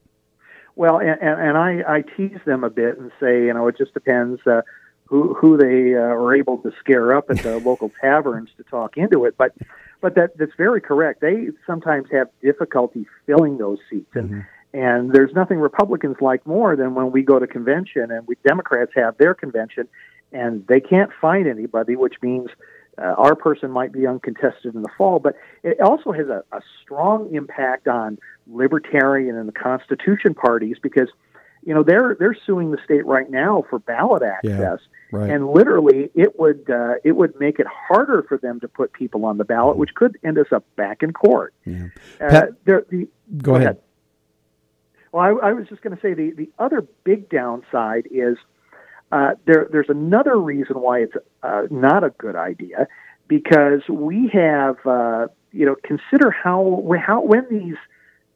Well, 0.76 0.98
and, 0.98 1.20
and, 1.20 1.40
and 1.40 1.58
I, 1.58 1.82
I 1.96 2.02
tease 2.16 2.38
them 2.46 2.62
a 2.62 2.70
bit 2.70 2.96
and 2.96 3.10
say, 3.18 3.46
you 3.46 3.52
know, 3.54 3.66
it 3.66 3.76
just 3.76 3.92
depends 3.92 4.40
uh, 4.46 4.62
who 5.06 5.34
who 5.34 5.56
they 5.56 5.96
uh, 5.96 5.98
are 5.98 6.36
able 6.36 6.58
to 6.58 6.70
scare 6.78 7.16
up 7.16 7.28
at 7.30 7.38
the 7.38 7.58
local 7.64 7.90
taverns 8.00 8.50
to 8.58 8.62
talk 8.62 8.96
into 8.96 9.24
it. 9.24 9.34
But 9.36 9.52
but 10.00 10.14
that 10.14 10.38
that's 10.38 10.52
very 10.56 10.80
correct. 10.80 11.20
They 11.20 11.48
sometimes 11.66 12.06
have 12.12 12.28
difficulty 12.40 13.06
filling 13.26 13.58
those 13.58 13.78
seats, 13.90 14.14
and 14.14 14.44
and 14.72 15.12
there's 15.12 15.32
nothing 15.34 15.58
Republicans 15.58 16.16
like 16.20 16.46
more 16.46 16.76
than 16.76 16.94
when 16.94 17.10
we 17.10 17.22
go 17.22 17.38
to 17.38 17.46
convention 17.46 18.10
and 18.10 18.26
we 18.26 18.36
Democrats 18.46 18.92
have 18.94 19.16
their 19.18 19.34
convention, 19.34 19.88
and 20.32 20.66
they 20.66 20.80
can't 20.80 21.10
find 21.20 21.46
anybody, 21.46 21.96
which 21.96 22.14
means. 22.22 22.50
Uh, 23.00 23.14
our 23.16 23.36
person 23.36 23.70
might 23.70 23.92
be 23.92 24.08
uncontested 24.08 24.74
in 24.74 24.82
the 24.82 24.88
fall, 24.98 25.20
but 25.20 25.36
it 25.62 25.80
also 25.80 26.10
has 26.10 26.26
a, 26.26 26.42
a 26.50 26.60
strong 26.82 27.32
impact 27.32 27.86
on 27.86 28.18
libertarian 28.48 29.36
and 29.36 29.46
the 29.46 29.52
Constitution 29.52 30.34
parties 30.34 30.78
because 30.82 31.08
you 31.64 31.74
know 31.74 31.82
they're 31.82 32.16
they're 32.18 32.36
suing 32.46 32.70
the 32.70 32.78
state 32.84 33.04
right 33.06 33.30
now 33.30 33.64
for 33.68 33.78
ballot 33.78 34.22
access, 34.22 34.80
right. 35.12 35.30
and 35.30 35.50
literally 35.50 36.10
it 36.14 36.38
would 36.38 36.68
uh, 36.70 36.94
it 37.04 37.12
would 37.12 37.38
make 37.38 37.58
it 37.58 37.66
harder 37.66 38.24
for 38.28 38.38
them 38.38 38.60
to 38.60 38.68
put 38.68 38.92
people 38.92 39.24
on 39.26 39.38
the 39.38 39.44
ballot, 39.44 39.76
which 39.76 39.94
could 39.94 40.16
end 40.22 40.38
us 40.38 40.46
up 40.52 40.64
back 40.76 41.02
in 41.02 41.12
court. 41.12 41.52
Yeah. 41.64 41.88
Uh, 42.20 42.30
Pat- 42.30 42.64
there, 42.64 42.84
the, 42.88 43.08
Go 43.38 43.56
ahead. 43.56 43.78
Well, 45.12 45.22
I, 45.42 45.48
I 45.48 45.52
was 45.52 45.66
just 45.68 45.82
going 45.82 45.96
to 45.96 46.02
say 46.02 46.14
the 46.14 46.32
the 46.32 46.50
other 46.58 46.86
big 47.04 47.28
downside 47.28 48.06
is 48.10 48.36
uh, 49.12 49.32
there. 49.46 49.68
There's 49.70 49.88
another 49.88 50.36
reason 50.36 50.76
why 50.80 51.00
it's 51.00 51.14
uh, 51.42 51.62
not 51.70 52.04
a 52.04 52.10
good 52.10 52.36
idea 52.36 52.88
because 53.26 53.82
we 53.88 54.30
have 54.32 54.76
uh, 54.86 55.28
you 55.52 55.66
know 55.66 55.76
consider 55.82 56.30
how 56.30 56.82
how 57.04 57.22
when 57.22 57.46
these 57.50 57.76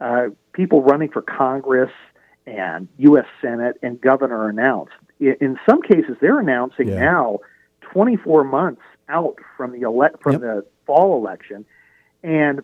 uh, 0.00 0.28
people 0.52 0.82
running 0.82 1.10
for 1.10 1.22
Congress 1.22 1.90
and 2.46 2.88
U.S. 2.98 3.26
Senate 3.40 3.78
and 3.82 4.00
governor 4.00 4.36
are 4.38 4.48
announced. 4.48 4.92
In, 5.20 5.56
some 5.68 5.80
cases, 5.82 6.16
they're 6.20 6.40
announcing 6.40 6.88
Yeah. 6.88 6.98
now 6.98 7.38
24 7.92 8.42
months 8.42 8.82
out 9.08 9.36
from 9.56 9.70
the 9.72 9.82
elect 9.82 10.20
from 10.22 10.32
Yep. 10.32 10.40
the 10.40 10.66
fall 10.86 11.16
election, 11.16 11.64
and 12.24 12.62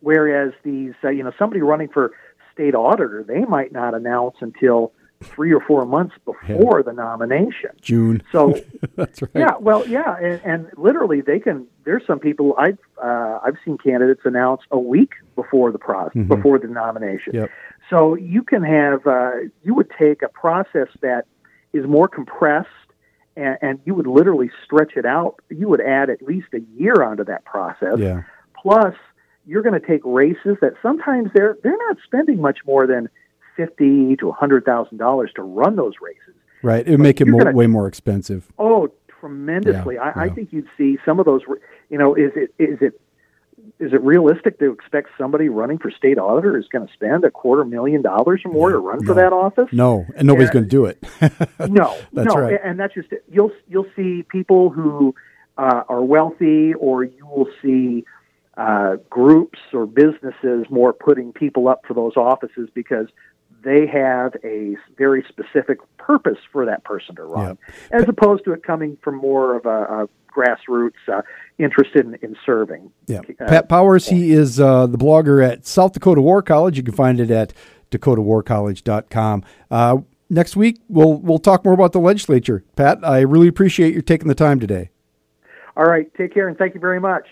whereas 0.00 0.52
these 0.62 0.92
uh, 1.02 1.08
you 1.08 1.22
know 1.22 1.32
somebody 1.38 1.62
running 1.62 1.88
for 1.88 2.12
state 2.54 2.74
auditor, 2.74 3.24
they 3.26 3.44
might 3.44 3.72
not 3.72 3.94
announce 3.94 4.36
until 4.40 4.92
three 5.22 5.52
or 5.52 5.60
four 5.60 5.84
months 5.84 6.14
before 6.24 6.82
the 6.82 6.92
nomination. 6.92 7.70
June. 7.80 8.22
So 8.32 8.54
That's 8.96 9.22
right. 9.22 9.30
yeah, 9.34 9.56
well, 9.58 9.86
yeah, 9.86 10.16
and, 10.16 10.40
and 10.44 10.66
literally 10.76 11.20
they 11.20 11.40
can. 11.40 11.66
There's 11.84 12.02
some 12.06 12.18
people 12.18 12.54
I've 12.58 12.78
uh, 13.02 13.40
I've 13.44 13.56
seen 13.64 13.78
candidates 13.78 14.22
announce 14.24 14.62
a 14.70 14.78
week 14.78 15.12
before 15.34 15.72
the 15.72 15.78
process 15.78 16.22
before 16.26 16.58
the 16.58 16.68
nomination. 16.68 17.34
Yep. 17.34 17.50
So 17.90 18.14
you 18.14 18.42
can 18.42 18.62
have 18.62 19.06
uh, 19.06 19.30
you 19.62 19.74
would 19.74 19.90
take 19.98 20.22
a 20.22 20.28
process 20.28 20.88
that 21.00 21.26
is 21.72 21.86
more 21.86 22.08
compressed, 22.08 22.68
and, 23.36 23.58
and 23.60 23.80
you 23.84 23.94
would 23.94 24.06
literally 24.06 24.50
stretch 24.64 24.92
it 24.96 25.04
out. 25.04 25.40
You 25.50 25.68
would 25.68 25.80
add 25.80 26.08
at 26.10 26.22
least 26.22 26.48
a 26.54 26.60
year 26.76 27.02
onto 27.02 27.24
that 27.24 27.44
process. 27.44 27.98
Yeah. 27.98 28.22
Plus, 28.60 28.94
you're 29.46 29.62
going 29.62 29.78
to 29.78 29.86
take 29.86 30.00
races 30.04 30.56
that 30.60 30.74
sometimes 30.82 31.30
they're 31.34 31.56
they're 31.62 31.76
not 31.88 31.96
spending 32.04 32.40
much 32.40 32.58
more 32.66 32.86
than 32.86 33.08
fifty 33.56 34.16
to 34.16 34.28
a 34.28 34.32
hundred 34.32 34.64
thousand 34.64 34.98
dollars 34.98 35.30
to 35.36 35.42
run 35.42 35.76
those 35.76 35.94
races. 36.00 36.34
Right. 36.62 36.86
It 36.86 36.92
would 36.92 37.00
make 37.00 37.20
it 37.20 37.26
you're 37.26 37.38
gonna- 37.38 37.52
way 37.56 37.66
more 37.66 37.86
expensive. 37.86 38.50
Oh, 38.58 38.90
tremendously! 39.20 39.96
Yeah, 39.96 40.12
I, 40.16 40.24
I 40.24 40.28
think 40.30 40.52
you'd 40.52 40.68
see 40.78 40.98
some 41.04 41.18
of 41.20 41.26
those. 41.26 41.42
You 41.90 41.98
know, 41.98 42.14
is 42.14 42.32
it 42.36 42.54
is 42.58 42.78
it 42.80 43.00
is 43.78 43.92
it 43.92 44.00
realistic 44.02 44.58
to 44.58 44.72
expect 44.72 45.08
somebody 45.16 45.48
running 45.48 45.78
for 45.78 45.90
state 45.90 46.18
auditor 46.18 46.56
is 46.58 46.66
going 46.68 46.86
to 46.86 46.92
spend 46.92 47.24
a 47.24 47.30
quarter 47.30 47.64
million 47.64 48.02
dollars 48.02 48.42
or 48.44 48.52
more 48.52 48.70
to 48.70 48.78
run 48.78 49.04
for 49.04 49.14
that 49.14 49.32
office? 49.32 49.68
No, 49.72 50.04
and 50.16 50.26
nobody's 50.26 50.48
Yeah. 50.48 50.52
going 50.52 50.64
to 50.64 50.70
do 50.70 50.84
it. 50.86 50.98
no, 51.70 51.96
That's 52.12 52.34
no, 52.34 52.40
right. 52.40 52.58
and 52.62 52.78
that's 52.78 52.94
just 52.94 53.12
it. 53.12 53.24
You'll 53.30 53.52
you'll 53.68 53.86
see 53.96 54.22
people 54.28 54.70
who 54.70 55.14
uh, 55.56 55.82
are 55.88 56.02
wealthy, 56.02 56.74
or 56.74 57.04
you 57.04 57.26
will 57.26 57.48
see 57.62 58.04
uh, 58.56 58.96
groups 59.10 59.58
or 59.72 59.86
businesses 59.86 60.66
more 60.70 60.92
putting 60.92 61.32
people 61.32 61.68
up 61.68 61.82
for 61.86 61.94
those 61.94 62.16
offices 62.16 62.68
because 62.74 63.08
they 63.64 63.86
have 63.86 64.34
a 64.44 64.76
very 64.96 65.24
specific 65.28 65.78
purpose 65.96 66.38
for 66.52 66.66
that 66.66 66.84
person 66.84 67.16
to 67.16 67.24
run, 67.24 67.58
as 67.90 68.04
opposed 68.08 68.44
to 68.44 68.52
it 68.52 68.62
coming 68.62 68.96
from 69.02 69.16
more 69.16 69.56
of 69.56 69.64
a, 69.64 69.68
a 70.04 70.08
grassroots 70.34 70.92
uh, 71.12 71.22
interested 71.58 72.04
in, 72.06 72.14
in 72.22 72.36
serving. 72.44 72.90
Yeah. 73.06 73.20
Uh, 73.40 73.46
Pat 73.46 73.68
Powers, 73.68 74.08
he 74.08 74.32
is 74.32 74.60
uh, 74.60 74.86
the 74.86 74.98
blogger 74.98 75.46
at 75.46 75.66
South 75.66 75.92
Dakota 75.92 76.20
War 76.20 76.42
College. 76.42 76.76
You 76.76 76.82
can 76.82 76.94
find 76.94 77.20
it 77.20 77.30
at 77.30 77.52
dakotawarcollege.com. 77.90 79.44
Uh, 79.70 79.98
next 80.28 80.56
week, 80.56 80.80
we'll, 80.88 81.14
we'll 81.14 81.38
talk 81.38 81.64
more 81.64 81.74
about 81.74 81.92
the 81.92 82.00
legislature. 82.00 82.64
Pat, 82.76 82.98
I 83.02 83.20
really 83.20 83.48
appreciate 83.48 83.94
you 83.94 84.02
taking 84.02 84.28
the 84.28 84.34
time 84.34 84.60
today. 84.60 84.90
All 85.76 85.84
right, 85.84 86.12
take 86.14 86.32
care 86.32 86.48
and 86.48 86.56
thank 86.56 86.74
you 86.74 86.80
very 86.80 87.00
much. 87.00 87.26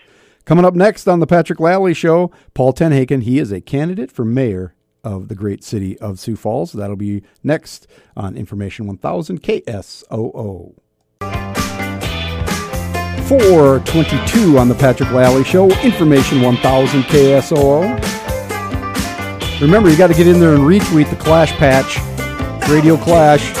Coming 0.45 0.65
up 0.65 0.75
next 0.75 1.07
on 1.07 1.21
the 1.21 1.27
Patrick 1.27 1.59
Lalley 1.59 1.95
Show, 1.95 2.29
Paul 2.53 2.73
TenHaken. 2.73 3.23
He 3.23 3.39
is 3.39 3.53
a 3.53 3.61
candidate 3.61 4.11
for 4.11 4.25
mayor 4.25 4.75
of 5.01 5.29
the 5.29 5.35
great 5.35 5.63
city 5.63 5.97
of 5.99 6.19
Sioux 6.19 6.35
Falls. 6.35 6.73
That'll 6.73 6.97
be 6.97 7.23
next 7.43 7.87
on 8.17 8.35
Information 8.35 8.85
1000 8.85 9.41
KSOO. 9.41 10.73
422 13.29 14.57
on 14.59 14.67
the 14.67 14.75
Patrick 14.75 15.09
Lalley 15.09 15.45
Show, 15.45 15.69
Information 15.81 16.41
1000 16.41 17.03
KSOO. 17.03 18.01
Remember, 19.61 19.89
you 19.89 19.97
got 19.97 20.07
to 20.07 20.13
get 20.13 20.27
in 20.27 20.41
there 20.41 20.55
and 20.55 20.63
retweet 20.63 21.09
the 21.09 21.15
Clash 21.15 21.53
Patch, 21.53 21.99
Radio 22.69 22.97
Clash, 22.97 23.53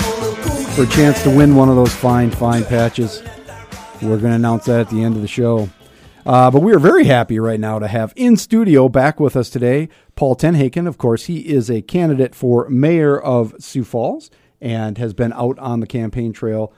for 0.75 0.83
a 0.83 0.87
chance 0.87 1.23
to 1.23 1.29
win 1.29 1.55
one 1.55 1.69
of 1.69 1.77
those 1.77 1.93
fine, 1.93 2.29
fine 2.29 2.65
patches. 2.65 3.23
We're 4.01 4.17
going 4.17 4.31
to 4.31 4.35
announce 4.35 4.65
that 4.65 4.81
at 4.81 4.89
the 4.89 5.01
end 5.01 5.15
of 5.15 5.21
the 5.21 5.29
show. 5.29 5.69
Uh, 6.25 6.49
but 6.49 6.61
we 6.61 6.73
are 6.73 6.79
very 6.79 7.03
happy 7.05 7.37
right 7.39 7.59
now 7.59 7.79
to 7.79 7.87
have 7.87 8.13
in 8.15 8.37
studio 8.37 8.87
back 8.87 9.19
with 9.19 9.35
us 9.35 9.49
today 9.49 9.89
Paul 10.15 10.35
TenHaken. 10.35 10.87
Of 10.87 10.97
course, 10.97 11.25
he 11.25 11.39
is 11.39 11.69
a 11.69 11.81
candidate 11.81 12.33
for 12.33 12.69
mayor 12.69 13.19
of 13.19 13.53
Sioux 13.59 13.83
Falls 13.83 14.29
and 14.61 14.97
has 14.97 15.13
been 15.13 15.33
out 15.33 15.59
on 15.59 15.79
the 15.81 15.87
campaign 15.87 16.31
trail. 16.31 16.71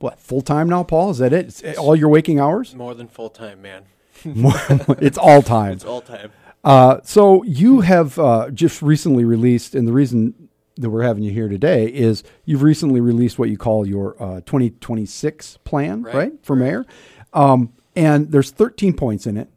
What 0.00 0.18
full 0.18 0.40
time 0.42 0.68
now, 0.68 0.82
Paul? 0.82 1.10
Is 1.10 1.18
that 1.18 1.32
it? 1.32 1.62
It's 1.62 1.78
all 1.78 1.94
your 1.94 2.08
waking 2.08 2.40
hours? 2.40 2.74
More 2.74 2.94
than 2.94 3.08
full 3.08 3.30
time, 3.30 3.62
man. 3.62 3.84
it's 4.24 5.18
all 5.18 5.42
time. 5.42 5.72
It's 5.72 5.84
all 5.84 6.00
time. 6.00 6.32
Uh, 6.64 6.98
so 7.04 7.44
you 7.44 7.80
have 7.82 8.18
uh, 8.18 8.50
just 8.50 8.82
recently 8.82 9.24
released, 9.24 9.74
and 9.76 9.86
the 9.86 9.92
reason 9.92 10.48
that 10.76 10.90
we're 10.90 11.02
having 11.02 11.22
you 11.22 11.30
here 11.32 11.48
today 11.48 11.86
is 11.86 12.22
you've 12.44 12.62
recently 12.62 13.00
released 13.00 13.38
what 13.38 13.48
you 13.48 13.56
call 13.56 13.86
your 13.86 14.20
uh, 14.22 14.40
2026 14.40 15.58
plan, 15.64 16.02
right, 16.02 16.14
Right. 16.14 16.32
for 16.42 16.54
mayor. 16.56 16.84
Um, 17.32 17.72
and 17.98 18.30
there's 18.30 18.50
13 18.52 18.94
points 18.94 19.26
in 19.26 19.36
it, 19.36 19.48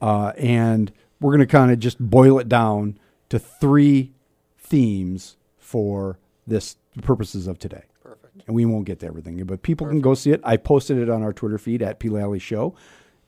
uh, 0.00 0.32
and 0.38 0.90
we're 1.20 1.30
going 1.30 1.40
to 1.40 1.46
kind 1.46 1.70
of 1.70 1.78
just 1.78 1.98
boil 2.00 2.38
it 2.38 2.48
down 2.48 2.98
to 3.28 3.38
three 3.38 4.12
themes 4.58 5.36
for 5.58 6.18
this 6.46 6.76
the 6.96 7.02
purposes 7.02 7.46
of 7.46 7.58
today. 7.58 7.82
Perfect. 8.02 8.42
And 8.46 8.56
we 8.56 8.64
won't 8.64 8.84
get 8.86 9.00
to 9.00 9.06
everything, 9.06 9.42
but 9.44 9.62
people 9.62 9.86
can 9.86 10.00
go 10.00 10.14
see 10.14 10.30
it. 10.32 10.40
I 10.44 10.56
posted 10.56 10.98
it 10.98 11.08
on 11.10 11.22
our 11.22 11.32
Twitter 11.32 11.58
feed 11.58 11.82
at 11.82 11.98
P. 11.98 12.08
Lalley 12.08 12.38
Show. 12.40 12.74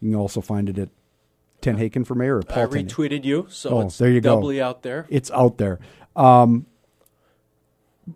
You 0.00 0.10
can 0.10 0.18
also 0.18 0.40
find 0.40 0.68
it 0.68 0.78
at 0.78 0.88
TenHaken 1.62 2.06
for 2.06 2.14
Mayor 2.14 2.38
or 2.38 2.42
Paul 2.42 2.62
I 2.62 2.66
retweeted 2.66 3.24
you, 3.24 3.46
so 3.48 3.70
Oh, 3.70 3.80
it's 3.82 3.98
there 3.98 4.10
you 4.10 4.20
go. 4.20 4.36
doubly 4.36 4.60
out 4.60 4.82
there. 4.82 5.06
It's 5.08 5.30
out 5.30 5.58
there. 5.58 5.78
Um, 6.16 6.66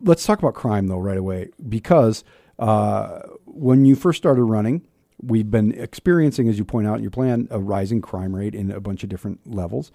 let's 0.02 0.24
talk 0.26 0.38
about 0.38 0.54
crime 0.54 0.86
though 0.88 0.98
right 0.98 1.16
away 1.16 1.50
because 1.68 2.24
uh, 2.58 3.20
when 3.46 3.84
you 3.84 3.94
first 3.94 4.18
started 4.18 4.42
running, 4.44 4.86
we've 5.22 5.50
been 5.50 5.72
experiencing, 5.72 6.48
as 6.48 6.58
you 6.58 6.64
point 6.64 6.86
out 6.86 6.96
in 6.96 7.02
your 7.02 7.10
plan, 7.10 7.48
a 7.50 7.58
rising 7.58 8.00
crime 8.00 8.34
rate 8.34 8.54
in 8.54 8.70
a 8.70 8.80
bunch 8.80 9.02
of 9.02 9.08
different 9.08 9.40
levels. 9.46 9.90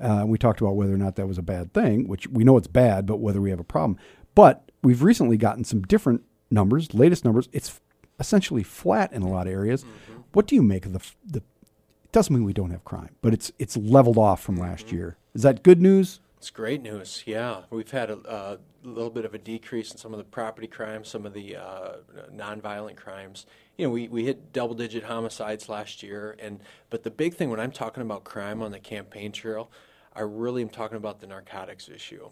Uh, 0.00 0.24
we 0.26 0.38
talked 0.38 0.60
about 0.60 0.76
whether 0.76 0.94
or 0.94 0.98
not 0.98 1.16
that 1.16 1.26
was 1.26 1.38
a 1.38 1.42
bad 1.42 1.72
thing, 1.72 2.06
which 2.06 2.28
we 2.28 2.44
know 2.44 2.56
it's 2.56 2.68
bad, 2.68 3.06
but 3.06 3.16
whether 3.16 3.40
we 3.40 3.50
have 3.50 3.58
a 3.58 3.64
problem. 3.64 3.98
But 4.34 4.70
we've 4.82 5.02
recently 5.02 5.36
gotten 5.36 5.64
some 5.64 5.82
different 5.82 6.22
numbers, 6.50 6.94
latest 6.94 7.24
numbers. 7.24 7.48
It's 7.52 7.80
essentially 8.20 8.62
flat 8.62 9.12
in 9.12 9.22
a 9.22 9.28
lot 9.28 9.46
of 9.46 9.52
areas. 9.52 9.84
What 10.32 10.46
do 10.46 10.54
you 10.54 10.62
make 10.62 10.86
of 10.86 10.92
the 10.92 11.00
the? 11.24 11.38
It 11.38 12.12
doesn't 12.12 12.34
mean 12.34 12.44
we 12.44 12.52
don't 12.52 12.70
have 12.70 12.84
crime, 12.84 13.16
but 13.20 13.34
it's 13.34 13.50
it's 13.58 13.76
leveled 13.76 14.18
off 14.18 14.40
from 14.40 14.56
last 14.56 14.92
year. 14.92 15.16
Is 15.34 15.42
that 15.42 15.62
good 15.62 15.80
news? 15.80 16.20
It's 16.36 16.50
great 16.50 16.82
news. 16.82 17.24
Yeah, 17.26 17.62
we've 17.70 17.90
had 17.90 18.10
a, 18.10 18.18
a 18.24 18.58
little 18.84 19.10
bit 19.10 19.24
of 19.24 19.34
a 19.34 19.38
decrease 19.38 19.90
in 19.90 19.98
some 19.98 20.12
of 20.12 20.18
the 20.18 20.24
property 20.24 20.68
crimes, 20.68 21.08
some 21.08 21.26
of 21.26 21.34
the 21.34 21.56
uh, 21.56 21.96
nonviolent 22.32 22.96
crimes. 22.96 23.44
You 23.78 23.86
know, 23.86 23.90
we, 23.90 24.08
we 24.08 24.24
hit 24.24 24.52
double 24.52 24.74
digit 24.74 25.04
homicides 25.04 25.68
last 25.68 26.02
year, 26.02 26.36
and 26.38 26.60
but 26.90 27.04
the 27.04 27.10
big 27.10 27.34
thing 27.34 27.48
when 27.48 27.60
I'm 27.60 27.72
talking 27.72 28.02
about 28.02 28.24
crime 28.24 28.60
on 28.60 28.72
the 28.72 28.80
campaign 28.80 29.32
trail, 29.32 29.70
I 30.14 30.22
really 30.22 30.62
am 30.62 30.68
talking 30.68 30.96
about 30.96 31.20
the 31.20 31.26
narcotics 31.28 31.88
issue, 31.88 32.28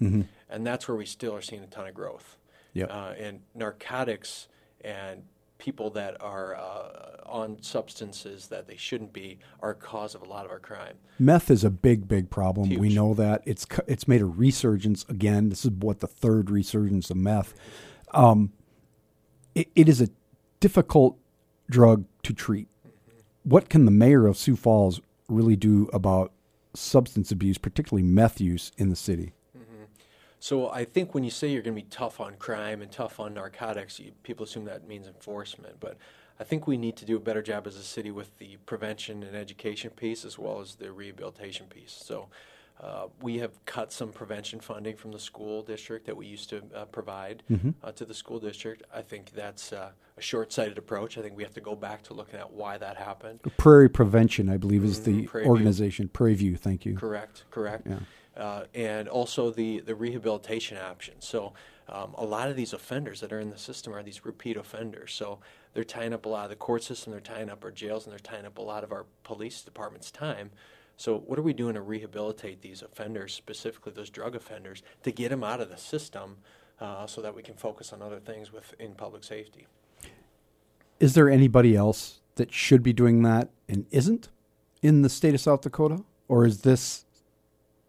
and 0.50 0.66
that's 0.66 0.88
where 0.88 0.96
we 0.96 1.06
still 1.06 1.34
are 1.34 1.40
seeing 1.40 1.62
a 1.62 1.66
ton 1.68 1.86
of 1.86 1.94
growth. 1.94 2.36
Yep. 2.74 2.90
Uh, 2.90 3.12
and 3.18 3.40
narcotics 3.54 4.48
and 4.82 5.22
people 5.58 5.90
that 5.90 6.20
are 6.20 6.54
uh, 6.54 7.16
on 7.24 7.62
substances 7.62 8.48
that 8.48 8.66
they 8.68 8.76
shouldn't 8.76 9.12
be 9.12 9.38
are 9.60 9.70
a 9.70 9.74
cause 9.74 10.14
of 10.14 10.22
a 10.22 10.24
lot 10.26 10.44
of 10.44 10.50
our 10.50 10.58
crime. 10.58 10.94
Meth 11.18 11.50
is 11.50 11.64
a 11.64 11.70
big, 11.70 12.06
big 12.06 12.28
problem. 12.30 12.68
We 12.68 12.94
know 12.94 13.14
that 13.14 13.42
it's 13.46 13.66
it's 13.86 14.06
made 14.06 14.20
a 14.20 14.26
resurgence 14.26 15.04
again. 15.08 15.48
This 15.48 15.64
is 15.64 15.70
what 15.70 16.00
the 16.00 16.06
third 16.06 16.50
resurgence 16.50 17.10
of 17.10 17.16
meth. 17.16 17.54
Um, 18.12 18.52
it, 19.54 19.68
it 19.74 19.88
is 19.88 20.00
a 20.00 20.08
difficult 20.60 21.18
drug 21.68 22.04
to 22.22 22.32
treat. 22.32 22.68
What 23.42 23.68
can 23.68 23.84
the 23.84 23.90
mayor 23.90 24.26
of 24.26 24.36
Sioux 24.36 24.56
Falls 24.56 25.00
really 25.28 25.56
do 25.56 25.88
about 25.92 26.32
substance 26.74 27.30
abuse, 27.30 27.58
particularly 27.58 28.02
meth 28.02 28.40
use 28.40 28.72
in 28.76 28.90
the 28.90 28.96
city? 28.96 29.32
Mm-hmm. 29.56 29.84
So 30.40 30.70
I 30.70 30.84
think 30.84 31.14
when 31.14 31.24
you 31.24 31.30
say 31.30 31.48
you're 31.48 31.62
going 31.62 31.76
to 31.76 31.82
be 31.82 31.88
tough 31.88 32.20
on 32.20 32.34
crime 32.36 32.82
and 32.82 32.90
tough 32.90 33.20
on 33.20 33.34
narcotics, 33.34 34.00
you, 34.00 34.12
people 34.22 34.44
assume 34.44 34.64
that 34.64 34.86
means 34.86 35.06
enforcement. 35.06 35.76
But 35.80 35.96
I 36.38 36.44
think 36.44 36.66
we 36.66 36.76
need 36.76 36.96
to 36.96 37.04
do 37.04 37.16
a 37.16 37.20
better 37.20 37.42
job 37.42 37.66
as 37.66 37.76
a 37.76 37.82
city 37.82 38.10
with 38.10 38.36
the 38.38 38.56
prevention 38.66 39.22
and 39.22 39.36
education 39.36 39.90
piece 39.90 40.24
as 40.24 40.38
well 40.38 40.60
as 40.60 40.74
the 40.74 40.92
rehabilitation 40.92 41.66
piece. 41.66 41.92
So 41.92 42.28
uh, 42.80 43.06
we 43.22 43.38
have 43.38 43.64
cut 43.64 43.92
some 43.92 44.12
prevention 44.12 44.60
funding 44.60 44.96
from 44.96 45.10
the 45.10 45.18
school 45.18 45.62
district 45.62 46.06
that 46.06 46.16
we 46.16 46.26
used 46.26 46.50
to 46.50 46.62
uh, 46.74 46.84
provide 46.86 47.42
uh, 47.82 47.92
to 47.92 48.04
the 48.04 48.14
school 48.14 48.38
district. 48.38 48.82
I 48.94 49.02
think 49.02 49.32
that's 49.34 49.72
uh, 49.72 49.90
a 50.16 50.22
short-sighted 50.22 50.76
approach. 50.76 51.16
I 51.16 51.22
think 51.22 51.36
we 51.36 51.42
have 51.42 51.54
to 51.54 51.60
go 51.60 51.74
back 51.74 52.02
to 52.04 52.14
looking 52.14 52.38
at 52.38 52.52
why 52.52 52.76
that 52.78 52.96
happened. 52.96 53.40
Prairie 53.56 53.88
Prevention, 53.88 54.50
I 54.50 54.58
believe, 54.58 54.84
is 54.84 55.02
the 55.04 55.26
Prairie 55.26 55.44
View. 55.44 55.50
organization. 55.50 56.08
Prairie 56.08 56.34
View, 56.34 56.56
thank 56.56 56.84
you. 56.84 56.94
Correct, 56.94 57.44
correct. 57.50 57.86
Yeah. 57.86 57.98
Uh, 58.36 58.64
and 58.74 59.08
also 59.08 59.50
the, 59.50 59.80
the 59.80 59.94
rehabilitation 59.94 60.76
options. 60.76 61.26
So 61.26 61.54
um, 61.88 62.14
a 62.18 62.24
lot 62.24 62.50
of 62.50 62.56
these 62.56 62.74
offenders 62.74 63.20
that 63.20 63.32
are 63.32 63.40
in 63.40 63.48
the 63.48 63.56
system 63.56 63.94
are 63.94 64.02
these 64.02 64.26
repeat 64.26 64.58
offenders. 64.58 65.14
So 65.14 65.38
they're 65.72 65.84
tying 65.84 66.12
up 66.12 66.26
a 66.26 66.28
lot 66.28 66.44
of 66.44 66.50
the 66.50 66.56
court 66.56 66.82
system, 66.82 67.12
they're 67.12 67.20
tying 67.20 67.48
up 67.48 67.64
our 67.64 67.70
jails, 67.70 68.04
and 68.04 68.12
they're 68.12 68.18
tying 68.18 68.44
up 68.44 68.58
a 68.58 68.62
lot 68.62 68.84
of 68.84 68.92
our 68.92 69.06
police 69.22 69.62
department's 69.62 70.10
time. 70.10 70.50
So 70.96 71.18
what 71.18 71.38
are 71.38 71.42
we 71.42 71.52
doing 71.52 71.74
to 71.74 71.82
rehabilitate 71.82 72.62
these 72.62 72.82
offenders, 72.82 73.34
specifically 73.34 73.92
those 73.92 74.10
drug 74.10 74.34
offenders, 74.34 74.82
to 75.02 75.12
get 75.12 75.28
them 75.28 75.44
out 75.44 75.60
of 75.60 75.68
the 75.68 75.76
system 75.76 76.38
uh, 76.80 77.06
so 77.06 77.20
that 77.20 77.34
we 77.34 77.42
can 77.42 77.54
focus 77.54 77.92
on 77.92 78.02
other 78.02 78.18
things 78.18 78.52
within 78.52 78.94
public 78.94 79.24
safety? 79.24 79.66
Is 80.98 81.14
there 81.14 81.28
anybody 81.28 81.76
else 81.76 82.20
that 82.36 82.52
should 82.52 82.82
be 82.82 82.92
doing 82.92 83.22
that 83.22 83.50
and 83.68 83.86
isn't 83.90 84.28
in 84.82 85.02
the 85.02 85.08
state 85.08 85.34
of 85.34 85.40
South 85.40 85.60
Dakota? 85.60 86.02
Or 86.28 86.46
is 86.46 86.62
this 86.62 87.04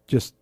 just 0.06 0.34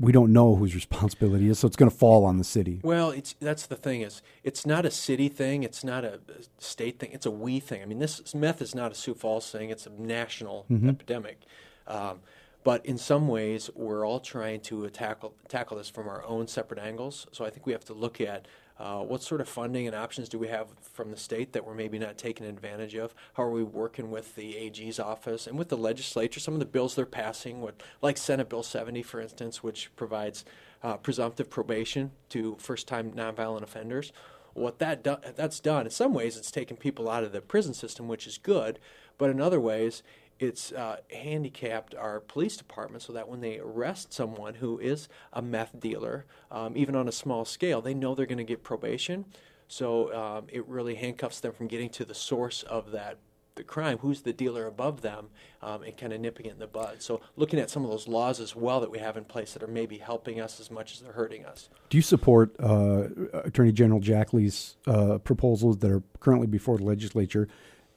we 0.00 0.12
don't 0.12 0.32
know 0.32 0.54
whose 0.54 0.74
responsibility 0.74 1.48
is, 1.48 1.58
so 1.58 1.66
it's 1.66 1.76
going 1.76 1.90
to 1.90 1.96
fall 1.96 2.24
on 2.24 2.38
the 2.38 2.44
city? 2.44 2.80
Well, 2.82 3.10
it's 3.10 3.34
that's 3.40 3.66
the 3.66 3.76
thing 3.76 4.02
is 4.02 4.22
it's 4.44 4.64
not 4.64 4.84
a 4.84 4.90
city 4.90 5.28
thing, 5.28 5.62
it's 5.62 5.82
not 5.82 6.04
a, 6.04 6.20
state 6.58 6.98
thing, 6.98 7.10
it's 7.12 7.26
a 7.26 7.30
we 7.30 7.60
thing. 7.60 7.82
I 7.82 7.86
mean, 7.86 7.98
this 7.98 8.34
meth 8.34 8.62
is 8.62 8.74
not 8.74 8.92
a 8.92 8.94
Sioux 8.94 9.14
Falls 9.14 9.50
thing; 9.50 9.70
it's 9.70 9.86
a 9.86 9.90
national 9.90 10.66
epidemic. 10.70 11.40
Um, 11.86 12.20
but 12.64 12.84
in 12.84 12.98
some 12.98 13.28
ways, 13.28 13.70
we're 13.74 14.06
all 14.06 14.20
trying 14.20 14.60
to 14.62 14.88
tackle 14.90 15.34
tackle 15.48 15.78
this 15.78 15.88
from 15.88 16.08
our 16.08 16.24
own 16.24 16.48
separate 16.48 16.80
angles. 16.80 17.26
So 17.32 17.44
I 17.44 17.50
think 17.50 17.66
we 17.66 17.72
have 17.72 17.84
to 17.86 17.94
look 17.94 18.20
at 18.20 18.46
uh, 18.78 19.00
what 19.00 19.22
sort 19.22 19.40
of 19.40 19.48
funding 19.48 19.86
and 19.86 19.96
options 19.96 20.28
do 20.28 20.38
we 20.38 20.48
have 20.48 20.68
from 20.80 21.10
the 21.10 21.16
state 21.16 21.52
that 21.52 21.66
we're 21.66 21.74
maybe 21.74 21.98
not 21.98 22.16
taking 22.16 22.46
advantage 22.46 22.94
of? 22.94 23.14
How 23.34 23.42
are 23.42 23.50
we 23.50 23.64
working 23.64 24.10
with 24.10 24.36
the 24.36 24.56
AG's 24.56 25.00
office 25.00 25.46
and 25.46 25.58
with 25.58 25.68
the 25.68 25.76
legislature? 25.76 26.38
Some 26.38 26.54
of 26.54 26.60
the 26.60 26.66
bills 26.66 26.94
they're 26.94 27.06
passing, 27.06 27.60
what, 27.60 27.82
like 28.02 28.16
Senate 28.16 28.48
Bill 28.48 28.62
70, 28.62 29.02
for 29.02 29.20
instance, 29.20 29.62
which 29.62 29.90
provides 29.96 30.44
uh, 30.82 30.96
presumptive 30.96 31.50
probation 31.50 32.12
to 32.28 32.56
first 32.60 32.86
time 32.86 33.10
nonviolent 33.10 33.62
offenders. 33.62 34.12
What 34.54 34.78
that 34.78 35.02
do- 35.02 35.18
that's 35.34 35.60
done 35.60 35.86
in 35.86 35.90
some 35.90 36.14
ways, 36.14 36.36
it's 36.36 36.50
taken 36.50 36.76
people 36.76 37.10
out 37.10 37.24
of 37.24 37.32
the 37.32 37.40
prison 37.40 37.74
system, 37.74 38.06
which 38.06 38.26
is 38.26 38.38
good, 38.38 38.78
but 39.16 39.30
in 39.30 39.40
other 39.40 39.60
ways, 39.60 40.02
it's 40.38 40.72
uh, 40.72 40.98
handicapped 41.10 41.94
our 41.94 42.20
police 42.20 42.56
department 42.56 43.02
so 43.02 43.12
that 43.12 43.28
when 43.28 43.40
they 43.40 43.58
arrest 43.58 44.12
someone 44.12 44.54
who 44.54 44.78
is 44.78 45.08
a 45.32 45.42
meth 45.42 45.78
dealer, 45.80 46.26
um, 46.50 46.76
even 46.76 46.94
on 46.94 47.08
a 47.08 47.12
small 47.12 47.44
scale, 47.44 47.80
they 47.80 47.94
know 47.94 48.14
they're 48.14 48.26
going 48.26 48.38
to 48.38 48.44
get 48.44 48.62
probation. 48.62 49.24
So 49.66 50.14
um, 50.14 50.46
it 50.48 50.66
really 50.66 50.94
handcuffs 50.94 51.40
them 51.40 51.52
from 51.52 51.66
getting 51.66 51.90
to 51.90 52.04
the 52.04 52.14
source 52.14 52.62
of 52.62 52.92
that 52.92 53.18
the 53.58 53.64
crime, 53.64 53.98
who's 53.98 54.22
the 54.22 54.32
dealer 54.32 54.66
above 54.66 55.02
them, 55.02 55.28
um, 55.62 55.82
and 55.82 55.94
kind 55.96 56.12
of 56.12 56.20
nipping 56.20 56.46
it 56.46 56.52
in 56.52 56.58
the 56.58 56.66
bud. 56.66 57.02
So 57.02 57.20
looking 57.36 57.58
at 57.58 57.68
some 57.68 57.84
of 57.84 57.90
those 57.90 58.08
laws 58.08 58.40
as 58.40 58.56
well 58.56 58.80
that 58.80 58.90
we 58.90 59.00
have 59.00 59.16
in 59.16 59.24
place 59.24 59.52
that 59.52 59.62
are 59.62 59.66
maybe 59.66 59.98
helping 59.98 60.40
us 60.40 60.60
as 60.60 60.70
much 60.70 60.94
as 60.94 61.00
they're 61.00 61.12
hurting 61.12 61.44
us. 61.44 61.68
Do 61.90 61.98
you 61.98 62.02
support 62.02 62.54
uh, 62.60 63.08
Attorney 63.34 63.72
General 63.72 64.00
Jackley's 64.00 64.76
uh, 64.86 65.18
proposals 65.18 65.78
that 65.78 65.90
are 65.90 66.02
currently 66.20 66.46
before 66.46 66.78
the 66.78 66.84
legislature? 66.84 67.48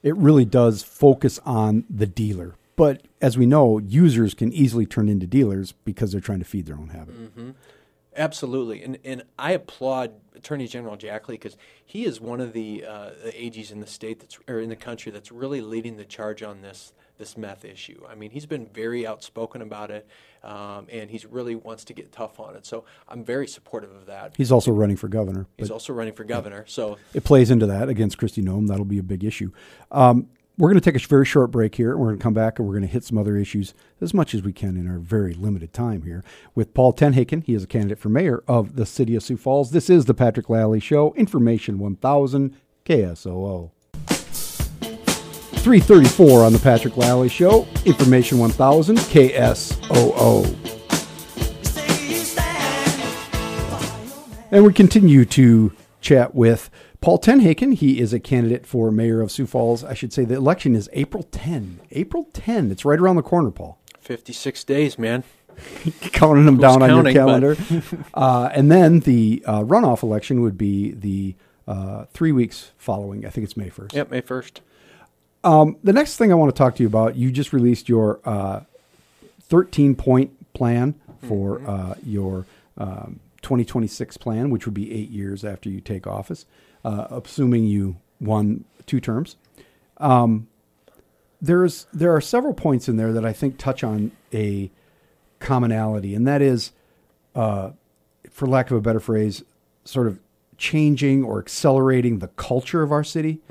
It 0.03 0.15
really 0.15 0.45
does 0.45 0.83
focus 0.83 1.39
on 1.45 1.85
the 1.89 2.07
dealer. 2.07 2.55
But 2.75 3.03
as 3.21 3.37
we 3.37 3.45
know, 3.45 3.77
users 3.77 4.33
can 4.33 4.51
easily 4.53 4.85
turn 4.85 5.07
into 5.07 5.27
dealers 5.27 5.73
because 5.85 6.11
they're 6.11 6.21
trying 6.21 6.39
to 6.39 6.45
feed 6.45 6.65
their 6.65 6.77
own 6.77 6.89
habit. 6.89 7.15
Absolutely, 8.15 8.83
and 8.83 8.97
and 9.05 9.23
I 9.39 9.51
applaud 9.53 10.11
Attorney 10.35 10.67
General 10.67 10.97
Jackley 10.97 11.35
because 11.35 11.55
he 11.85 12.03
is 12.03 12.19
one 12.19 12.41
of 12.41 12.51
the, 12.51 12.83
uh, 12.85 13.11
the 13.23 13.31
AGs 13.31 13.71
in 13.71 13.79
the 13.79 13.87
state 13.87 14.19
that's 14.19 14.37
or 14.49 14.59
in 14.59 14.69
the 14.69 14.75
country 14.75 15.11
that's 15.11 15.31
really 15.31 15.61
leading 15.61 15.95
the 15.95 16.03
charge 16.03 16.43
on 16.43 16.61
this 16.61 16.91
this 17.21 17.37
meth 17.37 17.63
issue. 17.63 18.03
I 18.09 18.15
mean, 18.15 18.31
he's 18.31 18.47
been 18.47 18.65
very 18.65 19.05
outspoken 19.05 19.61
about 19.61 19.91
it, 19.91 20.07
um, 20.43 20.87
and 20.91 21.07
he's 21.07 21.23
really 21.23 21.53
wants 21.53 21.85
to 21.85 21.93
get 21.93 22.11
tough 22.11 22.39
on 22.39 22.55
it. 22.55 22.65
So 22.65 22.83
I'm 23.07 23.23
very 23.23 23.47
supportive 23.47 23.91
of 23.91 24.07
that. 24.07 24.33
He's 24.35 24.51
also 24.51 24.71
running 24.71 24.97
for 24.97 25.07
governor. 25.07 25.45
He's 25.55 25.69
also 25.69 25.93
running 25.93 26.15
for 26.15 26.23
governor. 26.23 26.65
So 26.67 26.97
it 27.13 27.23
plays 27.23 27.51
into 27.51 27.67
that 27.67 27.89
against 27.89 28.17
Kristi 28.17 28.43
Noem. 28.43 28.67
That'll 28.67 28.85
be 28.85 28.97
a 28.97 29.03
big 29.03 29.23
issue. 29.23 29.51
Um, 29.91 30.29
we're 30.57 30.69
going 30.69 30.81
to 30.81 30.91
take 30.91 31.01
a 31.01 31.07
very 31.07 31.27
short 31.27 31.51
break 31.51 31.75
here. 31.75 31.95
We're 31.95 32.07
going 32.07 32.17
to 32.17 32.23
come 32.23 32.33
back 32.33 32.57
and 32.57 32.67
we're 32.67 32.73
going 32.73 32.87
to 32.87 32.91
hit 32.91 33.03
some 33.03 33.19
other 33.19 33.37
issues 33.37 33.75
as 34.01 34.15
much 34.15 34.33
as 34.33 34.41
we 34.41 34.51
can 34.51 34.75
in 34.75 34.89
our 34.89 34.97
very 34.97 35.35
limited 35.35 35.73
time 35.73 36.01
here 36.01 36.23
with 36.55 36.73
Paul 36.73 36.91
TenHaken. 36.91 37.43
He 37.43 37.53
is 37.53 37.63
a 37.63 37.67
candidate 37.67 37.99
for 37.99 38.09
mayor 38.09 38.43
of 38.47 38.75
the 38.75 38.85
city 38.87 39.15
of 39.15 39.21
Sioux 39.21 39.37
Falls. 39.37 39.71
This 39.71 39.91
is 39.91 40.05
the 40.05 40.15
Patrick 40.15 40.49
Lalley 40.49 40.79
Show, 40.79 41.13
Information 41.13 41.77
1000 41.77 42.55
KSOO. 42.83 43.71
334 45.61 46.43
on 46.43 46.53
the 46.53 46.59
Patrick 46.59 46.97
Lalley 46.97 47.29
Show, 47.29 47.67
Information 47.85 48.39
1000 48.39 48.97
KSOO. 48.97 50.57
And 54.49 54.65
we 54.65 54.73
continue 54.73 55.23
to 55.25 55.71
chat 56.01 56.33
with 56.33 56.69
Paul 56.99 57.19
TenHaken. 57.19 57.75
He 57.75 57.99
is 57.99 58.11
a 58.11 58.19
candidate 58.19 58.65
for 58.65 58.91
mayor 58.91 59.21
of 59.21 59.31
Sioux 59.31 59.45
Falls. 59.45 59.83
I 59.83 59.93
should 59.93 60.11
say 60.11 60.25
the 60.25 60.33
election 60.35 60.75
is 60.75 60.89
April 60.93 61.23
10. 61.31 61.79
April 61.91 62.27
10. 62.33 62.71
It's 62.71 62.83
right 62.83 62.99
around 62.99 63.17
the 63.17 63.21
corner, 63.21 63.51
Paul. 63.51 63.79
56 63.99 64.63
days, 64.63 64.97
man. 64.97 65.23
Counting 66.01 66.45
them 66.45 66.57
down 66.57 66.81
on 66.81 66.89
counting, 66.89 67.15
your 67.15 67.25
but- 67.25 67.57
calendar. 67.57 68.05
uh, 68.15 68.49
and 68.51 68.71
then 68.71 69.01
the 69.01 69.43
uh, 69.45 69.61
runoff 69.61 70.01
election 70.01 70.41
would 70.41 70.57
be 70.57 70.91
the 70.91 71.35
uh, 71.67 72.05
three 72.11 72.31
weeks 72.31 72.71
following. 72.77 73.25
I 73.27 73.29
think 73.29 73.45
it's 73.45 73.55
May 73.55 73.69
1st. 73.69 73.93
Yep, 73.93 74.09
May 74.11 74.21
1st. 74.21 74.59
Um, 75.43 75.77
the 75.83 75.93
next 75.93 76.17
thing 76.17 76.31
I 76.31 76.35
want 76.35 76.53
to 76.53 76.57
talk 76.57 76.75
to 76.75 76.83
you 76.83 76.87
about, 76.87 77.15
you 77.15 77.31
just 77.31 77.51
released 77.53 77.89
your 77.89 78.19
uh, 78.25 78.61
13 79.43 79.95
point 79.95 80.53
plan 80.53 80.95
for 81.27 81.59
Mm-hmm. 81.59 81.69
uh, 81.69 81.93
your 82.03 82.45
um, 82.77 83.19
2026 83.43 84.17
plan, 84.17 84.49
which 84.49 84.65
would 84.65 84.73
be 84.73 84.91
eight 84.91 85.09
years 85.09 85.45
after 85.45 85.69
you 85.69 85.79
take 85.79 86.07
office, 86.07 86.45
uh, 86.83 87.07
assuming 87.11 87.65
you 87.65 87.97
won 88.19 88.65
two 88.87 88.99
terms. 88.99 89.35
Um, 89.97 90.47
there's 91.39 91.85
there 91.93 92.15
are 92.15 92.21
several 92.21 92.53
points 92.53 92.87
in 92.89 92.97
there 92.97 93.13
that 93.13 93.25
I 93.25 93.33
think 93.33 93.57
touch 93.57 93.83
on 93.83 94.11
a 94.33 94.71
commonality, 95.39 96.15
and 96.15 96.27
that 96.27 96.41
is, 96.41 96.71
uh, 97.35 97.71
for 98.29 98.47
lack 98.47 98.71
of 98.71 98.77
a 98.77 98.81
better 98.81 98.99
phrase, 98.99 99.43
sort 99.85 100.07
of 100.07 100.19
changing 100.61 101.23
or 101.23 101.39
accelerating 101.39 102.19
the 102.19 102.27
culture 102.29 102.83
of 102.83 102.91
our 102.91 103.03
city. 103.03 103.41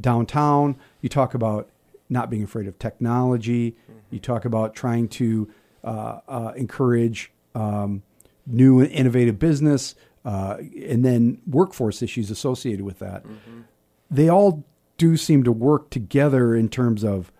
Downtown, 0.00 0.76
you 1.02 1.08
talk 1.08 1.34
about 1.34 1.68
not 2.08 2.30
being 2.30 2.42
afraid 2.42 2.66
of 2.66 2.78
technology. 2.78 3.76
You 4.10 4.18
talk 4.18 4.44
about 4.44 4.74
trying 4.74 5.08
to 5.20 5.48
uh, 5.84 6.20
uh, 6.26 6.52
encourage 6.56 7.30
um, 7.54 8.02
new 8.46 8.80
and 8.80 8.90
innovative 8.90 9.38
business, 9.38 9.94
uh, 10.24 10.56
and 10.90 11.04
then 11.04 11.40
workforce 11.46 12.02
issues 12.02 12.30
associated 12.30 12.84
with 12.84 12.98
that. 13.00 13.24
They 14.10 14.28
all 14.28 14.64
do 14.98 15.16
seem 15.16 15.42
to 15.44 15.52
work 15.52 15.90
together 15.90 16.54
in 16.56 16.68
terms 16.68 17.04
of 17.04 17.30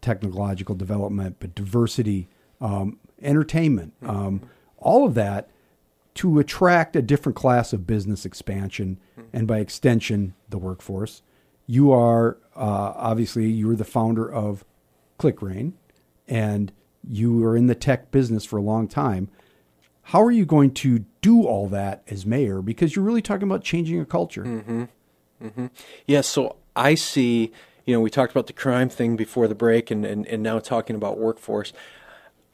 technological 0.00 0.74
development, 0.74 1.36
but 1.40 1.54
diversity, 1.54 2.28
um, 2.60 2.98
entertainment, 3.20 3.92
um, 4.06 4.42
all 4.78 5.04
of 5.06 5.14
that 5.14 5.50
to 6.14 6.38
attract 6.38 6.96
a 6.96 7.02
different 7.02 7.36
class 7.36 7.72
of 7.72 7.86
business 7.86 8.24
expansion 8.24 8.98
and 9.32 9.46
by 9.46 9.58
extension 9.58 10.34
the 10.48 10.58
workforce. 10.58 11.22
You 11.66 11.92
are 11.92 12.38
uh, 12.56 12.92
obviously 12.96 13.48
you 13.48 13.70
are 13.70 13.76
the 13.76 13.84
founder 13.84 14.30
of 14.30 14.64
Click 15.18 15.40
Rain 15.40 15.74
and 16.26 16.72
you 17.08 17.38
were 17.38 17.56
in 17.56 17.66
the 17.66 17.74
tech 17.74 18.10
business 18.10 18.44
for 18.44 18.56
a 18.56 18.62
long 18.62 18.88
time. 18.88 19.28
How 20.02 20.22
are 20.22 20.30
you 20.30 20.44
going 20.44 20.72
to 20.74 21.04
do 21.22 21.44
all 21.44 21.68
that 21.68 22.02
as 22.08 22.26
mayor? 22.26 22.60
Because 22.62 22.96
you're 22.96 23.04
really 23.04 23.22
talking 23.22 23.44
about 23.44 23.62
changing 23.62 24.00
a 24.00 24.04
culture. 24.04 24.42
Yeah, 26.06 26.22
so 26.22 26.56
I 26.74 26.96
see, 26.96 27.52
you 27.86 27.94
know, 27.94 28.00
we 28.00 28.10
talked 28.10 28.32
about 28.32 28.46
the 28.46 28.52
crime 28.52 28.88
thing 28.88 29.16
before 29.16 29.46
the 29.46 29.54
break 29.54 29.90
and, 29.90 30.04
and, 30.04 30.26
and 30.26 30.42
now 30.42 30.58
talking 30.58 30.96
about 30.96 31.18
workforce. 31.18 31.72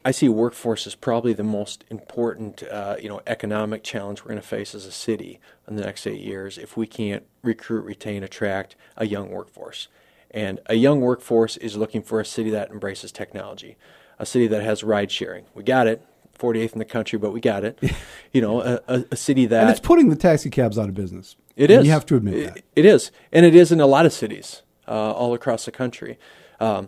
I 0.07 0.11
see 0.11 0.29
workforce 0.29 0.87
as 0.87 0.95
probably 0.95 1.33
the 1.33 1.43
most 1.43 1.83
important, 1.89 2.63
uh, 2.63 2.95
you 2.97 3.09
know, 3.09 3.19
economic 3.27 3.83
challenge 3.83 4.21
we're 4.21 4.29
going 4.29 4.39
to 4.41 4.47
face 4.47 4.73
as 4.73 4.85
a 4.85 4.91
city 4.93 5.41
in 5.67 5.75
the 5.75 5.83
next 5.83 6.07
eight 6.07 6.21
years 6.21 6.57
if 6.57 6.77
we 6.77 6.87
can't 6.87 7.23
recruit, 7.43 7.81
retain, 7.83 8.23
attract 8.23 8.77
a 8.95 9.05
young 9.05 9.29
workforce. 9.29 9.89
And 10.31 10.61
a 10.67 10.75
young 10.75 11.01
workforce 11.01 11.57
is 11.57 11.75
looking 11.75 12.01
for 12.01 12.21
a 12.21 12.25
city 12.25 12.49
that 12.51 12.71
embraces 12.71 13.11
technology, 13.11 13.75
a 14.17 14.25
city 14.25 14.47
that 14.47 14.63
has 14.63 14.81
ride 14.81 15.11
sharing. 15.11 15.43
We 15.53 15.63
got 15.63 15.87
it, 15.87 16.01
48th 16.39 16.71
in 16.71 16.79
the 16.79 16.85
country, 16.85 17.19
but 17.19 17.31
we 17.31 17.41
got 17.41 17.65
it. 17.65 17.77
you 18.31 18.39
know, 18.39 18.61
a, 18.61 18.79
a, 18.87 19.05
a 19.11 19.15
city 19.17 19.45
that 19.47 19.63
and 19.63 19.69
it's 19.71 19.81
putting 19.81 20.07
the 20.07 20.15
taxi 20.15 20.49
cabs 20.49 20.79
out 20.79 20.87
of 20.87 20.95
business 20.95 21.35
it 21.57 21.69
is. 21.69 21.85
you 21.85 21.91
have 21.91 22.05
to 22.05 22.15
admit 22.15 22.33
It- 22.35 22.53
that 22.53 22.63
It 22.77 22.85
is. 22.85 23.11
And 23.33 23.45
it 23.45 23.53
is 23.53 23.73
in 23.73 23.81
a 23.81 23.87
lot 23.87 24.05
of 24.05 24.13
cities 24.13 24.61
uh, 24.87 25.11
all 25.11 25.33
across 25.33 25.65
the 25.65 25.71
country. 25.71 26.17
Um, 26.61 26.87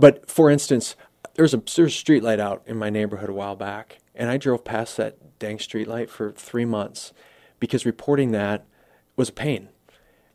but 0.00 0.28
for 0.28 0.50
instance, 0.50 0.96
there's 1.36 1.54
a, 1.54 1.58
there's 1.58 1.92
a 1.92 1.96
street 1.96 2.22
light 2.22 2.40
out 2.40 2.62
in 2.66 2.76
my 2.76 2.90
neighborhood 2.90 3.28
a 3.28 3.34
while 3.34 3.56
back, 3.56 3.98
and 4.14 4.30
I 4.30 4.36
drove 4.38 4.64
past 4.64 4.96
that 4.96 5.38
dang 5.38 5.58
street 5.58 5.86
light 5.86 6.10
for 6.10 6.32
three 6.32 6.64
months 6.64 7.12
because 7.60 7.86
reporting 7.86 8.32
that 8.32 8.66
was 9.16 9.28
a 9.28 9.32
pain. 9.32 9.68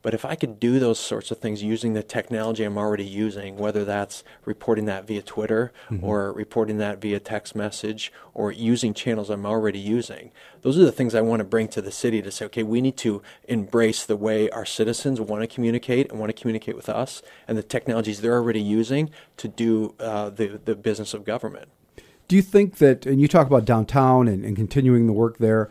But 0.01 0.13
if 0.13 0.25
I 0.25 0.35
could 0.35 0.59
do 0.59 0.79
those 0.79 0.99
sorts 0.99 1.29
of 1.31 1.37
things 1.37 1.61
using 1.61 1.93
the 1.93 2.01
technology 2.01 2.63
I'm 2.63 2.77
already 2.77 3.05
using, 3.05 3.57
whether 3.57 3.85
that's 3.85 4.23
reporting 4.45 4.85
that 4.85 5.05
via 5.05 5.21
Twitter 5.21 5.71
or 6.01 6.33
reporting 6.33 6.77
that 6.79 6.99
via 6.99 7.19
text 7.19 7.55
message 7.55 8.11
or 8.33 8.51
using 8.51 8.93
channels 8.93 9.29
I'm 9.29 9.45
already 9.45 9.79
using, 9.79 10.31
those 10.63 10.77
are 10.79 10.85
the 10.85 10.91
things 10.91 11.13
I 11.13 11.21
want 11.21 11.39
to 11.41 11.43
bring 11.43 11.67
to 11.69 11.81
the 11.81 11.91
city 11.91 12.21
to 12.21 12.31
say, 12.31 12.45
okay, 12.45 12.63
we 12.63 12.81
need 12.81 12.97
to 12.97 13.21
embrace 13.47 14.05
the 14.05 14.17
way 14.17 14.49
our 14.49 14.65
citizens 14.65 15.21
want 15.21 15.41
to 15.43 15.47
communicate 15.47 16.09
and 16.09 16.19
want 16.19 16.35
to 16.35 16.39
communicate 16.39 16.75
with 16.75 16.89
us 16.89 17.21
and 17.47 17.57
the 17.57 17.63
technologies 17.63 18.21
they're 18.21 18.33
already 18.33 18.61
using 18.61 19.11
to 19.37 19.47
do 19.47 19.93
uh, 19.99 20.29
the, 20.29 20.59
the 20.65 20.75
business 20.75 21.13
of 21.13 21.25
government. 21.25 21.69
Do 22.27 22.35
you 22.35 22.41
think 22.41 22.77
that, 22.77 23.05
and 23.05 23.19
you 23.19 23.27
talk 23.27 23.45
about 23.45 23.65
downtown 23.65 24.27
and, 24.27 24.45
and 24.45 24.55
continuing 24.55 25.05
the 25.05 25.13
work 25.13 25.37
there, 25.37 25.69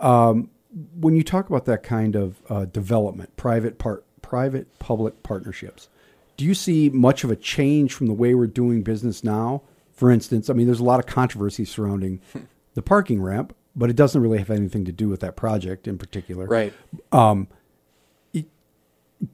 um, 0.00 0.50
when 0.98 1.16
you 1.16 1.22
talk 1.22 1.48
about 1.48 1.64
that 1.66 1.82
kind 1.82 2.14
of 2.14 2.40
uh, 2.48 2.64
development, 2.66 3.36
private 3.36 3.78
part, 3.78 4.04
private 4.22 4.78
public 4.78 5.22
partnerships, 5.22 5.88
do 6.36 6.44
you 6.44 6.54
see 6.54 6.88
much 6.88 7.24
of 7.24 7.30
a 7.30 7.36
change 7.36 7.92
from 7.92 8.06
the 8.06 8.14
way 8.14 8.34
we're 8.34 8.46
doing 8.46 8.82
business 8.82 9.24
now? 9.24 9.62
For 9.92 10.10
instance, 10.10 10.48
I 10.48 10.54
mean, 10.54 10.66
there's 10.66 10.80
a 10.80 10.84
lot 10.84 11.00
of 11.00 11.06
controversy 11.06 11.64
surrounding 11.64 12.20
the 12.74 12.82
parking 12.82 13.20
ramp, 13.20 13.54
but 13.74 13.90
it 13.90 13.96
doesn't 13.96 14.20
really 14.20 14.38
have 14.38 14.50
anything 14.50 14.84
to 14.84 14.92
do 14.92 15.08
with 15.08 15.20
that 15.20 15.36
project 15.36 15.86
in 15.86 15.98
particular. 15.98 16.46
Right. 16.46 16.72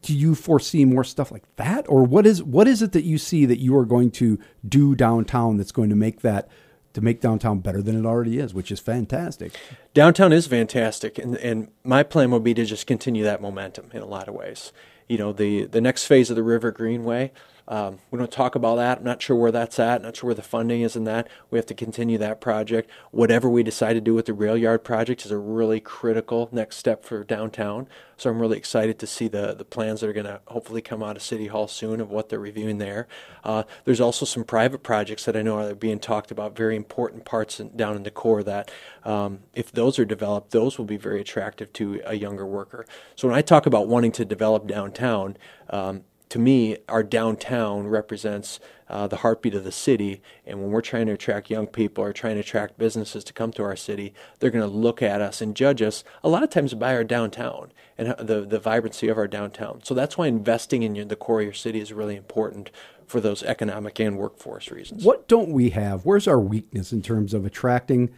do 0.02 0.16
you 0.16 0.34
foresee 0.34 0.84
more 0.84 1.04
stuff 1.04 1.30
like 1.30 1.44
that 1.56 1.86
or 1.88 2.02
what 2.02 2.26
is 2.26 2.42
what 2.42 2.66
is 2.66 2.82
it 2.82 2.90
that 2.92 3.04
you 3.04 3.18
see 3.18 3.46
that 3.46 3.60
you 3.60 3.76
are 3.76 3.84
going 3.84 4.10
to 4.10 4.38
do 4.68 4.96
downtown 4.96 5.56
that's 5.56 5.70
going 5.70 5.88
to 5.88 5.94
make 5.94 6.22
that 6.22 6.48
to 6.96 7.00
make 7.00 7.20
downtown 7.20 7.60
better 7.60 7.80
than 7.80 7.96
it 7.96 8.04
already 8.04 8.38
is 8.38 8.52
which 8.52 8.72
is 8.72 8.80
fantastic 8.80 9.52
Downtown 9.96 10.30
is 10.30 10.46
fantastic, 10.46 11.16
and, 11.16 11.38
and 11.38 11.68
my 11.82 12.02
plan 12.02 12.30
would 12.30 12.44
be 12.44 12.52
to 12.52 12.66
just 12.66 12.86
continue 12.86 13.24
that 13.24 13.40
momentum 13.40 13.88
in 13.94 14.02
a 14.02 14.06
lot 14.06 14.28
of 14.28 14.34
ways. 14.34 14.70
You 15.08 15.16
know, 15.16 15.32
the, 15.32 15.64
the 15.64 15.80
next 15.80 16.04
phase 16.04 16.28
of 16.28 16.36
the 16.36 16.42
River 16.42 16.70
Greenway, 16.70 17.32
Um, 17.68 17.98
we 18.10 18.18
don't 18.18 18.30
talk 18.30 18.54
about 18.54 18.76
that. 18.76 18.98
I'm 18.98 19.04
not 19.04 19.20
sure 19.20 19.36
where 19.36 19.50
that's 19.50 19.78
at. 19.78 20.02
Not 20.02 20.16
sure 20.16 20.28
where 20.28 20.34
the 20.34 20.42
funding 20.42 20.82
is 20.82 20.94
in 20.94 21.04
that. 21.04 21.28
We 21.50 21.58
have 21.58 21.66
to 21.66 21.74
continue 21.74 22.16
that 22.18 22.40
project. 22.40 22.90
Whatever 23.10 23.48
we 23.48 23.62
decide 23.62 23.94
to 23.94 24.00
do 24.00 24.14
with 24.14 24.26
the 24.26 24.34
rail 24.34 24.56
yard 24.56 24.84
project 24.84 25.24
is 25.24 25.32
a 25.32 25.38
really 25.38 25.80
critical 25.80 26.48
next 26.52 26.76
step 26.76 27.04
for 27.04 27.24
downtown. 27.24 27.88
So 28.16 28.30
I'm 28.30 28.40
really 28.40 28.56
excited 28.56 28.98
to 29.00 29.06
see 29.06 29.28
the 29.28 29.54
the 29.54 29.64
plans 29.64 30.00
that 30.00 30.08
are 30.08 30.12
going 30.12 30.26
to 30.26 30.40
hopefully 30.46 30.80
come 30.80 31.02
out 31.02 31.16
of 31.16 31.22
City 31.22 31.48
Hall 31.48 31.68
soon 31.68 32.00
of 32.00 32.10
what 32.10 32.28
they're 32.28 32.38
reviewing 32.38 32.78
there. 32.78 33.08
Uh, 33.44 33.64
there's 33.84 34.00
also 34.00 34.24
some 34.24 34.44
private 34.44 34.82
projects 34.82 35.24
that 35.24 35.36
I 35.36 35.42
know 35.42 35.58
are 35.58 35.74
being 35.74 35.98
talked 35.98 36.30
about. 36.30 36.56
Very 36.56 36.76
important 36.76 37.24
parts 37.24 37.60
in, 37.60 37.76
down 37.76 37.96
in 37.96 38.04
the 38.04 38.10
core 38.10 38.42
that 38.42 38.70
um, 39.04 39.40
if 39.54 39.70
those 39.72 39.98
are 39.98 40.04
developed, 40.04 40.52
those 40.52 40.78
will 40.78 40.84
be 40.84 40.96
very 40.96 41.20
attractive 41.20 41.72
to 41.74 42.00
a 42.06 42.14
younger 42.14 42.46
worker. 42.46 42.86
So 43.16 43.28
when 43.28 43.36
I 43.36 43.42
talk 43.42 43.66
about 43.66 43.88
wanting 43.88 44.12
to 44.12 44.24
develop 44.24 44.66
downtown. 44.66 45.36
Um, 45.68 46.04
to 46.28 46.38
me, 46.38 46.76
our 46.88 47.02
downtown 47.02 47.86
represents 47.86 48.58
uh, 48.88 49.06
the 49.06 49.16
heartbeat 49.16 49.54
of 49.54 49.64
the 49.64 49.72
city. 49.72 50.20
And 50.44 50.60
when 50.60 50.70
we're 50.70 50.80
trying 50.80 51.06
to 51.06 51.12
attract 51.12 51.50
young 51.50 51.66
people 51.66 52.02
or 52.02 52.12
trying 52.12 52.34
to 52.34 52.40
attract 52.40 52.78
businesses 52.78 53.24
to 53.24 53.32
come 53.32 53.52
to 53.52 53.62
our 53.62 53.76
city, 53.76 54.12
they're 54.38 54.50
going 54.50 54.68
to 54.68 54.76
look 54.76 55.02
at 55.02 55.20
us 55.20 55.40
and 55.40 55.54
judge 55.54 55.82
us 55.82 56.04
a 56.22 56.28
lot 56.28 56.42
of 56.42 56.50
times 56.50 56.74
by 56.74 56.94
our 56.94 57.04
downtown 57.04 57.72
and 57.98 58.14
the, 58.18 58.42
the 58.42 58.58
vibrancy 58.58 59.08
of 59.08 59.18
our 59.18 59.28
downtown. 59.28 59.80
So 59.84 59.94
that's 59.94 60.18
why 60.18 60.26
investing 60.26 60.82
in 60.82 60.94
your, 60.94 61.04
the 61.04 61.16
core 61.16 61.40
of 61.40 61.44
your 61.44 61.52
city 61.52 61.80
is 61.80 61.92
really 61.92 62.16
important 62.16 62.70
for 63.06 63.20
those 63.20 63.42
economic 63.44 64.00
and 64.00 64.18
workforce 64.18 64.70
reasons. 64.70 65.04
What 65.04 65.28
don't 65.28 65.50
we 65.50 65.70
have? 65.70 66.04
Where's 66.04 66.26
our 66.26 66.40
weakness 66.40 66.92
in 66.92 67.02
terms 67.02 67.34
of 67.34 67.44
attracting 67.44 68.10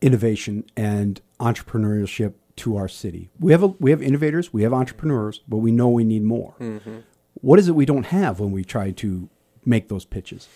innovation 0.00 0.64
and 0.76 1.20
entrepreneurship 1.40 2.34
to 2.58 2.76
our 2.76 2.88
city? 2.88 3.30
We 3.40 3.52
have 3.52 3.62
a, 3.62 3.68
we 3.68 3.90
have 3.90 4.02
innovators, 4.02 4.52
we 4.52 4.62
have 4.62 4.72
entrepreneurs, 4.72 5.42
but 5.48 5.58
we 5.58 5.70
know 5.70 5.88
we 5.88 6.04
need 6.04 6.22
more. 6.22 6.54
What 7.40 7.58
is 7.58 7.68
it 7.68 7.74
we 7.74 7.86
don't 7.86 8.06
have 8.06 8.40
when 8.40 8.50
we 8.50 8.64
try 8.64 8.90
to 8.90 9.28
make 9.64 9.88
those 9.88 10.04
pitches? 10.04 10.48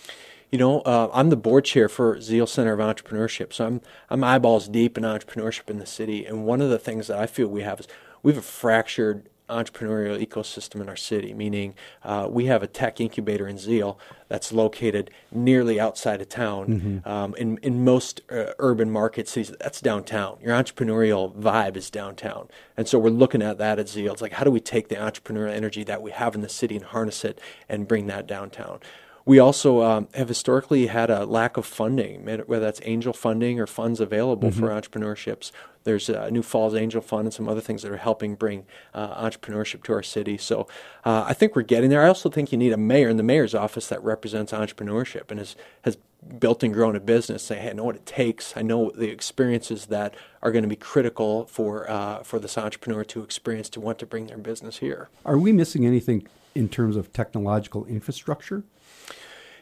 You 0.50 0.58
know, 0.58 0.80
uh, 0.80 1.08
I'm 1.14 1.30
the 1.30 1.36
board 1.36 1.64
chair 1.64 1.88
for 1.88 2.20
Zeal 2.20 2.46
Center 2.46 2.74
of 2.74 2.80
Entrepreneurship, 2.80 3.54
so 3.54 3.66
I'm 3.66 3.80
I'm 4.10 4.22
eyeballs 4.22 4.68
deep 4.68 4.98
in 4.98 5.04
entrepreneurship 5.04 5.70
in 5.70 5.78
the 5.78 5.86
city. 5.86 6.26
And 6.26 6.44
one 6.44 6.60
of 6.60 6.68
the 6.68 6.78
things 6.78 7.06
that 7.06 7.18
I 7.18 7.26
feel 7.26 7.48
we 7.48 7.62
have 7.62 7.80
is 7.80 7.88
we 8.22 8.32
have 8.32 8.38
a 8.38 8.46
fractured 8.46 9.30
entrepreneurial 9.52 10.24
ecosystem 10.24 10.80
in 10.80 10.88
our 10.88 10.96
city. 10.96 11.34
Meaning, 11.34 11.74
uh, 12.02 12.26
we 12.30 12.46
have 12.46 12.62
a 12.62 12.66
tech 12.66 13.00
incubator 13.00 13.46
in 13.46 13.58
Zeal 13.58 13.98
that's 14.28 14.52
located 14.52 15.10
nearly 15.30 15.78
outside 15.78 16.20
of 16.20 16.28
town. 16.28 17.02
Um, 17.04 17.34
in 17.36 17.58
in 17.58 17.84
most 17.84 18.22
uh, 18.30 18.52
urban 18.58 18.90
market 18.90 19.28
cities, 19.28 19.54
that's 19.60 19.80
downtown. 19.80 20.38
Your 20.42 20.54
entrepreneurial 20.54 21.34
vibe 21.34 21.76
is 21.76 21.90
downtown, 21.90 22.48
and 22.76 22.88
so 22.88 22.98
we're 22.98 23.10
looking 23.10 23.42
at 23.42 23.58
that 23.58 23.78
at 23.78 23.88
Zeal. 23.88 24.12
It's 24.12 24.22
like 24.22 24.32
how 24.32 24.44
do 24.44 24.50
we 24.50 24.60
take 24.60 24.88
the 24.88 24.96
entrepreneurial 24.96 25.54
energy 25.54 25.84
that 25.84 26.02
we 26.02 26.10
have 26.10 26.34
in 26.34 26.40
the 26.40 26.48
city 26.48 26.76
and 26.76 26.84
harness 26.84 27.24
it 27.24 27.40
and 27.68 27.86
bring 27.86 28.06
that 28.06 28.26
downtown. 28.26 28.80
We 29.24 29.38
also 29.38 29.82
um, 29.82 30.08
have 30.14 30.28
historically 30.28 30.86
had 30.88 31.10
a 31.10 31.24
lack 31.24 31.56
of 31.56 31.64
funding, 31.64 32.24
whether 32.24 32.64
that's 32.64 32.80
angel 32.84 33.12
funding 33.12 33.60
or 33.60 33.66
funds 33.66 34.00
available 34.00 34.50
for 34.50 34.68
entrepreneurships. 34.68 35.52
There's 35.84 36.08
a 36.08 36.30
New 36.30 36.42
Falls 36.42 36.74
Angel 36.74 37.00
Fund 37.00 37.26
and 37.26 37.34
some 37.34 37.48
other 37.48 37.60
things 37.60 37.82
that 37.82 37.92
are 37.92 37.96
helping 37.96 38.34
bring 38.34 38.66
uh, 38.94 39.28
entrepreneurship 39.28 39.82
to 39.84 39.92
our 39.92 40.02
city. 40.02 40.38
So 40.38 40.66
uh, 41.04 41.24
I 41.26 41.34
think 41.34 41.56
we're 41.56 41.62
getting 41.62 41.90
there. 41.90 42.02
I 42.02 42.08
also 42.08 42.30
think 42.30 42.52
you 42.52 42.58
need 42.58 42.72
a 42.72 42.76
mayor 42.76 43.08
in 43.08 43.16
the 43.16 43.22
mayor's 43.22 43.54
office 43.54 43.88
that 43.88 44.02
represents 44.02 44.52
entrepreneurship 44.52 45.30
and 45.30 45.38
has, 45.38 45.56
has 45.82 45.98
built 46.38 46.62
and 46.62 46.72
grown 46.72 46.94
a 46.94 47.00
business. 47.00 47.42
Say, 47.42 47.58
hey, 47.58 47.70
I 47.70 47.72
know 47.72 47.84
what 47.84 47.96
it 47.96 48.06
takes. 48.06 48.56
I 48.56 48.62
know 48.62 48.90
the 48.90 49.08
experiences 49.08 49.86
that 49.86 50.14
are 50.40 50.52
going 50.52 50.62
to 50.62 50.68
be 50.68 50.76
critical 50.76 51.46
for 51.46 51.90
uh, 51.90 52.22
for 52.22 52.38
this 52.38 52.56
entrepreneur 52.56 53.04
to 53.04 53.22
experience 53.22 53.68
to 53.70 53.80
want 53.80 53.98
to 54.00 54.06
bring 54.06 54.26
their 54.26 54.38
business 54.38 54.78
here. 54.78 55.08
Are 55.24 55.38
we 55.38 55.52
missing 55.52 55.84
anything 55.86 56.26
in 56.54 56.68
terms 56.68 56.96
of 56.96 57.12
technological 57.12 57.84
infrastructure? 57.86 58.62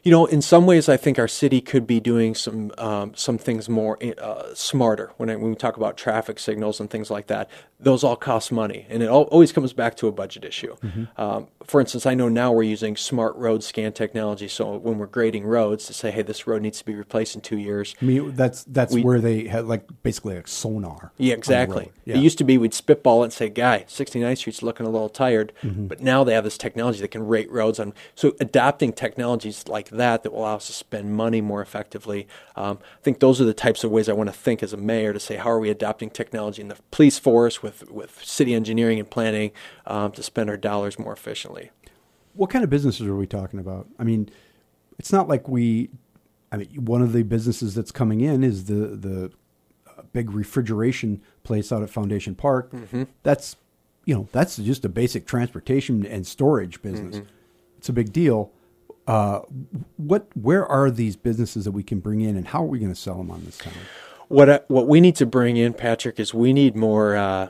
You 0.03 0.11
know, 0.11 0.27
in 0.27 0.41
some 0.43 0.67
ways, 0.67 0.89
I 0.89 0.97
think 0.97 1.19
our 1.19 1.29
city 1.29 1.61
could 1.61 1.87
be 1.87 2.01
doing 2.01 2.35
some 2.35 2.73
um, 2.79 3.13
some 3.15 3.37
things 3.39 3.69
more 3.69 3.99
uh, 4.19 4.55
smarter. 4.55 5.13
When, 5.19 5.29
I, 5.29 5.37
when 5.37 5.51
we 5.51 5.57
talk 5.57 5.77
about 5.77 5.97
traffic 5.97 6.39
signals 6.39 6.81
and 6.81 6.89
things 6.89 7.11
like 7.11 7.27
that, 7.27 7.51
those 7.79 8.03
all 8.05 8.17
cost 8.17 8.51
money, 8.53 8.87
and 8.89 9.03
it 9.03 9.07
al- 9.07 9.23
always 9.25 9.53
comes 9.53 9.73
back 9.73 9.97
to 9.99 10.07
a 10.09 10.13
budget 10.13 10.45
issue. 10.45 10.77
Um, 11.17 11.49
for 11.65 11.81
instance, 11.81 12.07
I 12.07 12.15
know 12.15 12.29
now 12.29 12.51
we're 12.53 12.63
using 12.65 12.97
smart 12.97 13.37
road 13.37 13.63
scan 13.63 13.93
technology. 13.93 14.49
So 14.49 14.77
when 14.77 14.99
we're 14.99 15.07
grading 15.07 15.45
roads, 15.45 15.87
to 15.87 15.93
say, 15.95 16.11
hey, 16.11 16.23
this 16.23 16.47
road 16.47 16.63
needs 16.63 16.79
to 16.79 16.85
be 16.85 16.95
replaced 16.95 17.35
in 17.35 17.41
two 17.43 17.59
years. 17.59 17.95
I 18.01 18.05
mean, 18.05 18.35
that's 18.35 18.65
that's 18.65 18.95
We- 18.95 19.03
where 19.03 19.21
they 19.21 19.49
had 19.49 19.67
like 19.67 19.85
basically 20.03 20.37
like 20.37 20.49
sonar. 20.49 21.13
Yeah, 21.19 21.35
exactly. 21.35 21.93
Yeah. 22.07 22.17
It 22.17 22.23
used 22.23 22.39
to 22.39 22.45
be 22.45 22.57
we'd 22.59 22.73
spitball 22.75 23.21
it 23.23 23.25
and 23.27 23.33
say, 23.33 23.49
"Guy, 23.51 23.85
69th 23.89 24.39
Street's 24.39 24.63
looking 24.63 24.87
a 24.87 24.91
little 24.91 25.09
tired," 25.11 25.53
Mm-hmm. 25.63 25.87
but 25.89 26.01
now 26.01 26.25
they 26.25 26.33
have 26.35 26.45
this 26.45 26.57
technology 26.59 27.01
that 27.01 27.09
can 27.11 27.27
rate 27.27 27.51
roads 27.51 27.79
on. 27.79 27.93
So 28.15 28.35
adopting 28.41 28.93
technologies 28.95 29.69
like 29.69 29.89
that 29.91 30.22
that 30.22 30.32
will 30.32 30.41
allow 30.41 30.57
us 30.57 30.66
to 30.66 30.72
spend 30.72 31.14
money 31.14 31.41
more 31.41 31.62
effectively. 31.62 32.26
Um, 32.57 32.78
I 32.99 33.03
think 33.03 33.20
those 33.20 33.41
are 33.41 33.45
the 33.45 33.55
types 33.55 33.84
of 33.84 33.91
ways 33.91 34.09
I 34.09 34.12
want 34.12 34.28
to 34.28 34.36
think 34.36 34.62
as 34.62 34.72
a 34.72 34.76
mayor 34.76 35.12
to 35.12 35.20
say, 35.20 35.36
how 35.36 35.51
are 35.51 35.61
we 35.61 35.70
adopting 35.70 36.11
technology 36.11 36.62
in 36.62 36.68
the 36.68 36.76
police 36.91 37.18
force 37.18 37.62
with 37.62 37.91
with 37.91 38.24
city 38.24 38.55
engineering 38.55 38.99
and 38.99 39.11
planning 39.11 39.53
um, 39.86 40.12
to 40.12 40.22
spend 40.22 40.51
our 40.51 40.57
dollars 40.57 40.99
more 40.99 41.12
efficiently. 41.12 41.70
What 42.34 42.51
kind 42.51 42.62
of 42.64 42.70
businesses 42.70 43.07
are 43.07 43.16
we 43.16 43.26
talking 43.26 43.59
about? 43.59 43.88
I 43.99 44.05
mean, 44.05 44.30
it's 44.99 45.12
not 45.12 45.28
like 45.28 45.49
we. 45.49 45.91
I 46.53 46.57
mean, 46.57 46.84
one 46.84 47.03
of 47.03 47.12
the 47.12 47.22
businesses 47.22 47.74
that's 47.74 47.93
coming 47.93 48.20
in 48.20 48.43
is 48.45 48.64
the 48.64 48.97
the 48.97 49.32
uh, 49.86 50.03
big 50.12 50.30
refrigeration 50.30 51.20
place 51.43 51.72
out 51.72 51.82
at 51.82 51.91
Foundation 51.91 52.34
Park. 52.34 52.72
That's 53.22 53.57
you 54.05 54.14
know 54.14 54.28
that's 54.32 54.57
just 54.57 54.84
a 54.84 54.88
basic 54.88 55.26
transportation 55.26 56.07
and 56.07 56.26
storage 56.26 56.80
business. 56.82 57.16
It's 57.78 57.88
a 57.88 57.93
big 57.93 58.12
deal. 58.12 58.53
Uh, 59.07 59.41
what 59.97 60.27
where 60.35 60.65
are 60.67 60.91
these 60.91 61.17
businesses 61.17 61.65
that 61.65 61.73
we 61.73 61.83
can 61.83 62.01
bring 62.01 62.21
in, 62.21 62.37
and 62.37 62.49
how 62.49 62.63
are 62.63 62.67
we 62.67 62.79
going 62.79 62.93
to 62.93 63.01
sell 63.01 63.17
them 63.17 63.31
on 63.31 63.45
this 63.45 63.59
time? 63.59 63.73
What 64.29 64.49
I, 64.49 64.61
what 64.69 64.87
we 64.87 65.01
need 65.01 65.17
to 65.17 65.27
bring 65.27 65.57
in, 65.57 65.75
Patrick, 65.75 66.21
is 66.21 66.33
we 66.33 66.53
need 66.53 66.77
more 66.77 67.17
uh, 67.17 67.49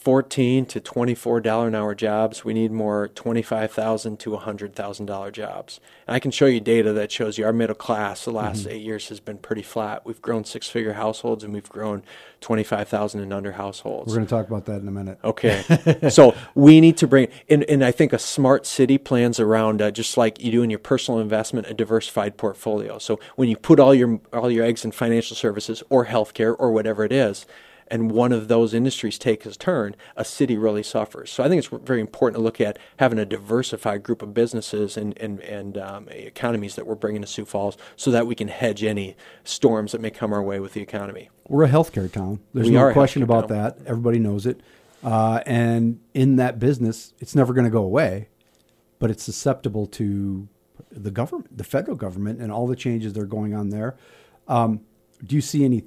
fourteen 0.00 0.64
to 0.66 0.80
twenty 0.80 1.14
four 1.14 1.40
dollar 1.40 1.68
an 1.68 1.74
hour 1.74 1.94
jobs. 1.94 2.44
We 2.44 2.54
need 2.54 2.72
more 2.72 3.08
twenty 3.08 3.42
five 3.42 3.70
thousand 3.70 4.18
to 4.20 4.34
hundred 4.36 4.74
thousand 4.74 5.06
dollar 5.06 5.30
jobs. 5.30 5.78
And 6.06 6.16
I 6.16 6.18
can 6.18 6.30
show 6.30 6.46
you 6.46 6.58
data 6.58 6.94
that 6.94 7.12
shows 7.12 7.36
you 7.36 7.44
our 7.44 7.52
middle 7.52 7.76
class 7.76 8.24
the 8.24 8.30
last 8.30 8.66
eight 8.66 8.82
years 8.82 9.10
has 9.10 9.20
been 9.20 9.36
pretty 9.36 9.62
flat. 9.62 10.06
We've 10.06 10.20
grown 10.22 10.44
six 10.44 10.68
figure 10.68 10.94
households 10.94 11.44
and 11.44 11.52
we've 11.52 11.68
grown 11.68 12.02
twenty 12.40 12.64
five 12.64 12.88
thousand 12.88 13.20
and 13.20 13.32
under 13.32 13.52
households. 13.52 14.08
We're 14.08 14.16
going 14.16 14.26
to 14.26 14.30
talk 14.30 14.48
about 14.48 14.64
that 14.66 14.80
in 14.80 14.88
a 14.88 14.90
minute. 14.90 15.18
Okay. 15.22 16.08
so 16.10 16.34
we 16.54 16.80
need 16.80 16.96
to 16.96 17.06
bring, 17.06 17.28
and, 17.50 17.64
and 17.64 17.84
I 17.84 17.92
think 17.92 18.14
a 18.14 18.18
smart 18.18 18.64
city 18.64 18.96
plans 18.96 19.38
around, 19.38 19.82
uh, 19.82 19.90
just 19.90 20.16
like 20.16 20.42
you 20.42 20.50
do 20.50 20.62
in 20.62 20.70
your 20.70 20.78
personal 20.78 21.20
investment, 21.20 21.66
a 21.68 21.74
diversified 21.74 22.38
portfolio. 22.38 22.98
So 22.98 23.20
when 23.36 23.50
you 23.50 23.56
put 23.56 23.78
all 23.78 23.94
your 23.94 24.18
all 24.32 24.50
your 24.50 24.64
eggs 24.64 24.84
in 24.84 24.92
financial 24.92 25.36
services 25.36 25.82
or 25.90 26.06
healthcare 26.06 26.56
or 26.58 26.72
whatever 26.72 27.04
it 27.04 27.12
is, 27.12 27.44
and 27.90 28.10
one 28.10 28.32
of 28.32 28.48
those 28.48 28.72
industries 28.72 29.18
takes 29.18 29.46
a 29.46 29.58
turn, 29.58 29.96
a 30.16 30.24
city 30.24 30.56
really 30.56 30.82
suffers. 30.82 31.30
So 31.30 31.42
I 31.42 31.48
think 31.48 31.58
it's 31.58 31.84
very 31.84 32.00
important 32.00 32.36
to 32.36 32.42
look 32.42 32.60
at 32.60 32.78
having 32.98 33.18
a 33.18 33.24
diversified 33.26 34.02
group 34.02 34.22
of 34.22 34.32
businesses 34.32 34.96
and 34.96 35.16
and 35.18 35.40
and 35.40 35.76
um, 35.76 36.08
economies 36.10 36.76
that 36.76 36.86
we're 36.86 36.94
bringing 36.94 37.22
to 37.22 37.26
Sioux 37.26 37.44
Falls, 37.44 37.76
so 37.96 38.10
that 38.10 38.26
we 38.26 38.34
can 38.34 38.48
hedge 38.48 38.84
any 38.84 39.16
storms 39.44 39.92
that 39.92 40.00
may 40.00 40.10
come 40.10 40.32
our 40.32 40.42
way 40.42 40.60
with 40.60 40.72
the 40.72 40.80
economy. 40.80 41.28
We're 41.48 41.64
a 41.64 41.68
healthcare 41.68 42.10
town. 42.10 42.40
There's 42.54 42.68
We 42.68 42.74
no 42.74 42.92
question 42.92 43.22
about 43.22 43.48
town. 43.48 43.58
that. 43.58 43.78
Everybody 43.86 44.18
knows 44.18 44.46
it. 44.46 44.60
Uh, 45.02 45.40
and 45.46 45.98
in 46.14 46.36
that 46.36 46.58
business, 46.58 47.14
it's 47.18 47.34
never 47.34 47.54
going 47.54 47.64
to 47.64 47.70
go 47.70 47.82
away, 47.82 48.28
but 48.98 49.10
it's 49.10 49.24
susceptible 49.24 49.86
to 49.86 50.46
the 50.92 51.10
government, 51.10 51.56
the 51.56 51.64
federal 51.64 51.96
government, 51.96 52.40
and 52.40 52.52
all 52.52 52.66
the 52.66 52.76
changes 52.76 53.14
that 53.14 53.20
are 53.22 53.26
going 53.26 53.54
on 53.54 53.70
there. 53.70 53.96
Um, 54.46 54.80
do 55.24 55.34
you 55.34 55.40
see 55.40 55.64
any 55.64 55.84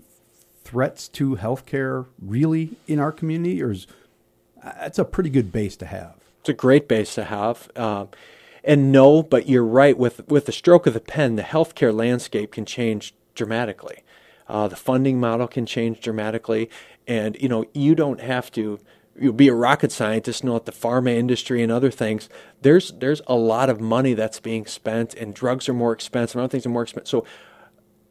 threats 0.64 1.08
to 1.10 1.36
healthcare 1.36 2.08
really 2.22 2.78
in 2.88 3.00
our 3.00 3.12
community, 3.12 3.62
or 3.62 3.72
is 3.72 3.88
that's 4.64 5.00
a 5.00 5.06
pretty 5.06 5.30
good 5.30 5.52
base 5.52 5.76
to 5.78 5.86
have? 5.86 6.16
It's 6.40 6.50
a 6.50 6.54
great 6.54 6.88
base 6.88 7.16
to 7.16 7.26
have. 7.26 7.70
Um, 7.76 8.10
and 8.64 8.92
no, 8.92 9.24
but 9.24 9.48
you're 9.48 9.64
right. 9.64 9.98
With 9.98 10.28
with 10.30 10.46
the 10.46 10.52
stroke 10.52 10.88
of 10.88 10.94
the 10.94 11.00
pen, 11.00 11.36
the 11.36 11.44
healthcare 11.44 11.94
landscape 11.94 12.52
can 12.52 12.66
change 12.66 13.14
dramatically. 13.36 14.04
Uh, 14.48 14.68
the 14.68 14.76
funding 14.76 15.20
model 15.20 15.48
can 15.48 15.66
change 15.66 16.00
dramatically, 16.02 16.70
and 17.08 17.36
you 17.40 17.50
know 17.50 17.66
you 17.74 17.96
don't 17.96 18.22
have 18.22 18.52
to 18.52 18.80
you'll 19.20 19.34
be 19.34 19.48
a 19.48 19.54
rocket 19.54 19.92
scientist, 19.92 20.44
know 20.44 20.54
that 20.54 20.66
the 20.66 20.72
pharma 20.72 21.16
industry 21.16 21.62
and 21.62 21.72
other 21.72 21.92
things. 21.92 22.30
There's 22.62 22.92
there's 22.92 23.22
a 23.28 23.36
lot 23.36 23.70
of 23.70 23.80
money 23.80 24.14
that's 24.14 24.40
being 24.40 24.66
spent, 24.66 25.14
and 25.14 25.34
drugs 25.34 25.68
are 25.70 25.74
more 25.74 25.94
expensive, 25.94 26.36
and 26.36 26.44
other 26.44 26.52
things 26.52 26.66
are 26.66 26.70
more 26.70 26.84
expensive. 26.84 27.10
So 27.10 27.26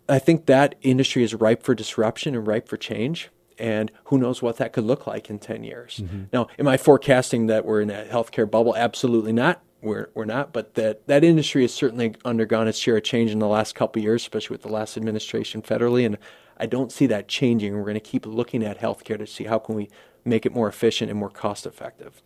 I 0.09 0.19
think 0.19 0.47
that 0.47 0.75
industry 0.83 1.23
is 1.23 1.35
ripe 1.35 1.63
for 1.63 1.75
disruption 1.75 2.35
and 2.35 2.47
ripe 2.47 2.69
for 2.69 2.77
change. 2.77 3.31
And 3.59 3.93
who 4.05 4.19
knows 4.19 4.43
what 4.43 4.57
that 4.57 4.73
could 4.73 4.85
look 4.85 5.07
like 5.07 5.31
in 5.31 5.39
10 5.39 5.63
years. 5.63 6.01
Mm-hmm. 6.03 6.23
Now, 6.33 6.49
am 6.59 6.67
I 6.67 6.77
forecasting 6.77 7.47
that 7.47 7.65
we're 7.65 7.81
in 7.81 7.91
a 7.91 8.05
healthcare 8.05 8.51
bubble? 8.51 8.75
Absolutely 8.75 9.33
not. 9.33 9.63
We're, 9.83 10.09
we're 10.15 10.25
not. 10.25 10.53
But 10.53 10.75
that, 10.75 11.07
that 11.07 11.23
industry 11.23 11.63
has 11.63 11.73
certainly 11.73 12.15
undergone 12.25 12.67
its 12.67 12.79
share 12.79 12.97
of 12.97 13.05
change 13.05 13.31
in 13.31 13.39
the 13.39 13.47
last 13.47 13.75
couple 13.75 14.01
of 14.01 14.05
years, 14.05 14.23
especially 14.23 14.55
with 14.55 14.63
the 14.63 14.73
last 14.73 14.97
administration 14.97 15.63
federally. 15.63 16.05
And 16.07 16.19
I 16.57 16.67
don't 16.67 16.91
see 16.91 17.07
that 17.07 17.29
changing. 17.29 17.77
We're 17.77 17.83
going 17.83 17.95
to 17.95 18.01
keep 18.01 18.27
looking 18.27 18.65
at 18.65 18.81
healthcare 18.81 19.19
to 19.19 19.27
see 19.27 19.45
how 19.45 19.59
can 19.59 19.75
we 19.75 19.91
make 20.25 20.47
it 20.47 20.53
more 20.53 20.69
efficient 20.69 21.11
and 21.11 21.19
more 21.19 21.31
cost 21.31 21.67
effective. 21.67 22.23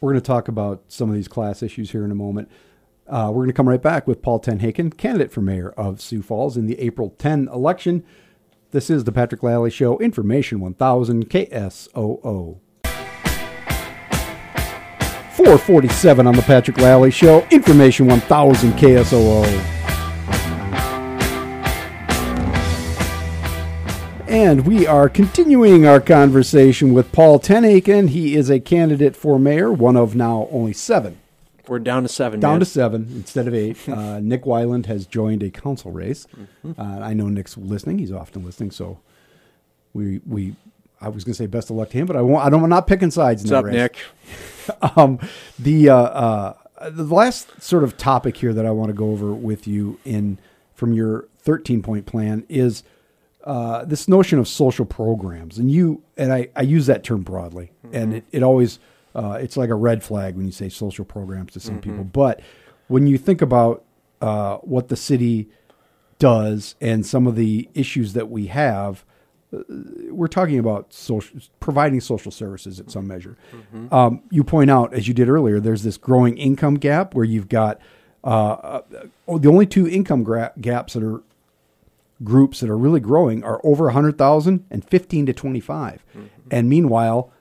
We're 0.00 0.12
going 0.12 0.22
to 0.22 0.26
talk 0.26 0.48
about 0.48 0.82
some 0.88 1.10
of 1.10 1.14
these 1.14 1.28
class 1.28 1.62
issues 1.62 1.90
here 1.90 2.04
in 2.04 2.10
a 2.10 2.14
moment. 2.14 2.50
Uh, 3.10 3.26
we're 3.26 3.42
going 3.42 3.48
to 3.48 3.52
come 3.52 3.68
right 3.68 3.82
back 3.82 4.06
with 4.06 4.22
Paul 4.22 4.38
TenHaken, 4.38 4.96
candidate 4.96 5.32
for 5.32 5.40
mayor 5.40 5.70
of 5.70 6.00
Sioux 6.00 6.22
Falls 6.22 6.56
in 6.56 6.66
the 6.66 6.78
April 6.78 7.10
10 7.18 7.48
election. 7.48 8.04
This 8.70 8.88
is 8.88 9.02
the 9.02 9.10
Patrick 9.10 9.42
Lalley 9.42 9.72
Show, 9.72 9.98
Information 9.98 10.60
1000 10.60 11.28
KSOO. 11.28 12.60
447 15.32 16.26
on 16.28 16.36
the 16.36 16.42
Patrick 16.42 16.76
Lalley 16.76 17.10
Show, 17.10 17.44
Information 17.50 18.06
1000 18.06 18.74
KSOO. 18.74 19.44
And 24.28 24.64
we 24.64 24.86
are 24.86 25.08
continuing 25.08 25.84
our 25.84 26.00
conversation 26.00 26.94
with 26.94 27.10
Paul 27.10 27.40
TenHaken. 27.40 28.10
He 28.10 28.36
is 28.36 28.48
a 28.48 28.60
candidate 28.60 29.16
for 29.16 29.36
mayor, 29.40 29.72
one 29.72 29.96
of 29.96 30.14
now 30.14 30.46
only 30.52 30.72
seven. 30.72 31.18
We're 31.70 31.78
down 31.78 32.02
to 32.02 32.08
seven. 32.08 32.40
Down 32.40 32.54
man. 32.54 32.60
to 32.60 32.66
seven 32.66 33.08
instead 33.14 33.46
of 33.46 33.54
eight. 33.54 33.76
Uh, 33.88 34.18
Nick 34.20 34.42
Weiland 34.44 34.86
has 34.86 35.04
joined 35.06 35.42
a 35.42 35.50
council 35.50 35.90
race. 35.90 36.26
Uh, 36.64 36.82
I 36.82 37.12
know 37.12 37.28
Nick's 37.28 37.56
listening; 37.56 37.98
he's 37.98 38.10
often 38.12 38.44
listening. 38.44 38.70
So 38.70 38.98
we 39.92 40.20
we 40.26 40.56
I 41.00 41.08
was 41.08 41.22
going 41.22 41.32
to 41.32 41.38
say 41.38 41.46
best 41.46 41.70
of 41.70 41.76
luck 41.76 41.90
to 41.90 41.98
him, 41.98 42.06
but 42.06 42.16
I 42.16 42.22
won't. 42.22 42.44
I 42.44 42.50
don't. 42.50 42.62
I'm 42.64 42.70
not 42.70 42.86
picking 42.86 43.10
sides. 43.10 43.44
In 43.44 43.50
What's 43.50 43.50
that 43.50 43.58
up, 43.58 43.64
race. 43.66 44.76
Nick? 44.82 44.96
um, 44.96 45.18
the 45.58 45.90
uh, 45.90 45.96
uh, 45.96 46.54
the 46.90 47.04
last 47.04 47.62
sort 47.62 47.84
of 47.84 47.96
topic 47.96 48.36
here 48.36 48.52
that 48.52 48.66
I 48.66 48.70
want 48.70 48.88
to 48.88 48.94
go 48.94 49.10
over 49.10 49.32
with 49.32 49.66
you 49.66 50.00
in 50.04 50.38
from 50.74 50.92
your 50.92 51.28
13 51.40 51.82
point 51.82 52.06
plan 52.06 52.44
is 52.48 52.82
uh, 53.44 53.84
this 53.84 54.08
notion 54.08 54.38
of 54.38 54.48
social 54.48 54.86
programs, 54.86 55.58
and 55.58 55.70
you 55.70 56.02
and 56.16 56.32
I, 56.32 56.48
I 56.56 56.62
use 56.62 56.86
that 56.86 57.04
term 57.04 57.22
broadly, 57.22 57.72
and 57.92 58.14
it, 58.14 58.24
it 58.32 58.42
always 58.42 58.78
uh, 59.14 59.38
it's 59.40 59.56
like 59.56 59.70
a 59.70 59.74
red 59.74 60.02
flag 60.02 60.36
when 60.36 60.46
you 60.46 60.52
say 60.52 60.68
social 60.68 61.04
programs 61.04 61.52
to 61.52 61.60
some 61.60 61.80
people, 61.80 62.04
but 62.04 62.40
when 62.88 63.06
you 63.06 63.18
think 63.18 63.42
about 63.42 63.84
uh, 64.20 64.56
what 64.58 64.88
the 64.88 64.96
city 64.96 65.48
does 66.18 66.74
and 66.80 67.04
some 67.06 67.26
of 67.26 67.34
the 67.36 67.68
issues 67.74 68.12
that 68.12 68.28
we 68.28 68.46
have, 68.48 69.04
we're 70.10 70.28
talking 70.28 70.58
about 70.58 70.92
social, 70.92 71.40
providing 71.58 72.00
social 72.00 72.30
services 72.30 72.78
at 72.78 72.90
some 72.90 73.06
measure. 73.08 73.36
Um, 73.92 74.22
you 74.30 74.44
point 74.44 74.70
out, 74.70 74.94
as 74.94 75.08
you 75.08 75.14
did 75.14 75.28
earlier, 75.28 75.58
there's 75.58 75.82
this 75.82 75.96
growing 75.96 76.36
income 76.38 76.74
gap 76.74 77.14
where 77.14 77.24
you've 77.24 77.48
got 77.48 77.80
uh, 78.22 78.28
uh, 78.52 78.82
the 79.38 79.48
only 79.48 79.66
two 79.66 79.88
income 79.88 80.22
gra- 80.22 80.52
gaps 80.60 80.92
that 80.92 81.02
are 81.02 81.22
groups 82.22 82.60
that 82.60 82.68
are 82.68 82.76
really 82.76 83.00
growing 83.00 83.42
are 83.42 83.60
over 83.64 83.86
100,000 83.86 84.66
and 84.70 84.84
15 84.84 85.26
to 85.26 85.32
25. 85.32 86.04
And 86.50 86.68
meanwhile, 86.68 87.32
uh, 87.32 87.36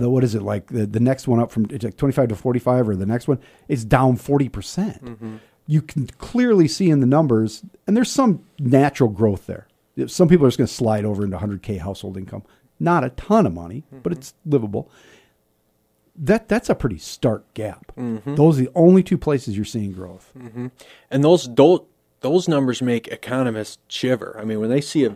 the, 0.00 0.08
what 0.08 0.24
is 0.24 0.34
it 0.34 0.42
like 0.42 0.68
the, 0.68 0.86
the 0.86 1.00
next 1.00 1.28
one 1.28 1.40
up 1.40 1.50
from 1.50 1.66
it's 1.70 1.84
like 1.84 1.96
25 1.96 2.30
to 2.30 2.36
45 2.36 2.88
or 2.88 2.96
the 2.96 3.06
next 3.06 3.28
one 3.28 3.38
is 3.68 3.84
down 3.84 4.16
40%. 4.16 4.52
percent 4.52 5.04
mm-hmm. 5.04 5.36
You 5.66 5.80
can 5.80 6.06
clearly 6.18 6.66
see 6.66 6.90
in 6.90 6.98
the 6.98 7.06
numbers, 7.06 7.62
and 7.86 7.96
there's 7.96 8.10
some 8.10 8.44
natural 8.58 9.08
growth 9.08 9.46
there. 9.46 9.68
Some 10.06 10.26
people 10.26 10.44
are 10.44 10.48
just 10.48 10.58
going 10.58 10.66
to 10.66 10.74
slide 10.74 11.04
over 11.04 11.24
into 11.24 11.38
100K 11.38 11.78
household 11.78 12.16
income. 12.16 12.42
Not 12.80 13.04
a 13.04 13.10
ton 13.10 13.46
of 13.46 13.54
money, 13.54 13.84
but 13.90 14.10
mm-hmm. 14.10 14.18
it's 14.18 14.34
livable. 14.44 14.90
That 16.16 16.48
That's 16.48 16.68
a 16.68 16.74
pretty 16.74 16.98
stark 16.98 17.54
gap. 17.54 17.92
Mm-hmm. 17.96 18.34
Those 18.34 18.58
are 18.58 18.64
the 18.64 18.72
only 18.74 19.04
two 19.04 19.16
places 19.16 19.54
you're 19.54 19.64
seeing 19.64 19.92
growth. 19.92 20.32
And 21.10 21.22
those 21.22 21.48
those 21.54 21.80
those 22.22 22.48
numbers 22.48 22.82
make 22.82 23.08
economists 23.08 23.78
shiver. 23.88 24.36
I 24.40 24.44
mean, 24.44 24.58
when 24.58 24.70
they 24.70 24.80
see 24.80 25.04
a, 25.04 25.14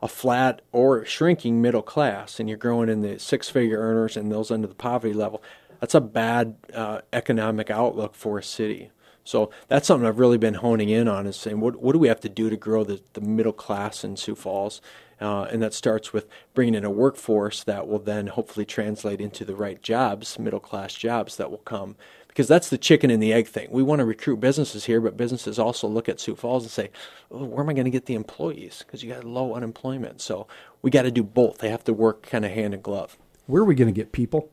a 0.00 0.08
flat 0.08 0.62
or 0.72 1.04
shrinking 1.04 1.60
middle 1.60 1.82
class, 1.82 2.38
and 2.38 2.48
you're 2.48 2.58
growing 2.58 2.88
in 2.88 3.02
the 3.02 3.18
six-figure 3.18 3.78
earners 3.78 4.16
and 4.16 4.30
those 4.30 4.50
under 4.50 4.68
the 4.68 4.74
poverty 4.74 5.14
level, 5.14 5.42
that's 5.80 5.94
a 5.94 6.00
bad 6.00 6.56
uh, 6.74 7.00
economic 7.12 7.70
outlook 7.70 8.14
for 8.14 8.38
a 8.38 8.42
city. 8.42 8.90
So 9.24 9.50
that's 9.68 9.86
something 9.86 10.08
I've 10.08 10.18
really 10.18 10.38
been 10.38 10.54
honing 10.54 10.88
in 10.88 11.06
on 11.06 11.26
is 11.26 11.36
saying 11.36 11.60
what 11.60 11.76
what 11.82 11.92
do 11.92 11.98
we 11.98 12.08
have 12.08 12.20
to 12.20 12.30
do 12.30 12.48
to 12.48 12.56
grow 12.56 12.82
the, 12.82 13.02
the 13.12 13.20
middle 13.20 13.52
class 13.52 14.02
in 14.02 14.16
Sioux 14.16 14.34
Falls, 14.34 14.80
uh, 15.20 15.42
and 15.50 15.62
that 15.62 15.74
starts 15.74 16.14
with 16.14 16.26
bringing 16.54 16.74
in 16.74 16.84
a 16.84 16.90
workforce 16.90 17.62
that 17.64 17.86
will 17.86 17.98
then 17.98 18.28
hopefully 18.28 18.64
translate 18.64 19.20
into 19.20 19.44
the 19.44 19.54
right 19.54 19.82
jobs, 19.82 20.38
middle 20.38 20.60
class 20.60 20.94
jobs 20.94 21.36
that 21.36 21.50
will 21.50 21.58
come. 21.58 21.96
Because 22.38 22.46
that's 22.46 22.70
the 22.70 22.78
chicken 22.78 23.10
and 23.10 23.20
the 23.20 23.32
egg 23.32 23.48
thing. 23.48 23.66
We 23.68 23.82
want 23.82 23.98
to 23.98 24.04
recruit 24.04 24.36
businesses 24.36 24.84
here, 24.84 25.00
but 25.00 25.16
businesses 25.16 25.58
also 25.58 25.88
look 25.88 26.08
at 26.08 26.20
Sioux 26.20 26.36
Falls 26.36 26.62
and 26.62 26.70
say, 26.70 26.90
oh, 27.32 27.42
"Where 27.42 27.64
am 27.64 27.68
I 27.68 27.72
going 27.72 27.86
to 27.86 27.90
get 27.90 28.06
the 28.06 28.14
employees?" 28.14 28.84
Because 28.86 29.02
you 29.02 29.12
got 29.12 29.24
low 29.24 29.54
unemployment. 29.54 30.20
So 30.20 30.46
we 30.80 30.92
got 30.92 31.02
to 31.02 31.10
do 31.10 31.24
both. 31.24 31.58
They 31.58 31.68
have 31.68 31.82
to 31.82 31.92
work 31.92 32.22
kind 32.22 32.44
of 32.44 32.52
hand 32.52 32.74
in 32.74 32.80
glove. 32.80 33.18
Where 33.46 33.62
are 33.62 33.64
we 33.64 33.74
going 33.74 33.92
to 33.92 34.00
get 34.00 34.12
people? 34.12 34.52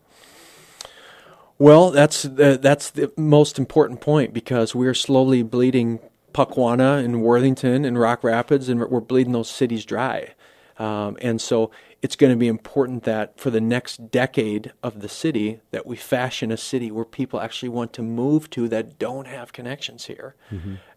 Well, 1.60 1.92
that's 1.92 2.24
the, 2.24 2.58
that's 2.60 2.90
the 2.90 3.12
most 3.18 3.60
important 3.60 4.02
point 4.02 4.34
because 4.34 4.74
we're 4.74 4.96
slowly 4.96 5.44
bleeding 5.44 6.00
Pukwana 6.34 7.06
and 7.06 7.22
Worthington 7.22 7.86
and 7.86 8.00
Rock 8.00 8.24
Rapids, 8.24 8.68
and 8.68 8.80
we're 8.80 9.00
bleeding 9.00 9.34
those 9.34 9.48
cities 9.48 9.86
dry. 9.86 10.34
Um, 10.80 11.18
and 11.22 11.40
so 11.40 11.70
it's 12.06 12.16
going 12.16 12.32
to 12.32 12.38
be 12.38 12.48
important 12.48 13.02
that 13.02 13.40
for 13.40 13.50
the 13.50 13.60
next 13.60 14.12
decade 14.12 14.72
of 14.84 15.02
the 15.02 15.10
city 15.10 15.60
that 15.72 15.88
we 15.88 15.96
fashion 15.96 16.52
a 16.52 16.58
city 16.58 16.92
where 16.92 17.04
people 17.04 17.42
actually 17.42 17.70
want 17.70 17.94
to 17.94 18.04
move 18.04 18.48
to 18.52 18.68
that 18.68 19.00
don't 19.00 19.26
have 19.26 19.52
connections 19.52 20.06
here, 20.06 20.36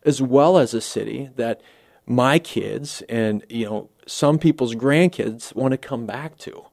as 0.05 0.21
well 0.21 0.59
as 0.59 0.75
a 0.75 0.83
city 0.83 1.31
that 1.37 1.63
my 2.05 2.39
kids 2.39 3.03
and 3.09 3.43
you 3.49 3.65
know 3.65 3.89
some 4.07 4.39
people's 4.39 4.75
grandkids 4.75 5.55
want 5.55 5.73
to 5.73 5.79
come 5.79 6.05
back 6.05 6.37
to. 6.37 6.67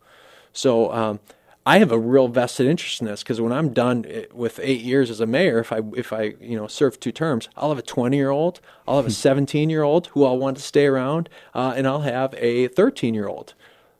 So 0.51 0.91
um, 0.91 1.21
I 1.65 1.79
have 1.79 1.93
a 1.93 1.97
real 1.97 2.27
vested 2.27 2.67
interest 2.67 2.99
in 2.99 3.07
this 3.07 3.23
because 3.23 3.39
when 3.39 3.53
I'm 3.53 3.71
done 3.71 4.05
eh, 4.05 4.25
with 4.33 4.59
eight 4.61 4.81
years 4.81 5.09
as 5.09 5.21
a 5.21 5.25
mayor, 5.25 5.59
if 5.59 5.71
I 5.71 5.79
if 5.95 6.11
I 6.11 6.33
you 6.41 6.57
know 6.57 6.67
serve 6.67 6.99
two 6.99 7.13
terms, 7.13 7.47
I'll 7.55 7.69
have 7.69 7.79
a 7.79 7.81
20 7.81 8.17
year 8.17 8.31
old, 8.31 8.59
I'll 8.85 8.97
have 8.97 9.07
a 9.07 9.11
17 9.29 9.69
year 9.69 9.83
old 9.83 10.07
who 10.07 10.25
I'll 10.25 10.37
want 10.37 10.57
to 10.57 10.63
stay 10.63 10.87
around, 10.87 11.29
uh, 11.53 11.73
and 11.77 11.87
I'll 11.87 12.01
have 12.01 12.35
a 12.37 12.67
13 12.67 13.13
year 13.13 13.29
old. 13.29 13.53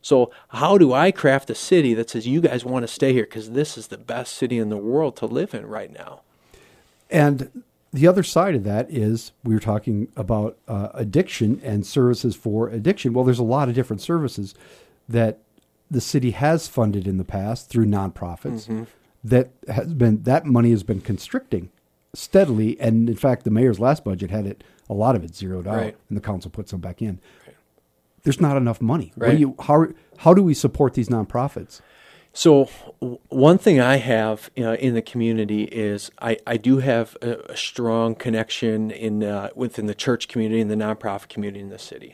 So 0.06 0.30
how 0.50 0.78
do 0.78 0.94
I 0.94 1.10
craft 1.10 1.50
a 1.50 1.56
city 1.56 1.96
that 1.96 2.12
says 2.12 2.28
you 2.28 2.40
guys 2.40 2.64
want 2.64 2.84
to 2.84 2.88
stay 2.88 3.12
here 3.12 3.24
because 3.24 3.50
this 3.50 3.76
is 3.76 3.88
the 3.88 3.98
best 3.98 4.36
city 4.36 4.60
in 4.60 4.70
the 4.70 4.78
world 4.78 5.16
to 5.16 5.26
live 5.26 5.56
in 5.56 5.66
right 5.66 5.92
now? 5.92 6.22
And 7.10 7.64
the 7.92 8.06
other 8.06 8.22
side 8.22 8.54
of 8.54 8.64
that 8.66 8.86
is 8.92 9.32
we 9.44 9.56
were 9.56 9.60
talking 9.60 10.10
about 10.16 10.60
uh, 10.68 10.90
addiction 10.94 11.60
and 11.64 11.88
services 11.88 12.36
for 12.36 12.70
addiction. 12.70 13.14
Well, 13.14 13.26
there's 13.26 13.40
a 13.40 13.44
lot 13.44 13.68
of 13.68 13.74
different 13.74 14.00
services 14.00 14.54
that 15.10 15.40
the 15.90 16.02
city 16.02 16.32
has 16.32 16.68
funded 16.68 17.08
in 17.08 17.18
the 17.18 17.24
past 17.24 17.70
through 17.70 17.86
nonprofits 17.88 18.86
that 19.24 19.50
has 19.68 19.92
been 19.96 20.22
that 20.22 20.46
money 20.46 20.70
has 20.70 20.84
been 20.84 21.02
constricting 21.02 21.72
steadily. 22.14 22.80
And 22.80 23.10
in 23.10 23.16
fact, 23.16 23.44
the 23.44 23.50
mayor's 23.50 23.80
last 23.80 24.04
budget 24.04 24.30
had 24.30 24.46
it 24.46 24.64
a 24.88 24.94
lot 24.94 25.16
of 25.16 25.24
it 25.24 25.34
zeroed 25.36 25.66
out, 25.66 25.78
Right. 25.78 25.98
and 26.10 26.16
the 26.16 26.22
council 26.22 26.52
put 26.52 26.70
some 26.70 26.80
back 26.80 27.02
in. 27.02 27.18
There's 28.26 28.42
not 28.42 28.58
enough 28.58 28.82
money. 28.82 29.14
What 29.16 29.32
do 29.32 29.38
you 29.38 29.56
how 29.62 29.88
how 30.18 30.34
do 30.34 30.44
we 30.44 30.54
support 30.54 30.94
these 30.96 31.08
nonprofits? 31.08 31.80
So 32.34 32.66
one 33.30 33.58
thing 33.58 33.80
I 33.80 33.96
have 33.96 34.52
uh, 34.58 34.74
in 34.74 34.94
the 34.94 35.02
community 35.02 35.64
is 35.64 36.12
I, 36.20 36.38
I 36.46 36.58
do 36.58 36.80
have 36.80 37.16
a, 37.22 37.38
a 37.52 37.56
strong 37.56 38.14
connection 38.14 38.92
in 38.92 39.24
uh, 39.24 39.52
within 39.56 39.86
the 39.86 39.96
church 39.96 40.28
community 40.28 40.60
and 40.60 40.70
the 40.70 40.76
nonprofit 40.76 41.30
community 41.30 41.62
in 41.62 41.70
the 41.70 41.80
city, 41.80 42.14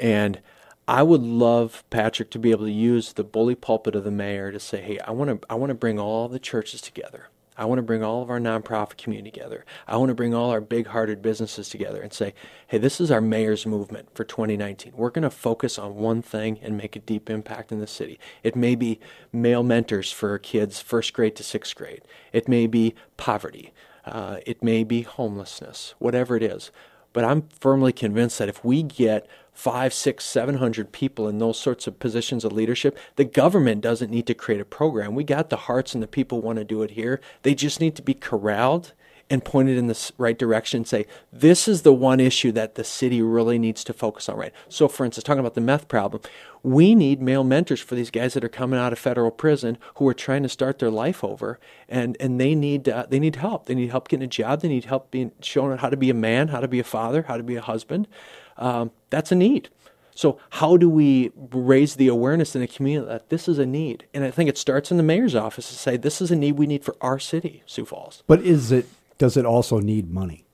and 0.00 0.40
I 0.88 1.02
would 1.02 1.22
love 1.22 1.84
Patrick 1.90 2.30
to 2.30 2.38
be 2.38 2.50
able 2.50 2.64
to 2.64 2.72
use 2.72 3.12
the 3.12 3.24
bully 3.24 3.54
pulpit 3.54 3.94
of 3.94 4.04
the 4.04 4.10
mayor 4.10 4.52
to 4.52 4.58
say, 4.58 4.80
hey, 4.80 4.98
I 5.00 5.10
want 5.10 5.42
to 5.42 5.46
I 5.50 5.54
want 5.54 5.70
to 5.70 5.74
bring 5.74 5.98
all 5.98 6.28
the 6.28 6.38
churches 6.38 6.80
together. 6.80 7.28
I 7.56 7.66
want 7.66 7.78
to 7.78 7.82
bring 7.82 8.02
all 8.02 8.22
of 8.22 8.30
our 8.30 8.40
nonprofit 8.40 8.96
community 8.96 9.30
together. 9.30 9.64
I 9.86 9.96
want 9.96 10.08
to 10.08 10.14
bring 10.14 10.34
all 10.34 10.50
our 10.50 10.60
big 10.60 10.88
hearted 10.88 11.20
businesses 11.20 11.68
together 11.68 12.00
and 12.00 12.12
say, 12.12 12.34
hey, 12.66 12.78
this 12.78 13.00
is 13.00 13.10
our 13.10 13.20
mayor's 13.20 13.66
movement 13.66 14.08
for 14.14 14.24
2019. 14.24 14.92
We're 14.96 15.10
going 15.10 15.22
to 15.22 15.30
focus 15.30 15.78
on 15.78 15.96
one 15.96 16.22
thing 16.22 16.58
and 16.62 16.76
make 16.76 16.96
a 16.96 17.00
deep 17.00 17.28
impact 17.28 17.70
in 17.70 17.80
the 17.80 17.86
city. 17.86 18.18
It 18.42 18.56
may 18.56 18.74
be 18.74 19.00
male 19.32 19.62
mentors 19.62 20.10
for 20.10 20.38
kids 20.38 20.80
first 20.80 21.12
grade 21.12 21.36
to 21.36 21.42
sixth 21.42 21.74
grade, 21.74 22.02
it 22.32 22.48
may 22.48 22.66
be 22.66 22.94
poverty, 23.16 23.72
uh, 24.04 24.38
it 24.46 24.62
may 24.62 24.84
be 24.84 25.02
homelessness, 25.02 25.94
whatever 25.98 26.36
it 26.36 26.42
is. 26.42 26.70
But 27.12 27.24
I'm 27.24 27.48
firmly 27.60 27.92
convinced 27.92 28.38
that 28.38 28.48
if 28.48 28.64
we 28.64 28.82
get 28.82 29.26
five, 29.52 29.92
six, 29.92 30.24
seven 30.24 30.56
hundred 30.56 30.92
people 30.92 31.28
in 31.28 31.38
those 31.38 31.58
sorts 31.58 31.86
of 31.86 31.98
positions 31.98 32.44
of 32.44 32.52
leadership, 32.52 32.98
the 33.16 33.24
government 33.24 33.82
doesn't 33.82 34.10
need 34.10 34.26
to 34.26 34.34
create 34.34 34.60
a 34.60 34.64
program. 34.64 35.14
We 35.14 35.24
got 35.24 35.50
the 35.50 35.56
hearts 35.56 35.94
and 35.94 36.02
the 36.02 36.08
people 36.08 36.40
want 36.40 36.58
to 36.58 36.64
do 36.64 36.82
it 36.82 36.92
here. 36.92 37.20
They 37.42 37.54
just 37.54 37.80
need 37.80 37.94
to 37.96 38.02
be 38.02 38.14
corralled 38.14 38.92
and 39.32 39.42
pointed 39.42 39.78
in 39.78 39.86
the 39.86 40.12
right 40.18 40.38
direction 40.38 40.80
and 40.80 40.86
say, 40.86 41.06
this 41.32 41.66
is 41.66 41.82
the 41.82 41.92
one 41.92 42.20
issue 42.20 42.52
that 42.52 42.74
the 42.74 42.84
city 42.84 43.22
really 43.22 43.58
needs 43.58 43.82
to 43.82 43.94
focus 43.94 44.28
on 44.28 44.36
right. 44.36 44.52
So 44.68 44.88
for 44.88 45.06
instance, 45.06 45.24
talking 45.24 45.40
about 45.40 45.54
the 45.54 45.62
meth 45.62 45.88
problem, 45.88 46.20
we 46.62 46.94
need 46.94 47.22
male 47.22 47.42
mentors 47.42 47.80
for 47.80 47.94
these 47.94 48.10
guys 48.10 48.34
that 48.34 48.44
are 48.44 48.50
coming 48.50 48.78
out 48.78 48.92
of 48.92 48.98
federal 48.98 49.30
prison 49.30 49.78
who 49.94 50.06
are 50.06 50.12
trying 50.12 50.42
to 50.42 50.50
start 50.50 50.80
their 50.80 50.90
life 50.90 51.24
over 51.24 51.58
and, 51.88 52.14
and 52.20 52.38
they 52.38 52.54
need 52.54 52.90
uh, 52.90 53.06
they 53.08 53.18
need 53.18 53.36
help. 53.36 53.64
They 53.64 53.74
need 53.74 53.88
help 53.88 54.08
getting 54.08 54.24
a 54.24 54.28
job. 54.28 54.60
They 54.60 54.68
need 54.68 54.84
help 54.84 55.10
being 55.10 55.32
shown 55.40 55.78
how 55.78 55.88
to 55.88 55.96
be 55.96 56.10
a 56.10 56.14
man, 56.14 56.48
how 56.48 56.60
to 56.60 56.68
be 56.68 56.78
a 56.78 56.84
father, 56.84 57.22
how 57.22 57.38
to 57.38 57.42
be 57.42 57.56
a 57.56 57.62
husband. 57.62 58.08
Um, 58.58 58.90
that's 59.08 59.32
a 59.32 59.34
need. 59.34 59.70
So 60.14 60.38
how 60.50 60.76
do 60.76 60.90
we 60.90 61.32
raise 61.36 61.96
the 61.96 62.08
awareness 62.08 62.54
in 62.54 62.60
the 62.60 62.68
community 62.68 63.08
that 63.08 63.30
this 63.30 63.48
is 63.48 63.58
a 63.58 63.64
need? 63.64 64.04
And 64.12 64.24
I 64.24 64.30
think 64.30 64.50
it 64.50 64.58
starts 64.58 64.90
in 64.90 64.98
the 64.98 65.02
mayor's 65.02 65.34
office 65.34 65.70
to 65.70 65.74
say 65.74 65.96
this 65.96 66.20
is 66.20 66.30
a 66.30 66.36
need 66.36 66.58
we 66.58 66.66
need 66.66 66.84
for 66.84 66.94
our 67.00 67.18
city, 67.18 67.62
Sioux 67.64 67.86
Falls. 67.86 68.22
But 68.26 68.42
is 68.42 68.70
it? 68.70 68.86
Does 69.22 69.36
it 69.36 69.46
also 69.46 69.78
need 69.78 70.10
money? 70.10 70.46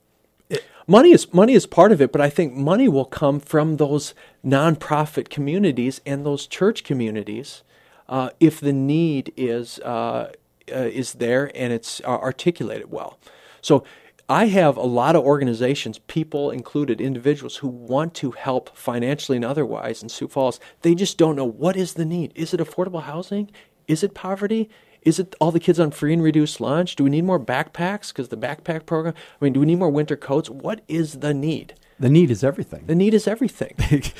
Money 0.86 1.12
is 1.12 1.32
money 1.32 1.54
is 1.54 1.64
part 1.64 1.90
of 1.90 2.02
it, 2.02 2.12
but 2.12 2.20
I 2.20 2.28
think 2.28 2.52
money 2.52 2.86
will 2.86 3.06
come 3.06 3.40
from 3.40 3.78
those 3.78 4.12
nonprofit 4.44 5.30
communities 5.30 6.02
and 6.04 6.26
those 6.26 6.46
church 6.46 6.84
communities 6.84 7.62
uh, 8.10 8.28
if 8.40 8.60
the 8.60 8.74
need 8.74 9.32
is 9.38 9.78
uh, 9.78 10.32
uh, 10.70 10.80
is 11.00 11.14
there 11.14 11.50
and 11.54 11.72
it's 11.72 12.02
uh, 12.04 12.08
articulated 12.08 12.90
well. 12.90 13.18
So 13.62 13.84
I 14.28 14.48
have 14.48 14.76
a 14.76 14.82
lot 14.82 15.16
of 15.16 15.24
organizations, 15.24 16.00
people 16.00 16.50
included, 16.50 17.00
individuals 17.00 17.56
who 17.56 17.68
want 17.68 18.12
to 18.16 18.32
help 18.32 18.76
financially 18.76 19.36
and 19.36 19.46
otherwise 19.46 20.02
in 20.02 20.10
Sioux 20.10 20.28
Falls. 20.28 20.60
They 20.82 20.94
just 20.94 21.16
don't 21.16 21.36
know 21.36 21.46
what 21.46 21.74
is 21.74 21.94
the 21.94 22.04
need. 22.04 22.32
Is 22.34 22.52
it 22.52 22.60
affordable 22.60 23.04
housing? 23.04 23.50
Is 23.86 24.02
it 24.02 24.12
poverty? 24.12 24.68
Is 25.02 25.18
it 25.18 25.34
all 25.40 25.50
the 25.50 25.60
kids 25.60 25.80
on 25.80 25.90
free 25.90 26.12
and 26.12 26.22
reduced 26.22 26.60
lunch? 26.60 26.96
Do 26.96 27.04
we 27.04 27.10
need 27.10 27.24
more 27.24 27.40
backpacks 27.40 28.08
because 28.08 28.28
the 28.28 28.36
backpack 28.36 28.86
program? 28.86 29.14
I 29.40 29.44
mean, 29.44 29.52
do 29.52 29.60
we 29.60 29.66
need 29.66 29.78
more 29.78 29.90
winter 29.90 30.16
coats? 30.16 30.50
What 30.50 30.82
is 30.88 31.20
the 31.20 31.32
need? 31.32 31.74
The 32.00 32.08
need 32.08 32.30
is 32.30 32.44
everything. 32.44 32.84
The 32.86 32.94
need 32.94 33.14
is 33.14 33.26
everything. 33.26 33.74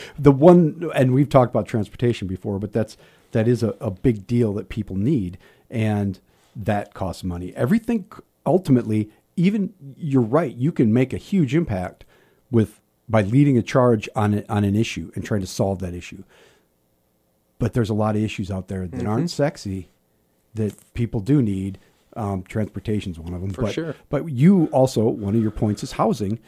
the 0.19 0.33
one, 0.33 0.91
and 0.95 1.15
we've 1.15 1.29
talked 1.29 1.51
about 1.51 1.67
transportation 1.67 2.27
before, 2.27 2.59
but 2.59 2.73
that's 2.73 2.97
that 3.33 3.47
is 3.47 3.63
a, 3.63 3.71
a 3.81 3.91
big 3.91 4.27
deal 4.27 4.55
that 4.55 4.69
people 4.69 4.97
need, 4.97 5.39
and 5.71 6.19
that 6.57 6.95
costs 6.95 7.23
money. 7.23 7.55
Everything 7.55 8.11
ultimately, 8.47 9.11
even 9.37 9.75
you're 9.97 10.23
right, 10.23 10.55
you 10.55 10.73
can 10.73 10.93
make 10.93 11.13
a 11.13 11.19
huge 11.19 11.55
impact 11.55 12.05
with 12.51 12.81
by 13.09 13.23
leading 13.23 13.57
a 13.57 13.63
charge 13.63 14.09
on 14.17 14.35
a, 14.35 14.45
on 14.49 14.65
an 14.65 14.75
issue 14.75 15.11
and 15.15 15.25
trying 15.25 15.41
to 15.41 15.47
solve 15.47 15.79
that 15.79 15.95
issue. 15.95 16.25
But 17.59 17.73
there's 17.73 17.91
a 17.91 17.95
lot 17.95 18.17
of 18.17 18.23
issues 18.23 18.51
out 18.51 18.69
there 18.69 18.87
that 18.87 18.99
mm-hmm. 18.99 19.09
aren't 19.09 19.31
sexy 19.31 19.89
that 20.59 20.95
people 20.95 21.21
do 21.21 21.43
need. 21.43 21.79
Um, 22.17 22.43
transportation 22.43 23.13
is 23.13 23.19
one 23.19 23.35
of 23.35 23.41
them. 23.41 23.51
For 23.51 23.63
but, 23.63 23.73
sure. 23.73 23.95
But 24.09 24.29
you 24.31 24.67
also, 24.73 25.09
one 25.09 25.35
of 25.35 25.43
your 25.43 25.51
points 25.51 25.83
is 25.83 25.93
housing. 25.93 26.39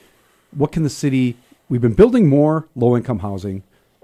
What 0.50 0.72
can 0.72 0.82
the 0.82 0.90
city, 0.90 1.36
we've 1.68 1.80
been 1.80 1.94
building 1.94 2.28
more 2.28 2.68
low 2.74 2.96
income 2.96 3.20
housing, 3.20 3.62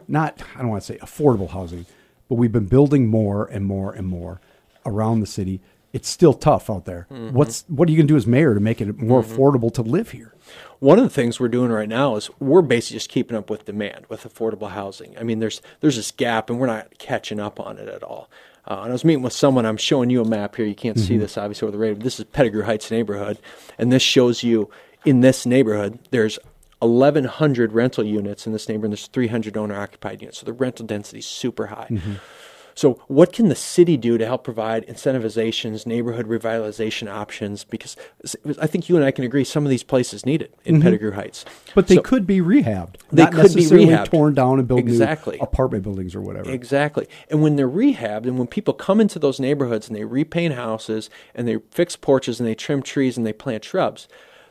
not, 0.09 0.43
I 0.55 0.61
don't 0.61 0.69
want 0.69 0.83
to 0.85 0.93
say 0.93 0.99
affordable 0.99 1.51
housing, 1.51 1.87
but 2.29 2.37
we've 2.37 2.53
been 2.53 2.67
building 2.67 3.09
more 3.09 3.47
and 3.47 3.65
more 3.65 3.93
and 3.93 4.07
more 4.07 4.41
around 4.85 5.21
the 5.21 5.27
city. 5.27 5.61
It's 5.93 6.09
still 6.09 6.35
tough 6.35 6.69
out 6.69 6.85
there. 6.85 7.07
What's 7.09 7.65
what 7.69 7.89
are 7.89 7.93
you 7.93 7.97
going 7.97 8.07
to 8.07 8.13
do 8.13 8.17
as 8.17 8.27
mayor 8.27 8.53
to 8.53 8.61
make 8.61 8.81
it 8.83 8.99
more 8.99 9.23
affordable 9.23 9.73
to 9.75 9.83
live 9.83 10.11
here? 10.11 10.35
One 10.79 10.99
of 10.99 11.05
the 11.05 11.11
things 11.11 11.41
we're 11.41 11.49
doing 11.49 11.71
right 11.71 11.89
now 11.89 12.17
is 12.17 12.29
we're 12.39 12.61
basically 12.61 12.97
just 12.97 13.09
keeping 13.09 13.37
up 13.37 13.49
with 13.49 13.65
demand 13.65 14.05
with 14.11 14.25
affordable 14.25 14.71
housing. 14.71 15.17
I 15.17 15.23
mean, 15.23 15.39
there's 15.39 15.63
there's 15.81 15.97
this 15.97 16.11
gap, 16.11 16.51
and 16.51 16.59
we're 16.59 16.67
not 16.67 16.99
catching 16.99 17.41
up 17.41 17.59
on 17.59 17.79
it 17.79 17.89
at 17.89 18.03
all. 18.03 18.29
Uh, 18.69 18.81
and 18.83 18.91
I 18.91 18.93
was 18.93 19.05
meeting 19.05 19.23
with 19.23 19.33
someone. 19.33 19.65
I'm 19.65 19.77
showing 19.77 20.11
you 20.11 20.21
a 20.23 20.25
map 20.25 20.57
here. 20.57 20.67
You 20.67 20.75
can't 20.75 20.99
see 20.99 21.17
this 21.17 21.39
obviously 21.39 21.67
over 21.67 21.73
the 21.73 21.79
radio. 21.79 21.95
But 21.95 22.05
this 22.05 22.19
is 22.19 22.25
Pettigrew 22.27 22.63
Heights 22.65 22.91
neighborhood, 22.91 23.39
and 23.79 23.93
this 23.93 24.03
shows 24.03 24.43
you 24.43 24.71
in 25.05 25.21
this 25.21 25.47
neighborhood 25.47 25.99
there's 26.11 26.39
1,100 26.81 27.73
rental 27.73 28.05
units 28.05 28.47
in 28.47 28.53
this 28.53 28.69
neighborhood. 28.69 28.87
and 28.87 28.93
There's 28.93 29.07
300 29.07 29.57
owner 29.57 29.75
occupied 29.77 30.21
units, 30.21 30.39
so 30.39 30.47
the 30.47 30.53
rental 30.53 30.85
density 30.87 31.19
is 31.21 31.27
super 31.27 31.67
high. 31.69 31.89
So, 32.77 33.01
what 33.09 33.33
can 33.33 33.49
the 33.49 33.55
city 33.55 33.97
do 33.97 34.19
to 34.19 34.27
help 34.27 34.45
provide 34.45 34.87
incentivizations, 34.87 35.87
neighborhood 35.87 36.27
revitalization 36.27 37.11
options? 37.11 37.65
Because 37.65 37.97
I 38.61 38.67
think 38.67 38.91
you 38.91 38.97
and 38.97 39.05
I 39.05 39.11
can 39.11 39.25
agree 39.25 39.45
some 39.45 39.65
of 39.65 39.71
these 39.71 39.83
places 39.83 40.27
need 40.27 40.43
it 40.43 40.55
in 40.67 40.75
mm-hmm. 40.75 40.83
Pettigrew 40.83 41.13
Heights. 41.13 41.47
But 41.75 41.87
they 41.89 41.95
So- 41.95 42.03
could 42.03 42.27
be 42.27 42.41
rehabbed. 42.41 42.97
They 43.11 43.23
not 43.25 43.33
could 43.33 43.55
be 43.55 43.63
rehabbed. 43.63 44.11
torn 44.11 44.35
down 44.35 44.59
and 44.59 44.69
built 44.69 44.81
Exactly. 44.81 45.39
new 45.39 45.43
apartment 45.43 45.85
buildings 45.85 46.15
or 46.15 46.21
whatever. 46.21 46.51
Exactly. 46.51 47.09
And 47.31 47.43
when 47.43 47.57
they're 47.57 47.69
rehabbed 47.69 48.27
and 48.27 48.39
when 48.39 48.47
people 48.47 48.75
come 48.75 49.01
into 49.01 49.19
those 49.19 49.41
neighborhoods 49.41 49.89
and 49.89 49.97
they 49.97 50.05
repaint 50.05 50.53
houses 50.55 51.09
and 51.35 51.49
they 51.49 51.57
fix 51.71 51.97
porches 51.97 52.41
and 52.41 52.47
they 52.47 52.55
trim 52.55 52.83
trees 52.83 53.17
and 53.17 53.25
they 53.25 53.33
plant 53.33 53.65
shrubs, 53.65 54.07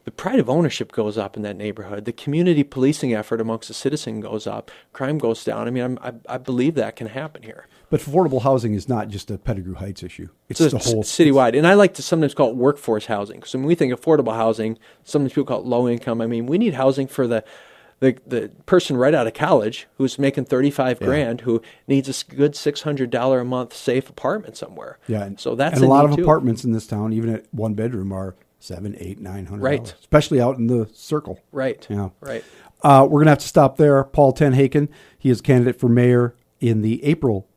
the 0.06 0.12
pride 0.12 0.40
of 0.40 0.50
ownership 0.50 0.92
goes 0.92 1.18
up 1.18 1.36
in 1.36 1.42
that 1.42 1.56
neighborhood. 1.56 2.06
The 2.06 2.14
community 2.14 2.64
policing 2.64 3.14
effort 3.14 3.42
amongst 3.42 3.68
the 3.68 3.74
citizen 3.74 4.22
goes 4.22 4.46
up. 4.46 4.70
Crime 4.94 5.18
goes 5.18 5.44
down. 5.44 5.68
I 5.68 5.72
mean, 5.72 5.84
I'm, 5.84 6.00
I, 6.02 6.36
I 6.36 6.38
believe 6.38 6.76
that 6.76 6.96
can 6.96 7.08
happen 7.08 7.42
here. 7.42 7.68
But 7.90 8.02
affordable 8.02 8.44
housing 8.44 8.76
is 8.76 8.88
not 8.88 9.08
just 9.08 9.32
a 9.32 9.40
Pettigrew 9.40 9.74
Heights 9.74 10.04
issue. 10.04 10.30
It's 10.48 10.60
So 10.60 10.70
the 10.70 10.78
it's 10.78 10.92
whole 10.92 11.04
citywide. 11.04 11.58
And 11.58 11.66
I 11.66 11.74
like 11.74 11.96
to 11.96 12.04
sometimes 12.04 12.36
call 12.36 12.52
it 12.52 12.56
workforce 12.56 13.08
housing. 13.08 13.40
Because 13.40 13.56
when 13.56 13.64
we 13.64 13.74
think 13.74 13.94
affordable 13.94 14.36
housing, 14.36 14.78
sometimes 15.04 15.34
people 15.34 15.46
call 15.46 15.62
it 15.62 15.66
low 15.66 15.90
income. 15.90 16.22
I 16.22 16.28
mean, 16.28 16.46
we 16.46 16.60
need 16.60 16.76
housing 16.76 17.08
for 17.08 17.28
the 17.28 17.44
the, 18.02 18.18
the 18.28 18.52
person 18.66 18.98
right 18.98 19.16
out 19.16 19.26
of 19.26 19.34
college 19.34 19.88
who's 19.98 20.20
making 20.20 20.44
35 20.44 21.00
grand 21.00 21.42
who 21.42 21.62
needs 21.88 22.10
a 22.10 22.36
good 22.36 22.52
$600 22.52 23.42
a 23.42 23.44
month 23.46 23.74
safe 23.74 24.10
apartment 24.10 24.58
somewhere. 24.58 25.00
Yeah, 25.08 25.24
and, 25.24 25.40
so 25.40 25.56
that's 25.56 25.78
and 25.78 25.86
a 25.86 25.88
lot 25.88 26.04
of 26.04 26.16
too. 26.16 26.22
apartments 26.22 26.66
in 26.66 26.74
this 26.74 26.86
town, 26.88 27.14
even 27.14 27.34
at 27.34 27.46
one 27.54 27.74
bedroom, 27.74 28.12
are 28.12 28.36
seven, 28.66 28.96
eight, 29.00 29.20
nine 29.20 29.46
hundred. 29.46 29.64
Right. 29.64 29.96
especially 30.00 30.42
out 30.42 30.58
in 30.58 30.68
the 30.68 30.90
circle. 30.94 31.40
Right. 31.52 31.86
Yeah. 31.90 32.10
Right. 32.20 32.44
Uh, 32.82 33.08
we're 33.10 33.22
gonna 33.22 33.32
have 33.32 33.40
to 33.40 33.48
stop 33.48 33.78
there. 33.78 34.04
Paul 34.04 34.34
TenHaken, 34.34 34.90
he 35.18 35.30
is 35.30 35.42
candidate 35.42 35.80
for 35.80 35.90
mayor 35.90 36.36
in 36.60 36.82
the 36.82 37.04
April 37.04 37.48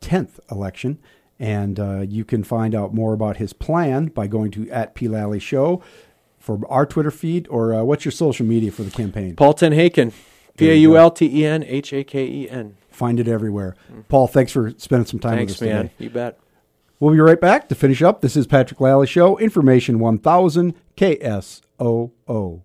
10th 0.00 0.38
election, 0.50 0.98
and 1.38 1.78
uh, 1.78 2.00
you 2.00 2.24
can 2.24 2.44
find 2.44 2.74
out 2.74 2.94
more 2.94 3.12
about 3.12 3.36
his 3.38 3.52
plan 3.52 4.06
by 4.06 4.26
going 4.26 4.50
to 4.52 4.70
at 4.70 4.94
P 4.94 5.08
Lalley 5.08 5.40
Show 5.40 5.82
for 6.38 6.60
our 6.68 6.86
Twitter 6.86 7.10
feed 7.10 7.46
or 7.48 7.74
uh, 7.74 7.82
what's 7.82 8.04
your 8.04 8.12
social 8.12 8.46
media 8.46 8.70
for 8.72 8.82
the 8.82 8.90
campaign. 8.90 9.36
Paul 9.36 9.54
TenHaken. 9.54 10.12
P 10.56 10.70
A 10.70 10.74
U. 10.74 10.96
L 10.96 11.10
T 11.10 11.26
E 11.26 11.46
N 11.46 11.62
H 11.62 11.92
A 11.92 12.04
K 12.04 12.26
E 12.26 12.50
N. 12.50 12.76
Find 12.90 13.18
it 13.18 13.28
everywhere. 13.28 13.76
Paul, 14.08 14.26
thanks 14.26 14.52
for 14.52 14.72
spending 14.76 15.06
some 15.06 15.20
time 15.20 15.36
Thanks, 15.38 15.52
with 15.58 15.68
us 15.68 15.74
man. 15.74 15.82
today. 15.84 15.94
You 15.98 16.10
bet. 16.10 16.38
We'll 17.00 17.14
be 17.14 17.20
right 17.20 17.40
back 17.40 17.66
to 17.70 17.74
finish 17.74 18.02
up. 18.02 18.20
This 18.20 18.36
is 18.36 18.46
Patrick 18.46 18.78
Lalley 18.78 19.08
Show, 19.08 19.38
Information 19.38 20.00
1000 20.00 20.74
KSOO. 20.98 22.60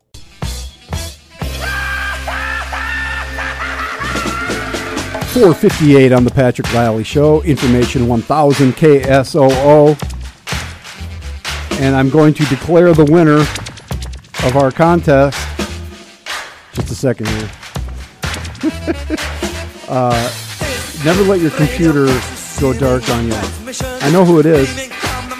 Four 5.31 5.53
fifty-eight 5.53 6.11
on 6.11 6.25
the 6.25 6.31
Patrick 6.31 6.67
Lalley 6.73 7.05
Show, 7.05 7.41
Information 7.43 8.07
1000 8.09 8.73
KSOO, 8.73 9.97
and 11.79 11.95
I'm 11.95 12.09
going 12.09 12.33
to 12.33 12.45
declare 12.45 12.93
the 12.93 13.05
winner 13.05 13.39
of 14.47 14.55
our 14.57 14.71
contest. 14.71 15.37
Just 16.73 16.91
a 16.91 16.95
second 16.95 17.27
here. 17.27 17.51
uh, 19.89 20.33
never 21.05 21.23
let 21.23 21.39
your 21.39 21.51
computer 21.51 22.05
go 22.59 22.73
dark 22.73 23.09
on 23.09 23.27
you. 23.27 23.64
I 23.81 24.11
know 24.11 24.25
who 24.25 24.39
it 24.39 24.45
is. 24.45 24.89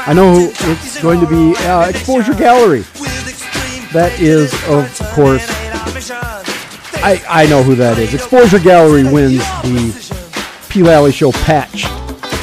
I 0.07 0.13
know 0.13 0.33
who 0.35 0.71
it's 0.71 1.01
going 1.01 1.19
to 1.19 1.27
be. 1.27 1.55
Uh, 1.65 1.89
Exposure 1.89 2.33
Gallery. 2.33 2.81
That 3.93 4.17
is, 4.19 4.53
of 4.67 4.91
course, 5.13 5.45
I, 7.01 7.23
I 7.29 7.45
know 7.47 7.63
who 7.63 7.75
that 7.75 7.97
is. 7.97 8.13
Exposure 8.13 8.59
Gallery 8.59 9.03
wins 9.03 9.39
the 9.61 9.93
P 10.69 10.81
Lalley 10.81 11.13
Show 11.13 11.31
patch. 11.31 11.83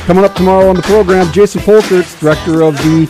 Coming 0.06 0.24
up 0.24 0.34
tomorrow 0.34 0.68
on 0.68 0.76
the 0.76 0.82
program, 0.82 1.30
Jason 1.32 1.60
Polkerts, 1.60 2.18
director 2.18 2.62
of 2.62 2.76
the 2.78 3.06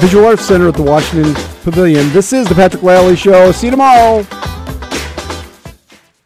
Visual 0.00 0.26
Arts 0.26 0.42
Center 0.44 0.68
at 0.68 0.74
the 0.74 0.82
Washington 0.82 1.34
Pavilion. 1.62 2.10
This 2.12 2.32
is 2.32 2.46
the 2.48 2.54
Patrick 2.54 2.82
Lalley 2.82 3.16
Show. 3.16 3.52
See 3.52 3.68
you 3.68 3.70
tomorrow. 3.70 4.26